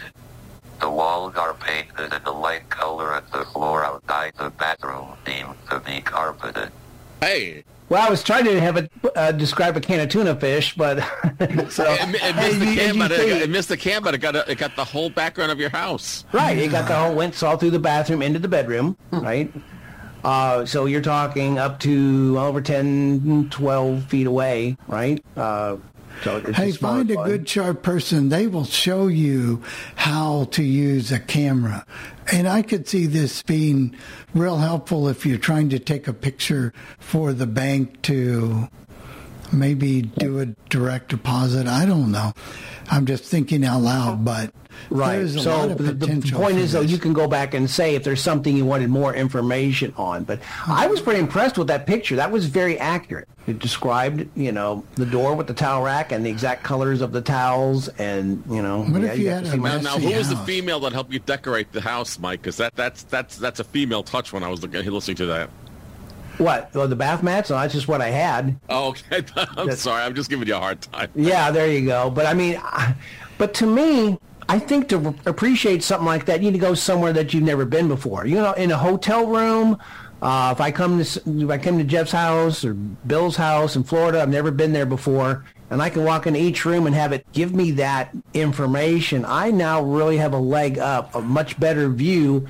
[0.83, 5.55] The walls are painted in a light color and the floor outside the bathroom seems
[5.69, 6.73] to be carpeted.
[7.21, 7.63] Hey.
[7.87, 10.99] Well, I was trying to have it uh, describe a can of tuna fish, but
[11.69, 14.35] so It, it missed the can, but it, it missed the can, but it got
[14.35, 16.25] a, it got the whole background of your house.
[16.33, 16.57] Right.
[16.57, 18.97] It got the whole went all through the bathroom into the bedroom.
[19.09, 19.53] Right.
[20.25, 25.23] Uh, so you're talking up to over 10, 12 feet away, right?
[25.37, 25.77] Uh,
[26.23, 28.29] so Hey, a find a good sharp person.
[28.29, 29.61] They will show you
[29.95, 31.85] how to use a camera.
[32.31, 33.95] And I could see this being
[34.33, 38.69] real helpful if you're trying to take a picture for the bank to
[39.53, 41.67] maybe do a direct deposit.
[41.67, 42.33] I don't know.
[42.89, 44.53] I'm just thinking out loud, but
[44.89, 45.17] Right.
[45.17, 47.53] there's a so lot of the, the point for is, though, you can go back
[47.53, 50.23] and say if there's something you wanted more information on.
[50.23, 52.15] But I was pretty impressed with that picture.
[52.15, 53.27] That was very accurate.
[53.45, 57.11] It described, you know, the door with the towel rack and the exact colors of
[57.11, 58.83] the towels, and you know.
[58.83, 60.79] What if you got had to a see Now, now, Messy who was the female
[60.81, 62.41] that helped you decorate the house, Mike?
[62.41, 64.33] Because that that's that's that's a female touch.
[64.33, 65.49] When I was looking, listening to that.
[66.37, 66.71] What?
[66.73, 67.49] Oh, the bath mats?
[67.49, 68.59] No, that's just what I had.
[68.69, 69.23] Oh, okay.
[69.35, 70.03] I'm sorry.
[70.03, 71.09] I'm just giving you a hard time.
[71.15, 72.09] Yeah, there you go.
[72.09, 72.59] But I mean,
[73.37, 74.17] but to me,
[74.49, 77.65] I think to appreciate something like that, you need to go somewhere that you've never
[77.65, 78.25] been before.
[78.25, 79.77] You know, in a hotel room.
[80.21, 83.83] Uh, if I come to if I come to Jeff's house or Bill's house in
[83.83, 87.11] Florida, I've never been there before, and I can walk into each room and have
[87.11, 89.25] it give me that information.
[89.25, 92.47] I now really have a leg up, a much better view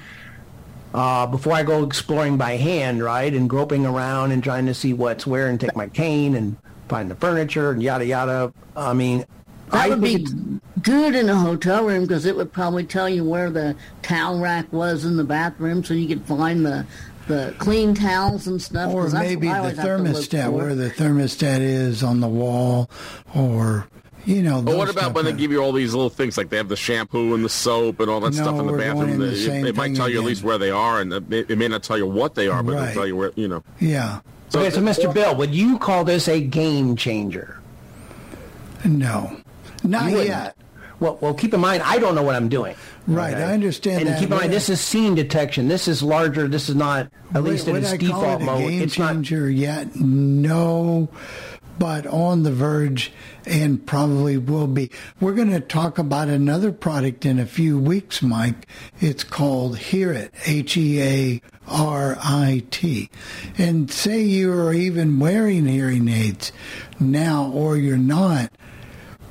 [0.94, 4.94] uh, before I go exploring by hand, right, and groping around and trying to see
[4.94, 6.56] what's where and take my cane and
[6.88, 8.54] find the furniture and yada yada.
[8.76, 9.26] I mean,
[9.72, 12.84] That I would be think it's- good in a hotel room because it would probably
[12.84, 16.86] tell you where the towel rack was in the bathroom, so you could find the
[17.26, 18.94] the clean towels and stuff.
[18.94, 22.90] Or maybe the always have to look thermostat, where the thermostat is on the wall,
[23.34, 23.88] or
[24.26, 24.62] you know.
[24.62, 26.76] But what about when they give you all these little things like they have the
[26.76, 29.10] shampoo and the soap and all that No, stuff in the bathroom?
[29.10, 31.12] in the They- same it might thing tell you at least where they are, and
[31.14, 32.84] it may, it may not tell you what they are, but Right.
[32.90, 33.64] it'll tell you where you know.
[33.80, 34.20] Yeah.
[34.56, 34.70] okay.
[34.70, 35.14] So, Mr.
[35.14, 37.58] Bill, would you call this a game changer?
[38.86, 39.38] No,
[39.84, 40.56] not You yet.
[41.00, 42.76] Well, well, keep in mind, I don't know what I'm doing.
[43.08, 44.20] Right, I understand And that.
[44.20, 45.68] keep in mind, this is scene detection.
[45.68, 46.48] This is larger.
[46.48, 48.60] This is not, at least in Would its I call default it a mode.
[48.70, 49.96] game It's not changer yet?
[49.98, 51.10] No,
[51.78, 53.12] but on the verge
[53.46, 54.90] and probably will be.
[55.20, 58.68] We're going to talk about another product in a few weeks, Mike.
[59.00, 63.10] It's called Hear It, H E A R I T.
[63.58, 66.52] And say you are even wearing hearing aids
[67.00, 68.52] now or you're not,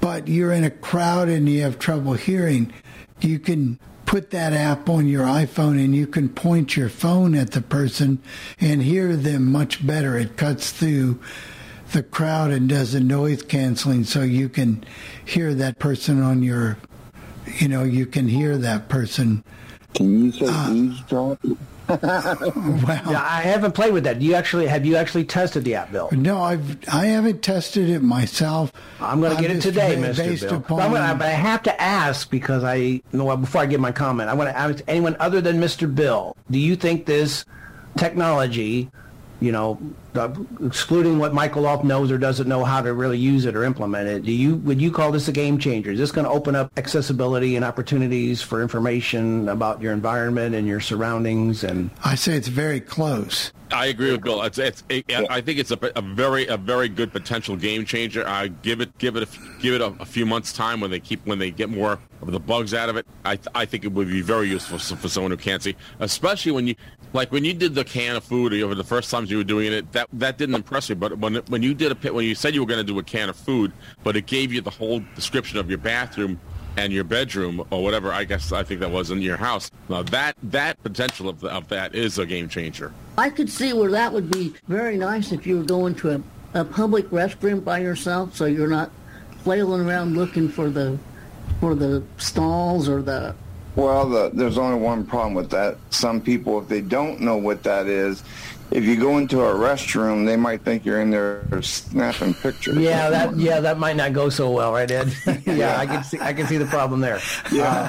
[0.01, 2.73] but you're in a crowd and you have trouble hearing,
[3.20, 7.52] you can put that app on your iPhone and you can point your phone at
[7.52, 8.20] the person
[8.60, 10.19] and hear them much better.
[10.19, 11.19] It cuts through
[11.93, 14.85] the crowd and does the noise canceling so you can
[15.24, 16.78] hear that person on your,
[17.59, 19.44] you know, you can hear that person.
[19.94, 21.39] Can you say Uh, eavesdrop?
[21.93, 24.19] Yeah, I haven't played with that.
[24.19, 26.09] Do you actually have you actually tested the app, Bill?
[26.12, 28.73] No, I've I haven't tested it myself.
[28.98, 30.16] I'm going to get it today, Mr.
[30.16, 30.55] based Bill.
[30.56, 33.66] upon- But, I'm gonna, but I have to ask because I you know before I
[33.66, 35.93] give my comment, I want to ask anyone other than Mr.
[35.93, 36.35] Bill.
[36.51, 37.44] Do you think this
[37.98, 38.90] technology,
[39.40, 39.78] you know,
[40.14, 40.32] uh,
[40.64, 44.09] excluding what Michael Off knows or doesn't know how to really use it or implement
[44.09, 45.90] it, do you would you call this a game changer?
[45.90, 50.66] Is this going to open up accessibility and opportunities for information about your environment and
[50.66, 53.52] your surroundings and I say it's very close.
[53.73, 54.43] I agree with Bill.
[54.43, 58.27] It's, it's, it, I think it's a, a very a very good potential game changer.
[58.27, 61.01] I give it give it a, give it a, a few months time when they
[61.01, 63.07] keep when they get more of the bugs out of it.
[63.24, 66.53] I th- I think it would be very useful for, someone who can't see, especially
[66.53, 66.74] when you
[67.12, 69.73] like when you did the can of food or the first times you were doing
[69.73, 69.90] it.
[69.93, 72.55] That that didn't impress me, but when when you did a pit when you said
[72.55, 73.73] you were going to do a can of food,
[74.05, 76.39] but it gave you the whole description of your bathroom
[76.77, 78.12] and your bedroom or whatever.
[78.12, 79.70] I guess I think that was in your house.
[79.89, 82.93] Now that that potential of, of that is a game changer.
[83.19, 86.11] I could see where that would be very nice if you were going to
[86.55, 88.90] a, a public restroom by yourself, so you're not
[89.43, 90.99] flailing around looking for the
[91.61, 93.35] for the stalls or the
[93.77, 95.77] Well, the, there's only one problem with that.
[95.90, 98.23] Some people, if they don't know what that is,
[98.73, 102.78] if you go into a restroom, they might think you're in there snapping pictures.
[102.78, 105.15] Yeah, that yeah that might not go so well, right, Ed?
[105.47, 107.20] yeah, I can see I can see the problem there.
[107.53, 107.89] Yeah.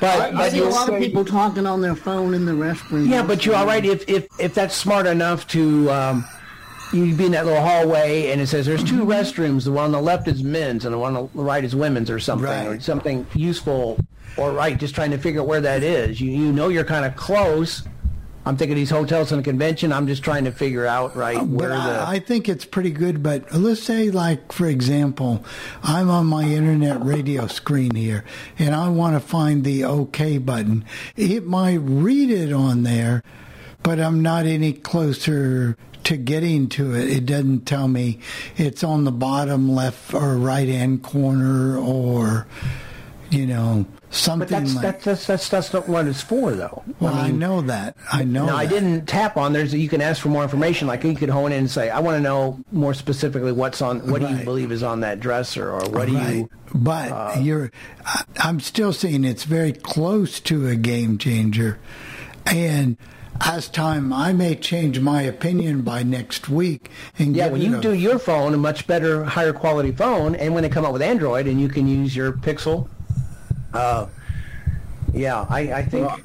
[0.00, 2.52] but I but see a you'll lot of people talking on their phone in the
[2.52, 3.08] restroom.
[3.08, 5.90] Yeah, but you're all right if if if that's smart enough to.
[5.90, 6.24] Um,
[6.92, 9.64] You'd be in that little hallway, and it says there's two restrooms.
[9.64, 12.10] The one on the left is men's, and the one on the right is women's,
[12.10, 13.98] or something, or something useful,
[14.36, 14.76] or right.
[14.76, 16.20] Just trying to figure out where that is.
[16.20, 17.82] You you know you're kind of close.
[18.44, 19.92] I'm thinking these hotels and a convention.
[19.92, 21.74] I'm just trying to figure out right uh, where the.
[21.74, 23.22] I, I think it's pretty good.
[23.22, 25.44] But let's say, like for example,
[25.82, 28.24] I'm on my internet radio screen here,
[28.58, 30.84] and I want to find the OK button.
[31.16, 33.22] It might read it on there,
[33.82, 37.10] but I'm not any closer to getting to it.
[37.10, 38.18] It doesn't tell me
[38.56, 42.48] it's on the bottom left or right hand corner, or
[43.30, 44.82] you know something but that's, like.
[44.82, 46.82] that's that's that's that's not what it's for, though.
[47.00, 47.96] well, I, know that.
[48.12, 48.46] I know.
[48.46, 49.52] No, I didn't tap on.
[49.52, 50.86] There's you can ask for more information.
[50.86, 54.08] Like you could hone in and say, I want to know more specifically what's on.
[54.10, 56.48] What do you believe is on that dresser, or what do you?
[56.74, 57.70] But uh, you're,
[58.06, 61.78] I- I'm still saying it's very close to a game changer,
[62.46, 62.96] and
[63.40, 66.90] as time, I may change my opinion by next week.
[67.18, 70.54] And Yeah, when you a- do your phone, a much better, higher quality phone, and
[70.54, 72.88] when they come out with Android, and you can use your Pixel.
[73.72, 74.06] Uh,
[75.12, 76.08] yeah, I, I think.
[76.08, 76.20] Well,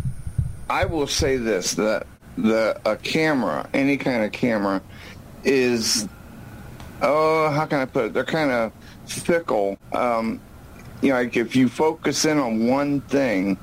[0.70, 2.08] I will say this: that
[2.38, 4.82] the a camera, any kind of camera,
[5.44, 6.08] is
[7.02, 8.14] oh, how can I put it?
[8.14, 8.72] They're kind of
[9.06, 9.78] fickle.
[9.94, 10.42] Um,
[11.02, 13.58] you know, like if you focus in on one thing,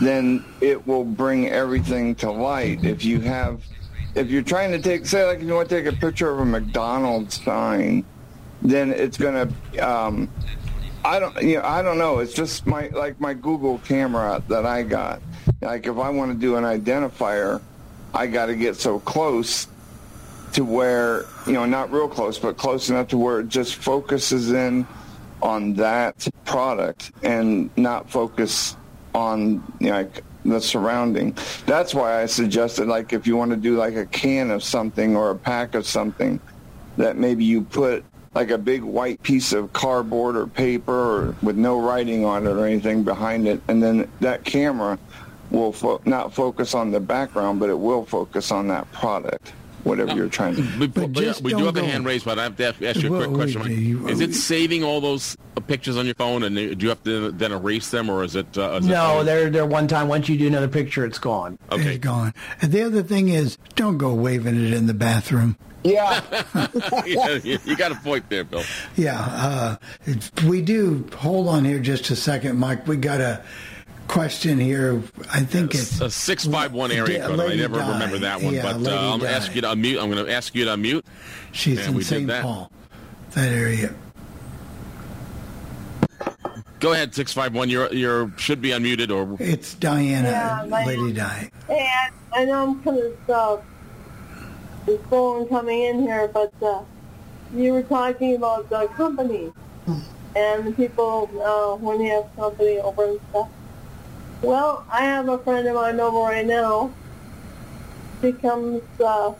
[0.00, 2.84] then it will bring everything to light.
[2.84, 3.62] If you have,
[4.14, 6.44] if you're trying to take, say, like you want to take a picture of a
[6.44, 8.04] McDonald's sign,
[8.62, 9.48] then it's gonna.
[9.80, 10.30] Um,
[11.04, 12.20] I don't, you know, I don't know.
[12.20, 15.20] It's just my like my Google camera that I got.
[15.60, 17.60] Like if I want to do an identifier,
[18.14, 19.66] I got to get so close
[20.52, 24.52] to where you know, not real close, but close enough to where it just focuses
[24.52, 24.86] in
[25.40, 28.76] on that product and not focus
[29.14, 31.36] on you know, like the surrounding.
[31.66, 35.16] That's why I suggested like if you want to do like a can of something
[35.16, 36.40] or a pack of something,
[36.96, 38.04] that maybe you put
[38.34, 42.50] like a big white piece of cardboard or paper or with no writing on it
[42.50, 44.98] or anything behind it, and then that camera
[45.50, 49.52] will fo- not focus on the background, but it will focus on that product,
[49.84, 50.62] whatever you're trying to.
[50.62, 53.02] Before- but yeah, we do have a hand raised, but I have to ask, ask
[53.02, 53.62] you a quick question.
[53.62, 54.12] we- Mike.
[54.12, 57.30] Is it saving all those uh, pictures on your phone, and do you have to
[57.32, 58.56] then erase them, or is it?
[58.56, 60.08] Uh, is No, it, they're they're one time.
[60.08, 61.58] Once you do another picture, it's gone.
[61.70, 62.34] Okay, it's gone.
[62.60, 65.56] And the other thing is, don't go waving it in the bathroom.
[65.84, 66.20] Yeah.
[67.06, 68.62] yeah, you, you got a point there, Bill.
[68.96, 69.76] Yeah, uh,
[70.46, 71.08] we do.
[71.16, 72.86] Hold on here just a second, Mike.
[72.86, 73.44] We got a
[74.12, 75.02] question here.
[75.32, 77.40] I think it's A six five one area Yeah, code.
[77.40, 77.92] I Lady never Di.
[77.92, 80.00] remember that one, Yeah, but uh, I'm gonna ask you to unmute.
[80.00, 81.02] I'm going to ask you to unmute.
[81.52, 82.26] she's And in St.
[82.28, 82.42] that.
[82.42, 82.70] Paul,
[83.32, 83.94] that area.
[86.80, 87.70] Go ahead, six five one.
[87.70, 91.50] You're you're should be unmuted, or It's Diana, Yeah, my- Lady Di.
[91.70, 93.56] And I know I'm kind of uh,
[94.86, 96.82] the phone coming in here, but uh,
[97.54, 99.52] you were talking about the company
[100.36, 103.48] and the people uh, when you have company over and stuff.
[104.42, 106.92] Well, I have a friend of mine over right now.
[108.20, 109.34] She comes uh,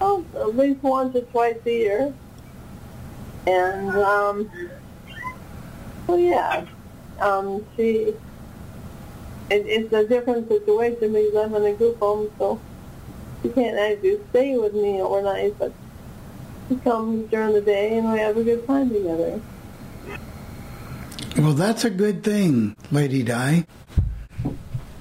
[0.00, 2.14] oh, at least once or twice a year,
[3.46, 4.50] and um,
[6.06, 6.66] well, yeah,
[7.20, 8.14] um, she
[9.50, 12.60] it, it's a different situation because I'm in a group home, so
[13.42, 15.72] she can't actually stay with me overnight, but
[16.68, 19.40] she comes during the day and we have a good time together.
[21.36, 23.66] Well, that's a good thing, Lady Di.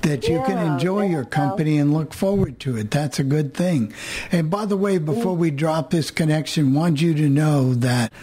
[0.02, 2.92] That you can enjoy your company and look forward to it.
[2.92, 3.94] That's a good thing.
[4.32, 8.14] And by the way, before we drop this connection, want you to know that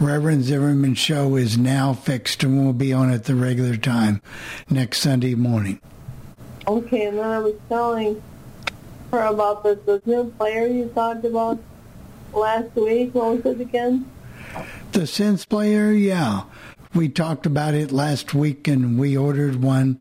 [0.00, 4.20] Reverend Zimmerman's show is now fixed and will be on at the regular time
[4.68, 5.80] next Sunday morning.
[6.66, 8.22] Okay, and then I was telling
[9.10, 11.58] her about the, the new player you talked about
[12.34, 13.14] last week.
[13.14, 14.10] What was it again?
[14.92, 16.42] The Sense Player, yeah.
[16.94, 20.00] We talked about it last week and we ordered one.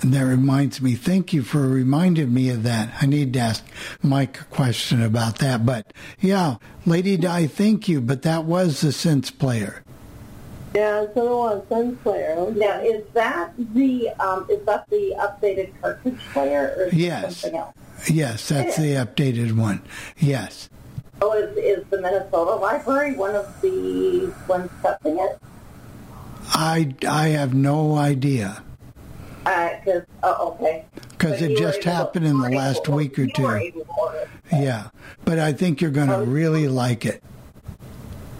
[0.00, 2.94] And that reminds me, thank you for reminding me of that.
[3.02, 3.64] I need to ask
[4.00, 5.66] Mike a question about that.
[5.66, 6.56] But yeah,
[6.86, 8.00] Lady Di, thank you.
[8.00, 9.82] But that was the Sense Player.
[10.74, 12.34] Yeah, so it was Sense Player.
[12.38, 12.58] Okay.
[12.60, 17.38] Now, is that the um, is that the updated cartridge player, or Yes.
[17.38, 17.74] something else?
[18.08, 19.82] Yes, that's the updated one.
[20.18, 20.68] Yes.
[21.20, 25.40] Oh, is, is the Minnesota Library one of the ones testing it?
[26.48, 28.62] I, I have no idea.
[29.46, 30.84] Uh, because oh, okay.
[31.10, 33.72] because it just happened in the last week or two.
[34.52, 34.88] Yeah,
[35.24, 37.22] but I think you're going to really like it.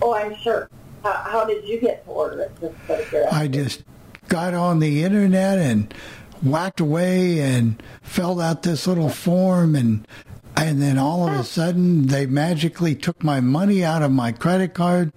[0.02, 0.68] Oh, I'm sure.
[1.02, 2.52] How, how did you get to order it?
[2.60, 3.32] Just.
[3.32, 3.84] I just
[4.28, 5.94] got on the internet and
[6.42, 10.06] whacked away and filled out this little form and
[10.56, 14.74] and then all of a sudden they magically took my money out of my credit
[14.74, 15.12] card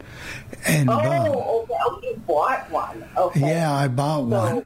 [0.65, 0.89] and.
[0.89, 1.90] Oh, okay.
[2.31, 3.03] Bought one.
[3.17, 3.39] Okay.
[3.41, 4.65] yeah, I bought one.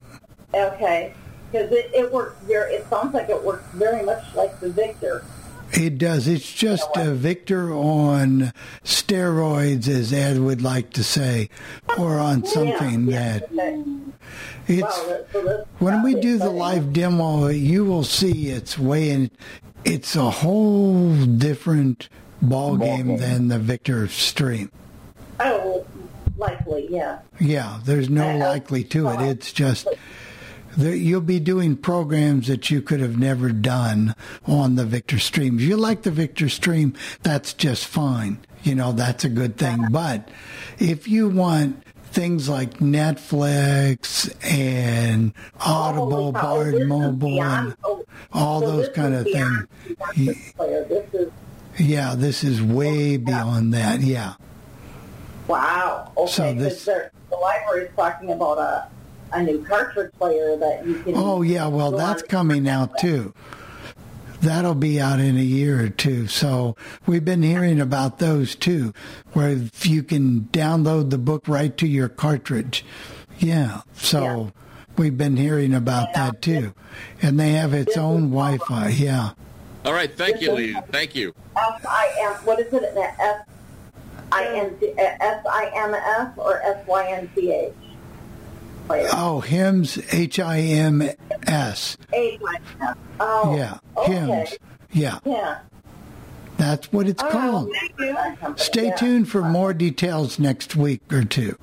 [0.53, 1.13] Okay.
[1.51, 5.25] Because it, it works very, it sounds like it works very much like the Victor.
[5.73, 6.27] It does.
[6.27, 11.49] It's just a uh, Victor on steroids, as Ed would like to say,
[11.97, 13.83] or on something that Okay.
[14.67, 14.81] it's.
[14.83, 19.09] Wow, that- so that's When we do the live demo, you will see it's way
[19.09, 19.31] in.
[19.83, 22.09] It's a whole different
[22.43, 24.71] ball game than the Victor stream.
[25.39, 25.85] Oh,
[26.37, 27.19] likely, yeah.
[27.39, 29.21] Yeah, there's no Uh, likely to it.
[29.21, 29.87] It's just
[30.77, 34.13] you'll be doing programs that you could have never done
[34.45, 35.55] on the Victor stream.
[35.55, 36.93] If you like the Victor stream,
[37.23, 38.39] that's just fine.
[38.63, 39.85] You know, that's a good thing.
[39.91, 40.27] But
[40.79, 41.81] if you want
[42.11, 47.75] things like Netflix and Audible, Bard Mobile, and
[48.33, 49.65] all those kind of things,
[50.55, 51.31] Player, this is
[51.77, 54.01] yeah, this is way beyond that.
[54.01, 54.33] Yeah.
[55.47, 56.11] Wow.
[56.17, 57.11] Okay, So this- the
[57.41, 58.87] library is talking about a
[59.33, 61.13] a new cartridge player that you can.
[61.15, 63.33] Oh yeah, well that's coming out too.
[64.41, 66.27] That'll be out in a year or two.
[66.27, 68.93] So we've been hearing about those too,
[69.33, 72.85] where if you can download the book right to your cartridge.
[73.39, 73.81] Yeah.
[73.95, 74.51] So
[74.97, 76.73] we've been hearing about that too.
[77.21, 78.89] And they have its own Wi-Fi.
[78.89, 79.31] Yeah.
[79.83, 80.77] All right, thank you, Lee.
[80.91, 81.33] Thank you.
[81.57, 82.33] S I M.
[82.45, 82.83] What is it?
[82.83, 83.41] S
[84.31, 87.73] I N T S I M S or S Y N T H.
[88.87, 91.97] Oh, HIMS, H-I-M-S.
[92.13, 92.95] H I M.
[93.19, 93.55] Oh.
[93.57, 93.77] Yeah.
[93.97, 94.13] Okay.
[94.13, 94.57] HIMS.
[94.91, 95.19] Yeah.
[95.25, 95.59] Yeah.
[96.57, 97.69] That's what it's All right, called.
[97.69, 98.53] well, thank you.
[98.57, 98.95] Stay Yeah.
[98.95, 101.57] tuned for more details next week or two.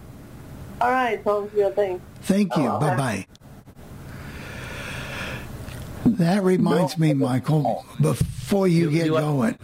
[0.81, 1.75] All right, sounds good.
[1.77, 2.03] Thanks.
[2.23, 2.67] Thank you.
[2.69, 3.27] Oh, Bye bye.
[6.05, 9.57] That reminds me, Michael, before you get going.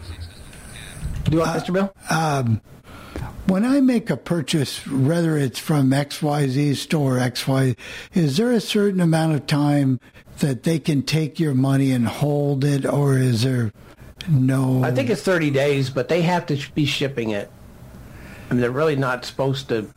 [1.25, 1.73] Do you want, Mr.
[1.73, 1.93] Bill?
[2.09, 2.61] Um,
[3.49, 7.77] when I make a purchase, whether it's from XYZ store, XY,
[8.15, 10.01] is there a certain amount of time
[10.41, 13.73] that they can take your money and hold it, or is there
[14.29, 14.85] no?
[14.85, 17.51] I think it's 30 days, but they have to be shipping it.
[18.51, 19.89] I mean, they're really not supposed to.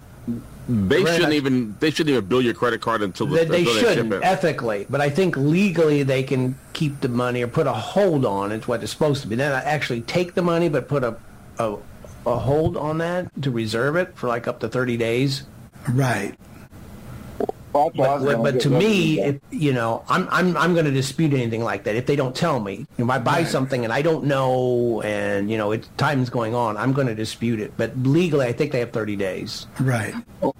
[0.69, 1.75] They shouldn't I- even.
[1.79, 4.25] They shouldn't even bill your credit card until the, They, they until shouldn't ship it.
[4.25, 8.51] ethically, but I think legally they can keep the money or put a hold on.
[8.51, 9.35] It's what it's supposed to be.
[9.35, 11.17] Then actually take the money, but put a
[11.59, 11.77] a,
[12.25, 15.43] a hold on that to reserve it for like up to 30 days.
[15.89, 16.35] Right.
[17.73, 21.63] But, but, but to me, if, you know, I'm I'm I'm going to dispute anything
[21.63, 22.85] like that if they don't tell me.
[22.97, 26.75] If I buy something and I don't know, and you know, it time's going on,
[26.75, 27.73] I'm going to dispute it.
[27.77, 29.67] But legally, I think they have 30 days.
[29.79, 30.13] Right.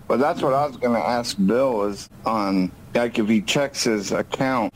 [0.08, 3.84] But that's what I was going to ask Bill is on like if he checks
[3.84, 4.74] his account,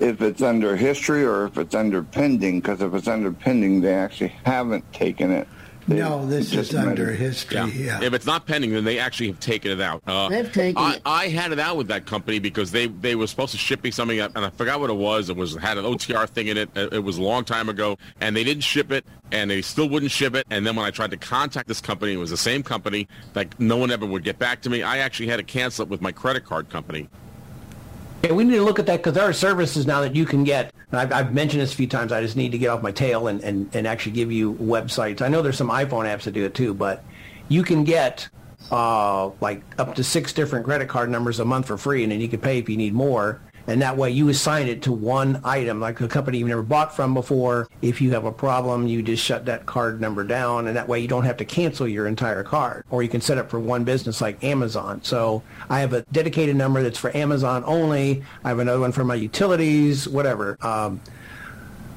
[0.00, 2.60] if it's under history or if it's under pending.
[2.60, 5.46] Because if it's under pending, they actually haven't taken it.
[5.88, 7.56] They No, this is under might have- history.
[7.72, 8.02] Yeah.
[8.02, 10.02] If it's not pending, then they actually have taken it out.
[10.06, 11.02] Uh, They've taken I, it.
[11.04, 13.90] I had it out with that company because they, they were supposed to ship me
[13.90, 15.28] something, and I forgot what it was.
[15.28, 16.70] It was had an OTR thing in it.
[16.74, 19.88] It it was a long time ago, and they didn't ship it, and they still
[19.88, 20.46] wouldn't ship it.
[20.50, 23.06] And then when I tried to contact this company, it was the same company.
[23.34, 24.82] Like no one ever would get back to me.
[24.82, 27.08] I actually had to cancel it with my credit card company.
[28.30, 30.72] We need to look at that because there are services now that you can get.
[30.90, 32.12] And I've, I've mentioned this a few times.
[32.12, 35.20] I just need to get off my tail and, and, and actually give you websites.
[35.22, 37.04] I know there's some iPhone apps that do it too, but
[37.48, 38.28] you can get
[38.70, 42.20] uh, like up to six different credit card numbers a month for free, and then
[42.20, 43.40] you can pay if you need more.
[43.66, 46.94] And that way you assign it to one item, like a company you've never bought
[46.94, 47.68] from before.
[47.80, 51.00] If you have a problem, you just shut that card number down, and that way
[51.00, 52.84] you don't have to cancel your entire card.
[52.90, 55.02] Or you can set up for one business like Amazon.
[55.02, 58.22] So I have a dedicated number that's for Amazon only.
[58.44, 60.58] I have another one for my utilities, whatever.
[60.60, 61.00] Um,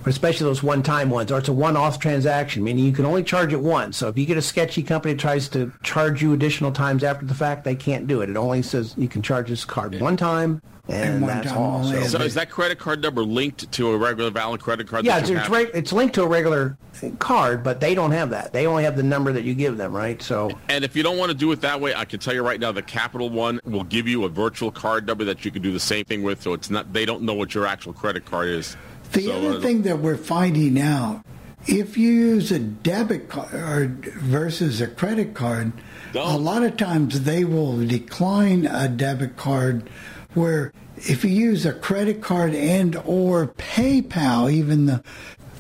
[0.06, 3.60] especially those one-time ones, or it's a one-off transaction, meaning you can only charge it
[3.60, 3.98] once.
[3.98, 7.26] So if you get a sketchy company that tries to charge you additional times after
[7.26, 8.30] the fact, they can't do it.
[8.30, 11.84] It only says you can charge this card one time, and, one that's all.
[11.84, 15.06] So, So is that credit card number linked to a regular valid credit card?
[15.06, 15.52] yeah, it's, it's, have?
[15.52, 16.78] right, it's linked to a regular
[17.20, 18.54] card, but they don't have that.
[18.54, 20.22] They only have the number that you give them, right?
[20.22, 22.44] So And if you don't want to do it that way, I can tell you
[22.44, 25.62] right now, the Capital One will give you a virtual card number that you can
[25.62, 26.42] do the same thing with.
[26.42, 28.76] So it's not they don't know what your actual credit card is.
[29.12, 31.24] The So, other uh, thing that we're finding out,
[31.66, 35.74] if you use a debit card versus a credit card,
[36.16, 39.90] a lot of times they will decline a debit card
[40.38, 45.02] where if you use a credit card and or PayPal, even the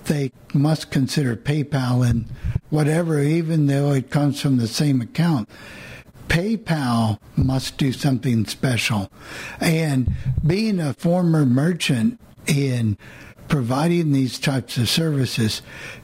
[0.06, 2.26] they must consider PayPal and
[2.70, 5.50] whatever, even though it comes from the same account.
[6.30, 9.12] PayPal must do something special.
[9.60, 10.14] And
[10.46, 12.98] being a former merchant in
[13.50, 15.62] providing these types of services,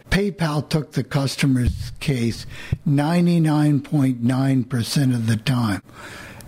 [0.09, 2.45] PayPal took the customer's case
[2.87, 5.81] 99.9% of the time,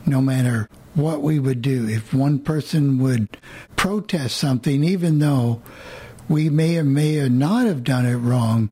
[0.05, 1.87] no matter what we would do.
[1.87, 3.37] If one person would
[3.75, 5.61] protest something, even though
[6.27, 8.71] we may or may or not have done it wrong,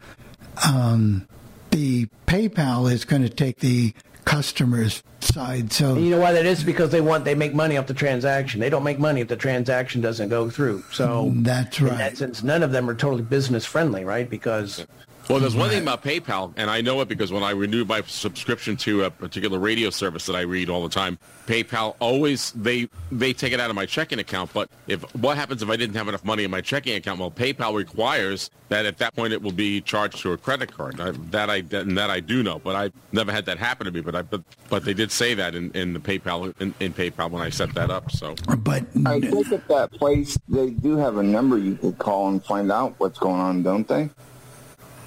[0.66, 1.28] um,
[1.72, 3.94] the PayPal is going to take the
[4.26, 5.72] customer's side.
[5.74, 6.64] So And you know why that is?
[6.64, 8.60] Because they want they make money off the transaction.
[8.60, 10.84] They don't make money if the transaction doesn't go through.
[10.92, 11.92] So that's right.
[11.92, 14.30] in that sense, none of them are totally business friendly, right?
[14.30, 14.86] Because
[15.30, 18.02] Well, there's one thing about PayPal, and I know it because when I renewed my
[18.02, 21.18] subscription to a particular radio service that I read all the time,
[21.48, 24.52] PayPal always they they take it out of my checking account.
[24.54, 27.22] But if what happens if I didn't have enough money in my checking account?
[27.22, 31.00] Well, PayPal requires that at that point it will be charged to a credit card.
[31.00, 33.92] I, that I that, that I do know, but I've never had that happen to
[33.92, 34.02] me.
[34.02, 37.32] But I but but they did say that in, in the PayPal in, in PayPal
[37.32, 38.12] when I set that up.
[38.12, 42.28] So But I think at that place they do have a number you could call
[42.28, 44.10] and find out what's going on, don't they?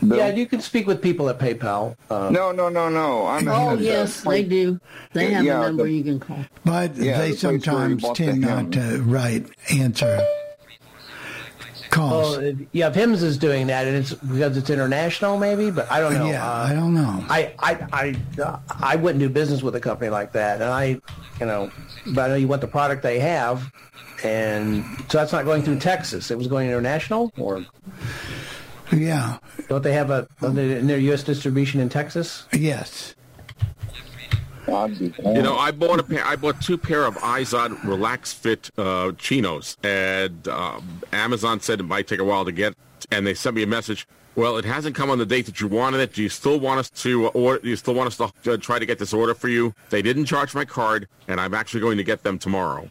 [0.07, 0.19] Bill?
[0.19, 1.97] yeah, you can speak with people at PayPal.
[2.11, 3.27] Uh, No, no, no, no.
[3.27, 4.79] I'm Oh, yes, they do.
[5.13, 6.45] They have Yeah, a number the- you can call.
[6.65, 10.21] But Yeah, they the place where he sometimes tend not to right answer
[11.91, 12.37] calls.
[12.37, 16.01] Well, yeah, if HIMS is doing that, and it's because it's international, maybe, but I
[16.01, 16.27] don't know.
[16.31, 17.25] Yeah, Uh, I don't know.
[17.29, 21.01] I, I, I, uh, I wouldn't do business with a company like that, and I,
[21.41, 21.71] you know,
[22.15, 23.71] but I know you want the product they have,
[24.25, 26.31] and so that's not going through Texas.
[26.31, 27.65] It was going international, or
[28.93, 29.39] Yeah.
[29.69, 31.23] don't they have a in their U.S.
[31.23, 32.47] distribution in Texas?
[32.53, 33.15] Yes.
[34.69, 36.25] You know, I bought a pair.
[36.25, 41.85] I bought two pair of Izod Relax Fit uh, chinos, and um, Amazon said it
[41.85, 42.75] might take a while to get.
[43.13, 44.09] And they sent me a message.
[44.35, 46.13] Well, it hasn't come on the date that you wanted it.
[46.15, 47.61] Do you still want us to uh, order?
[47.61, 49.73] Do you still want us to uh, try to get this order for you?
[49.91, 52.91] They didn't charge my card, and I'm actually going to get them tomorrow.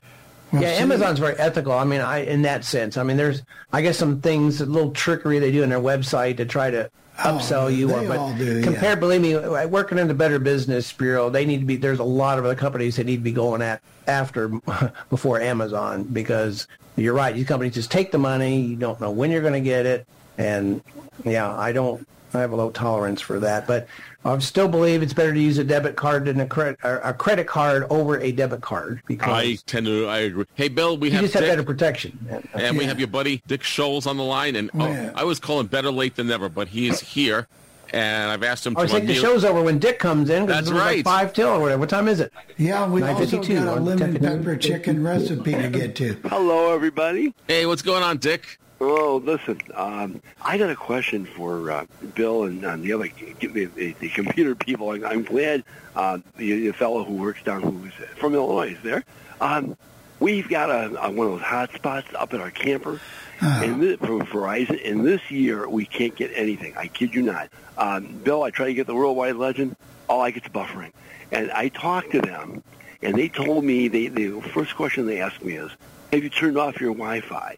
[0.53, 1.73] Yeah, Amazon's very ethical.
[1.73, 2.97] I mean, I in that sense.
[2.97, 3.43] I mean, there's
[3.73, 6.89] I guess some things, a little trickery they do in their website to try to
[7.19, 7.91] oh, upsell you.
[7.91, 8.63] Oh, or, all but do, yeah.
[8.63, 9.35] compared, believe me,
[9.65, 11.75] working in the Better Business Bureau, they need to be.
[11.75, 14.47] There's a lot of other companies that need to be going at after
[15.09, 17.35] before Amazon because you're right.
[17.35, 18.61] These companies just take the money.
[18.61, 20.07] You don't know when you're going to get it,
[20.37, 20.81] and
[21.23, 22.07] yeah, I don't.
[22.35, 23.87] I have a low tolerance for that, but
[24.23, 27.47] I still believe it's better to use a debit card than a credit a credit
[27.47, 30.07] card over a debit card because I tend to.
[30.07, 30.45] I agree.
[30.55, 32.43] Hey, Bill, we you have just have better protection.
[32.53, 34.55] and we have your buddy Dick Scholes on the line.
[34.55, 35.11] And oh, Yeah.
[35.15, 37.47] I was calling better late than never, but he is here,
[37.93, 40.45] and I've asked him I to think the unmute- show's over when Dick comes in.
[40.47, 40.97] That's right.
[40.97, 41.79] Like Five till or whatever.
[41.79, 42.33] What time is it?
[42.57, 46.13] Yeah, we also got a lemon pepper chicken recipe to get to.
[46.25, 47.33] Hello, everybody.
[47.47, 48.59] Hey, what's going on, Dick?
[48.81, 53.65] Oh, listen, um, I got a question for uh, Bill and uh, the other the,
[53.65, 54.91] the, computer people.
[54.91, 55.63] I'm, I'm glad
[55.95, 59.05] uh, the, the fellow who works down, who's from Illinois, is there.
[59.39, 59.77] Um,
[60.19, 62.99] we've got a, a, one of those hot spots up at our camper,
[63.39, 64.89] and this, from Verizon.
[64.89, 66.75] And this year, we can't get anything.
[66.75, 67.49] I kid you not.
[67.77, 69.77] Um, Bill, I try to get the Worldwide Legend.
[70.09, 70.91] All I get's buffering.
[71.31, 72.61] And I talked to them,
[73.01, 75.71] and they told me they, the first question they asked me is,
[76.11, 77.55] "Have you turned off your Wi-Fi?"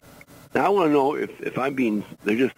[0.54, 2.54] Now I want to know if, if I'm being they're just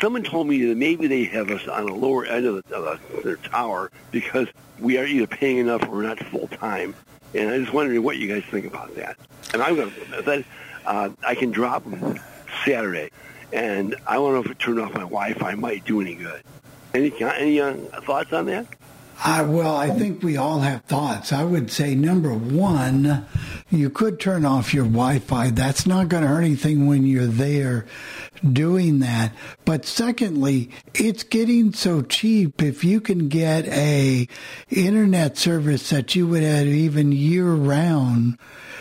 [0.00, 3.00] someone told me that maybe they have us on a lower end of, the, of
[3.14, 4.48] the, their tower because
[4.78, 6.94] we are either paying enough or we're not full time,
[7.34, 9.16] and I just wondering what you guys think about that.
[9.52, 10.44] And I'm going to
[10.86, 11.84] uh, I can drop
[12.64, 13.10] Saturday,
[13.52, 16.42] and I to know if it turned off my Wi-Fi might do any good.
[16.94, 18.66] Any any uh, thoughts on that?
[19.24, 21.32] I, well, I think we all have thoughts.
[21.32, 23.26] I would say number one,
[23.70, 25.50] you could turn off your Wi-Fi.
[25.50, 27.86] That's not going to hurt anything when you're there
[28.52, 29.32] doing that.
[29.64, 32.62] But secondly, it's getting so cheap.
[32.62, 34.28] If you can get a
[34.68, 38.38] internet service that you would have even year round,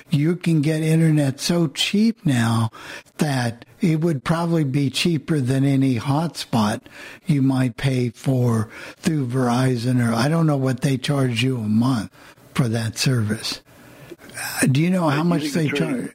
[0.10, 2.70] you can get internet so cheap now
[3.18, 6.82] that it would probably be cheaper than any hotspot
[7.26, 11.70] you might pay for through Verizon or I don't know what they charge you a
[11.70, 12.12] month
[12.53, 13.62] for that service.
[14.20, 16.12] Uh, Do you know how You much they charge?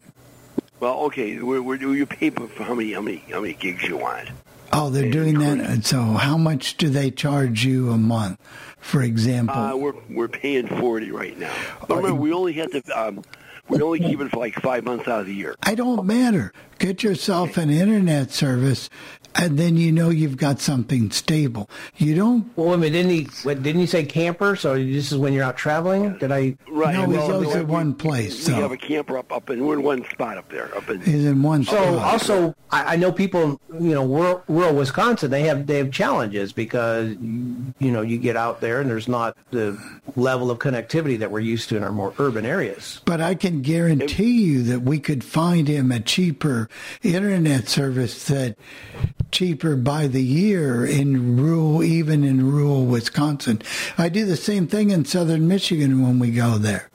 [0.80, 3.84] Well, okay, where, where do you pay for how many how many how many gigs
[3.84, 4.30] you want?
[4.72, 5.84] Oh, they're doing that.
[5.84, 8.38] So how much do they charge you a month,
[8.78, 9.56] for example?
[9.56, 11.52] Uh, we're we're paying forty right now.
[11.86, 13.24] But remember, we only had to um,
[13.70, 15.54] We only keep it for like five months out of the year.
[15.62, 16.52] I don't matter.
[16.80, 18.90] Get yourself an internet service,
[19.36, 21.68] and then you know you've got something stable.
[21.96, 22.50] You don't.
[22.56, 23.28] Well, wait a minute, didn't he?
[23.46, 24.56] What, didn't he say camper?
[24.56, 26.18] So this is when you're out traveling?
[26.18, 26.56] Did I?
[26.70, 26.94] Right.
[26.94, 28.34] No, he well, goes we- at one place.
[28.48, 30.74] We So have a camper up up in we're in one spot up there.
[30.76, 32.12] Up in he's in one So spot.
[32.12, 36.52] also, I, I know people, you know, rural, rural Wisconsin, they have they have challenges
[36.52, 39.78] because you know you get out there and there's not the
[40.16, 43.00] level of connectivity that we're used to in our more urban areas.
[43.04, 46.68] But I can guarantee you that we could find him a cheaper
[47.02, 48.56] internet service that
[49.32, 53.62] cheaper by the year in rural, even in rural Wisconsin.
[53.98, 56.88] I do the same thing in southern Michigan when we go there.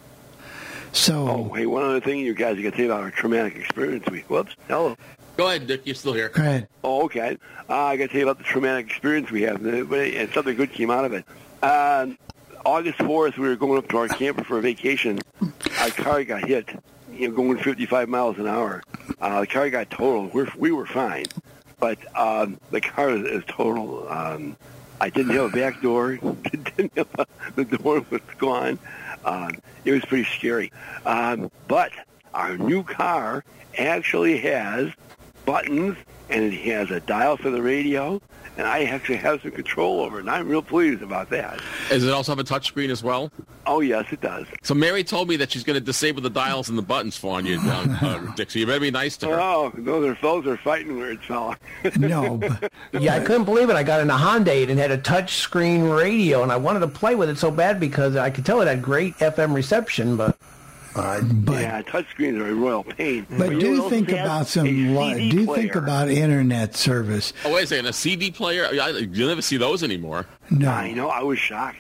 [0.91, 4.06] So, Oh, hey, one other thing you guys got to say about our traumatic experience.
[4.10, 4.95] We whoops, hello.
[5.38, 5.82] Go ahead, Dick.
[5.84, 6.30] You're still here.
[6.30, 6.68] go ahead.
[6.84, 7.38] Oh, okay.
[7.70, 10.32] Uh, I got to tell you about the traumatic experience we have, uh, but- and
[10.32, 11.26] something good came out of it.
[11.62, 12.07] Uh,
[12.66, 15.20] August 4th, we were going up to our camper for a vacation.
[15.82, 16.70] Our car got hit,
[17.14, 18.82] you know, going 55 miles an hour.
[19.20, 20.34] Uh, the car got totaled.
[20.34, 21.26] We're, we were fine,
[21.80, 24.08] but um, the car is, is total.
[24.10, 24.56] Um,
[25.00, 26.16] I didn't have a back door.
[26.18, 28.80] didn't have a, the door was gone.
[29.24, 29.52] Um,
[29.84, 30.72] it was pretty scary.
[31.06, 31.92] Um, but
[32.34, 33.44] our new car
[33.78, 34.92] actually has
[35.46, 35.98] buttons
[36.30, 38.22] and it has a dial for the radio,
[38.58, 41.60] and I actually have some control over it, and I'm real pleased about that.
[41.90, 43.32] Does it also have a touchscreen as well?
[43.68, 44.46] Oh, yes, it does.
[44.62, 47.42] So Mary told me that she's going to disable the dials and the buttons for
[47.42, 48.52] you, uh, Dick.
[48.52, 49.40] So you better be nice to her.
[49.40, 51.58] Oh, those are those are fighting words, fella.
[51.98, 53.76] No, but Yeah, I couldn't believe it.
[53.76, 56.88] I got in a Hyundai and had a touch screen radio, and I wanted to
[56.88, 60.38] play with it so bad because I could tell it had great FM reception, but
[60.96, 63.26] uh, yeah, touchscreens are a royal pain.
[63.30, 64.66] but you do know, think about some.
[64.66, 65.58] li- Do player.
[65.62, 67.34] think about internet service.
[67.44, 67.86] Oh, wait a second.
[67.88, 68.66] A CD player?
[68.66, 70.26] I- You never see those anymore.
[70.50, 71.10] No, I know.
[71.10, 71.78] I was shocked.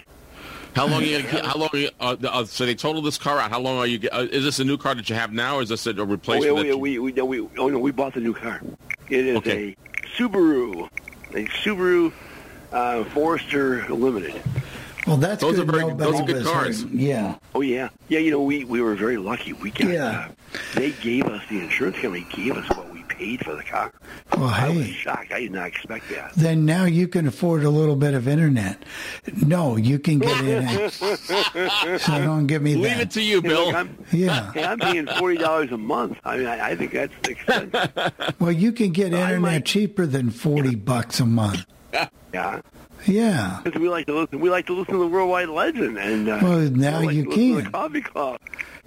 [0.75, 1.47] How long are you gonna?
[1.47, 1.69] How long?
[1.71, 3.49] Are you, uh, uh, so they totaled this car out.
[3.49, 4.09] How long are you?
[4.11, 5.99] Uh, is this a new car that you have now, or is this a, a
[5.99, 6.67] Oh, replacement?
[6.67, 8.61] yeah, we, you- we, we, no, we, oh no, we bought the new car.
[9.09, 9.75] It is Okay.
[10.03, 10.89] a Subaru,
[11.31, 12.11] a Subaru
[12.73, 14.41] uh, Forester Limited.
[15.05, 15.69] Well, that's Those good.
[15.69, 16.83] are very- Nobody those are good was cars.
[16.83, 16.91] hurt.
[16.91, 18.19] Yeah, Oh yeah, yeah.
[18.19, 19.53] You know, we we were very lucky.
[19.53, 19.89] We got.
[19.89, 20.27] Yeah.
[20.29, 23.91] Uh, they gave us the insurance company gave us what we paid for the car.
[24.37, 24.91] Well, I was hey.
[24.93, 25.31] shocked.
[25.33, 26.33] I did not expect that.
[26.35, 28.83] then now you can afford a little bit of internet.
[29.45, 30.89] No, you can get in.
[30.91, 32.99] so don't give me Leave that.
[33.01, 33.75] it to you, Hey, look, Bill.
[33.75, 34.51] I'm, Yeah.
[34.53, 36.17] hey, I'm paying forty dollars a month.
[36.23, 38.35] I mean, I, I think that's the expensive.
[38.39, 41.65] Well, you can get I internet might- cheaper than forty bucks a month.
[42.33, 42.61] yeah,
[43.05, 43.59] Yeah.
[43.63, 44.39] because we like to listen.
[44.39, 47.23] We like to listen to the Worldwide Legend, and uh, Well, now we like you
[47.23, 47.63] to listen to can.
[47.65, 48.39] the Coffee Club.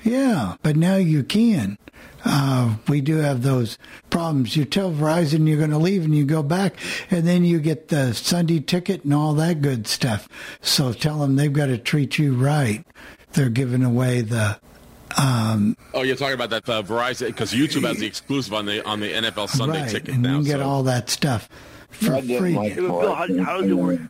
[0.02, 1.76] Yeah, but now you can.
[2.24, 3.78] Uh, we do have those
[4.10, 4.56] problems.
[4.56, 6.74] You tell Verizon you're going to leave and you go back,
[7.10, 10.28] and then you get the Sunday ticket and all that good stuff.
[10.60, 12.84] So tell them they've got to treat you right.
[13.32, 14.58] They're giving away the.
[15.16, 18.84] Um, Oh, you're talking about that uh, Verizon because YouTube has the exclusive on the
[18.86, 20.30] on the NFL Sunday right, ticket and now.
[20.32, 21.48] you can get so- all that stuff
[21.90, 22.54] for I free.
[22.54, 24.00] like Bill, how, how does it work?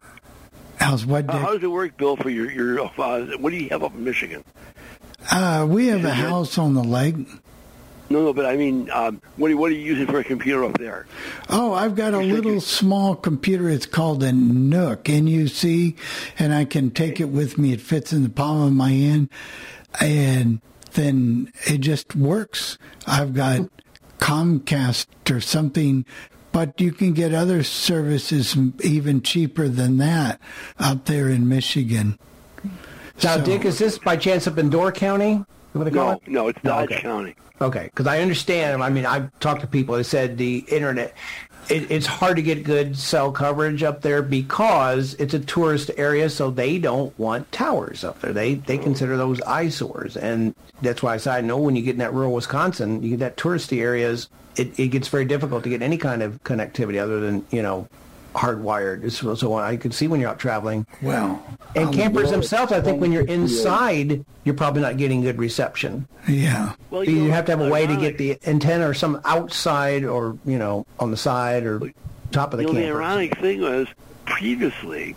[0.76, 1.26] How's what?
[1.26, 1.42] How, Dick?
[1.42, 2.16] how does it work, Bill?
[2.16, 4.44] For your your uh, what do you have up in Michigan?
[5.30, 7.16] Uh, we have a house on the lake.
[8.10, 10.64] No, no, but I mean, um, what, are, what are you using for a computer
[10.64, 11.06] up there?
[11.50, 13.68] Oh, I've got a little small computer.
[13.68, 15.94] It's called a NUC, N-U-C,
[16.38, 17.74] and I can take it with me.
[17.74, 19.28] It fits in the palm of my hand,
[20.00, 20.62] and
[20.94, 22.78] then it just works.
[23.06, 23.68] I've got
[24.18, 26.06] Comcast or something,
[26.58, 30.40] but you can get other services even cheaper than that
[30.80, 32.18] out there in Michigan.
[33.22, 35.34] now, So- Dick, is this by chance up in Door County?
[35.34, 35.44] You
[35.80, 36.22] want to call No, it?
[36.26, 37.00] no, it's Dodge okay.
[37.00, 37.36] County.
[37.60, 38.82] Okay, because I understand.
[38.82, 41.14] I mean, I've talked to people that said the internet.
[41.70, 46.28] It, it's hard to get good cell coverage up there because it's a tourist area,
[46.28, 48.32] so they don't want towers up there.
[48.32, 51.92] They they consider those eyesores, and that's why I said I know when you get
[51.92, 54.28] in that rural Wisconsin, you get that touristy areas.
[54.58, 57.88] It, it gets very difficult to get any kind of connectivity other than you know
[58.34, 59.10] hardwired.
[59.10, 60.86] So, so I could see when you're out traveling.
[61.02, 61.44] Well,
[61.74, 66.06] And um, campers themselves, I think when you're inside, you're probably not getting good reception.
[66.28, 66.74] yeah.
[66.90, 70.04] Well, You, know, have to have a way to get the antenna or some outside
[70.04, 71.80] or, you know, on the side or
[72.30, 73.88] top of the You know, the ironic thing was
[74.24, 75.16] previously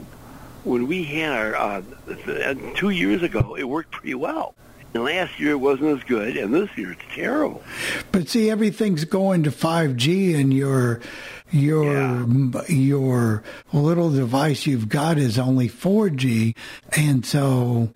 [0.63, 1.81] when we had our uh,
[2.75, 4.55] two years ago, it worked pretty well.
[4.93, 7.63] And last year it wasn't as good, and this year it's terrible.
[8.11, 10.99] But see, everything's going to 5G, and your
[11.51, 12.25] your
[12.67, 16.55] your little device you've got is only 4G,
[16.97, 17.93] and so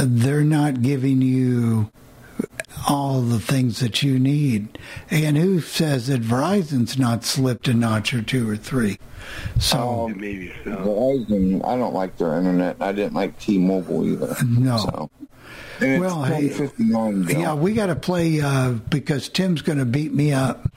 [0.00, 1.90] they're not giving you
[2.88, 4.78] all the things that you need.
[5.10, 8.98] And who says that Verizon's not slipped a notch or two or three?
[9.60, 10.70] So um, maybe so.
[10.70, 12.76] Verizon, I don't like their internet.
[12.80, 14.36] I didn't like T-Mobile either.
[14.44, 14.78] No.
[14.78, 15.10] So.
[15.80, 16.50] well, hey,
[17.28, 20.68] yeah, we got to play uh, because Tim's going to beat me up.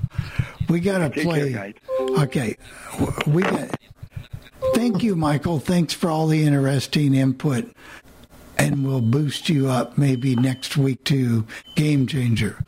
[0.70, 1.54] We got to play.
[1.54, 1.74] Care,
[2.20, 2.58] okay,
[3.26, 3.76] we got.
[4.76, 5.60] Thank you, Michael.
[5.60, 7.74] Thanks for all the interesting input,
[8.62, 12.64] and we'll boost you up maybe next week to Game Changer.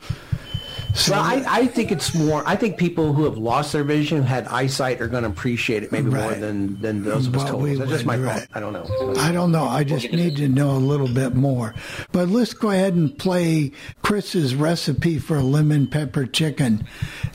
[0.94, 2.42] So I, I think it's more.
[2.46, 5.82] I think people who have lost their vision, who had eyesight, are going to appreciate
[5.82, 7.62] it maybe more than than those of us Well, told.
[7.64, 8.40] we That's just my right.
[8.42, 8.48] thought.
[8.54, 9.14] I don't know.
[9.18, 9.64] I don't know.
[9.64, 11.74] I just need to know a little bit more.
[12.12, 13.72] But let's go ahead and play
[14.02, 16.86] Chris's recipe for lemon pepper chicken.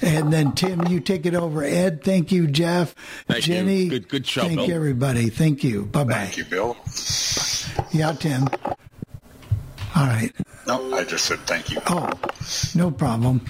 [0.02, 1.61] And then, Tim, you take it over.
[1.64, 2.48] Ed, thank you.
[2.48, 2.95] Jeff,
[3.27, 3.53] Thank you.
[3.56, 3.88] Jenny.
[3.90, 4.72] Good- good show, Thank Bill.
[4.72, 5.30] everybody.
[5.30, 5.86] Thank you.
[5.86, 6.14] Bye bye.
[6.14, 6.77] Thank you, Bill.
[7.91, 8.48] Yeah, Tim.
[9.95, 10.31] All right.
[10.67, 11.79] No, I just said thank you.
[11.87, 12.09] Oh,
[12.75, 13.41] no problem.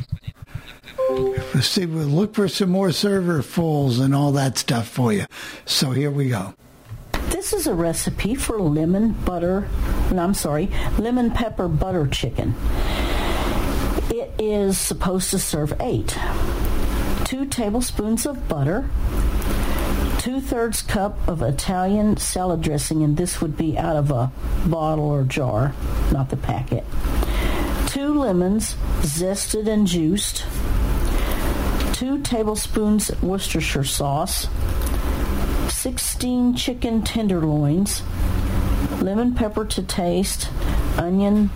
[1.54, 5.26] Let's see, we'll look for some more server fulls and all that stuff for you.
[5.66, 6.54] So here we go.
[7.30, 9.68] This is a recipe for lemon butter,
[10.12, 12.56] no, I'm sorry, lemon pepper butter chicken.
[14.10, 16.18] It is supposed to serve eight.
[17.26, 18.90] Two tablespoons of butter,
[20.30, 24.32] two thirds cup of Italian salad dressing, and this would be out of a
[24.68, 25.74] bottle or jar,
[26.12, 26.86] not the packet.
[27.88, 30.46] Two lemons, zested and juiced.
[31.96, 34.48] Two tablespoons Worcestershire sauce.
[35.70, 38.04] 16 chicken tenderloins,
[39.02, 40.48] lemon pepper to taste,
[40.96, 41.50] onion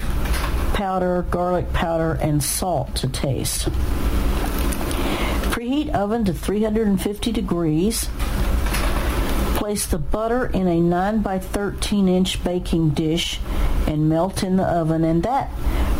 [0.74, 3.68] powder, garlic powder, and salt to taste.
[5.54, 8.10] Preheat oven to 350 degrees.
[9.64, 13.40] Place the butter in a 9 by 13 inch baking dish
[13.88, 15.49] and melt in the oven, and that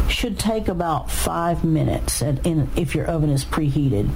[0.10, 4.10] should take about five minutes if your oven is preheated.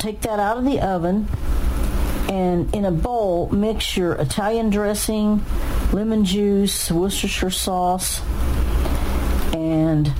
[0.00, 1.28] Take that out of the oven
[2.30, 5.44] and in a bowl mix your Italian dressing,
[5.92, 8.22] lemon juice, Worcestershire sauce,
[9.52, 10.10] and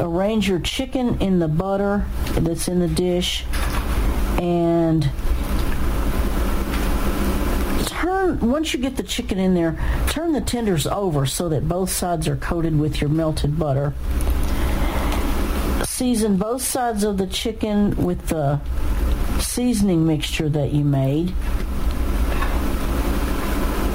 [0.00, 3.44] arrange your chicken in the butter that's in the dish
[4.40, 5.08] and
[8.24, 9.78] turn once you get the chicken in there
[10.08, 13.92] turn the tenders over so that both sides are coated with your melted butter.
[15.84, 18.60] Season both sides of the chicken with the
[19.38, 21.32] seasoning mixture that you made.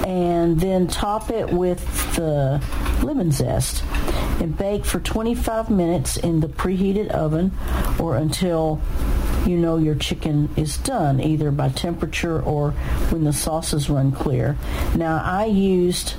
[0.07, 2.64] And then top it with the
[3.03, 3.84] lemon zest.
[4.39, 7.51] And bake for 25 minutes in the preheated oven
[7.99, 8.81] or until
[9.45, 12.72] you know your chicken is done either by temperature or
[13.11, 14.57] when the sauces run clear
[14.95, 16.16] now i used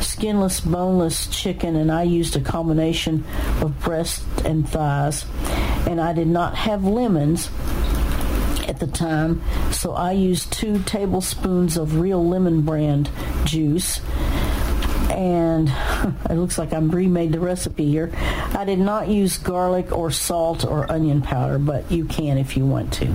[0.00, 3.24] skinless boneless chicken and i used a combination
[3.60, 5.24] of breast and thighs
[5.86, 7.50] and i did not have lemons
[8.66, 13.10] at the time, so I used two tablespoons of ReaLemon brand
[13.44, 14.00] juice.
[15.10, 15.68] And
[16.30, 18.12] it looks like I'm remade the recipe here.
[18.16, 22.66] I did not use garlic or salt or onion powder, but you can if you
[22.66, 23.06] want to.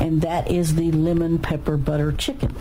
[0.00, 2.54] And that is the lemon pepper butter chicken.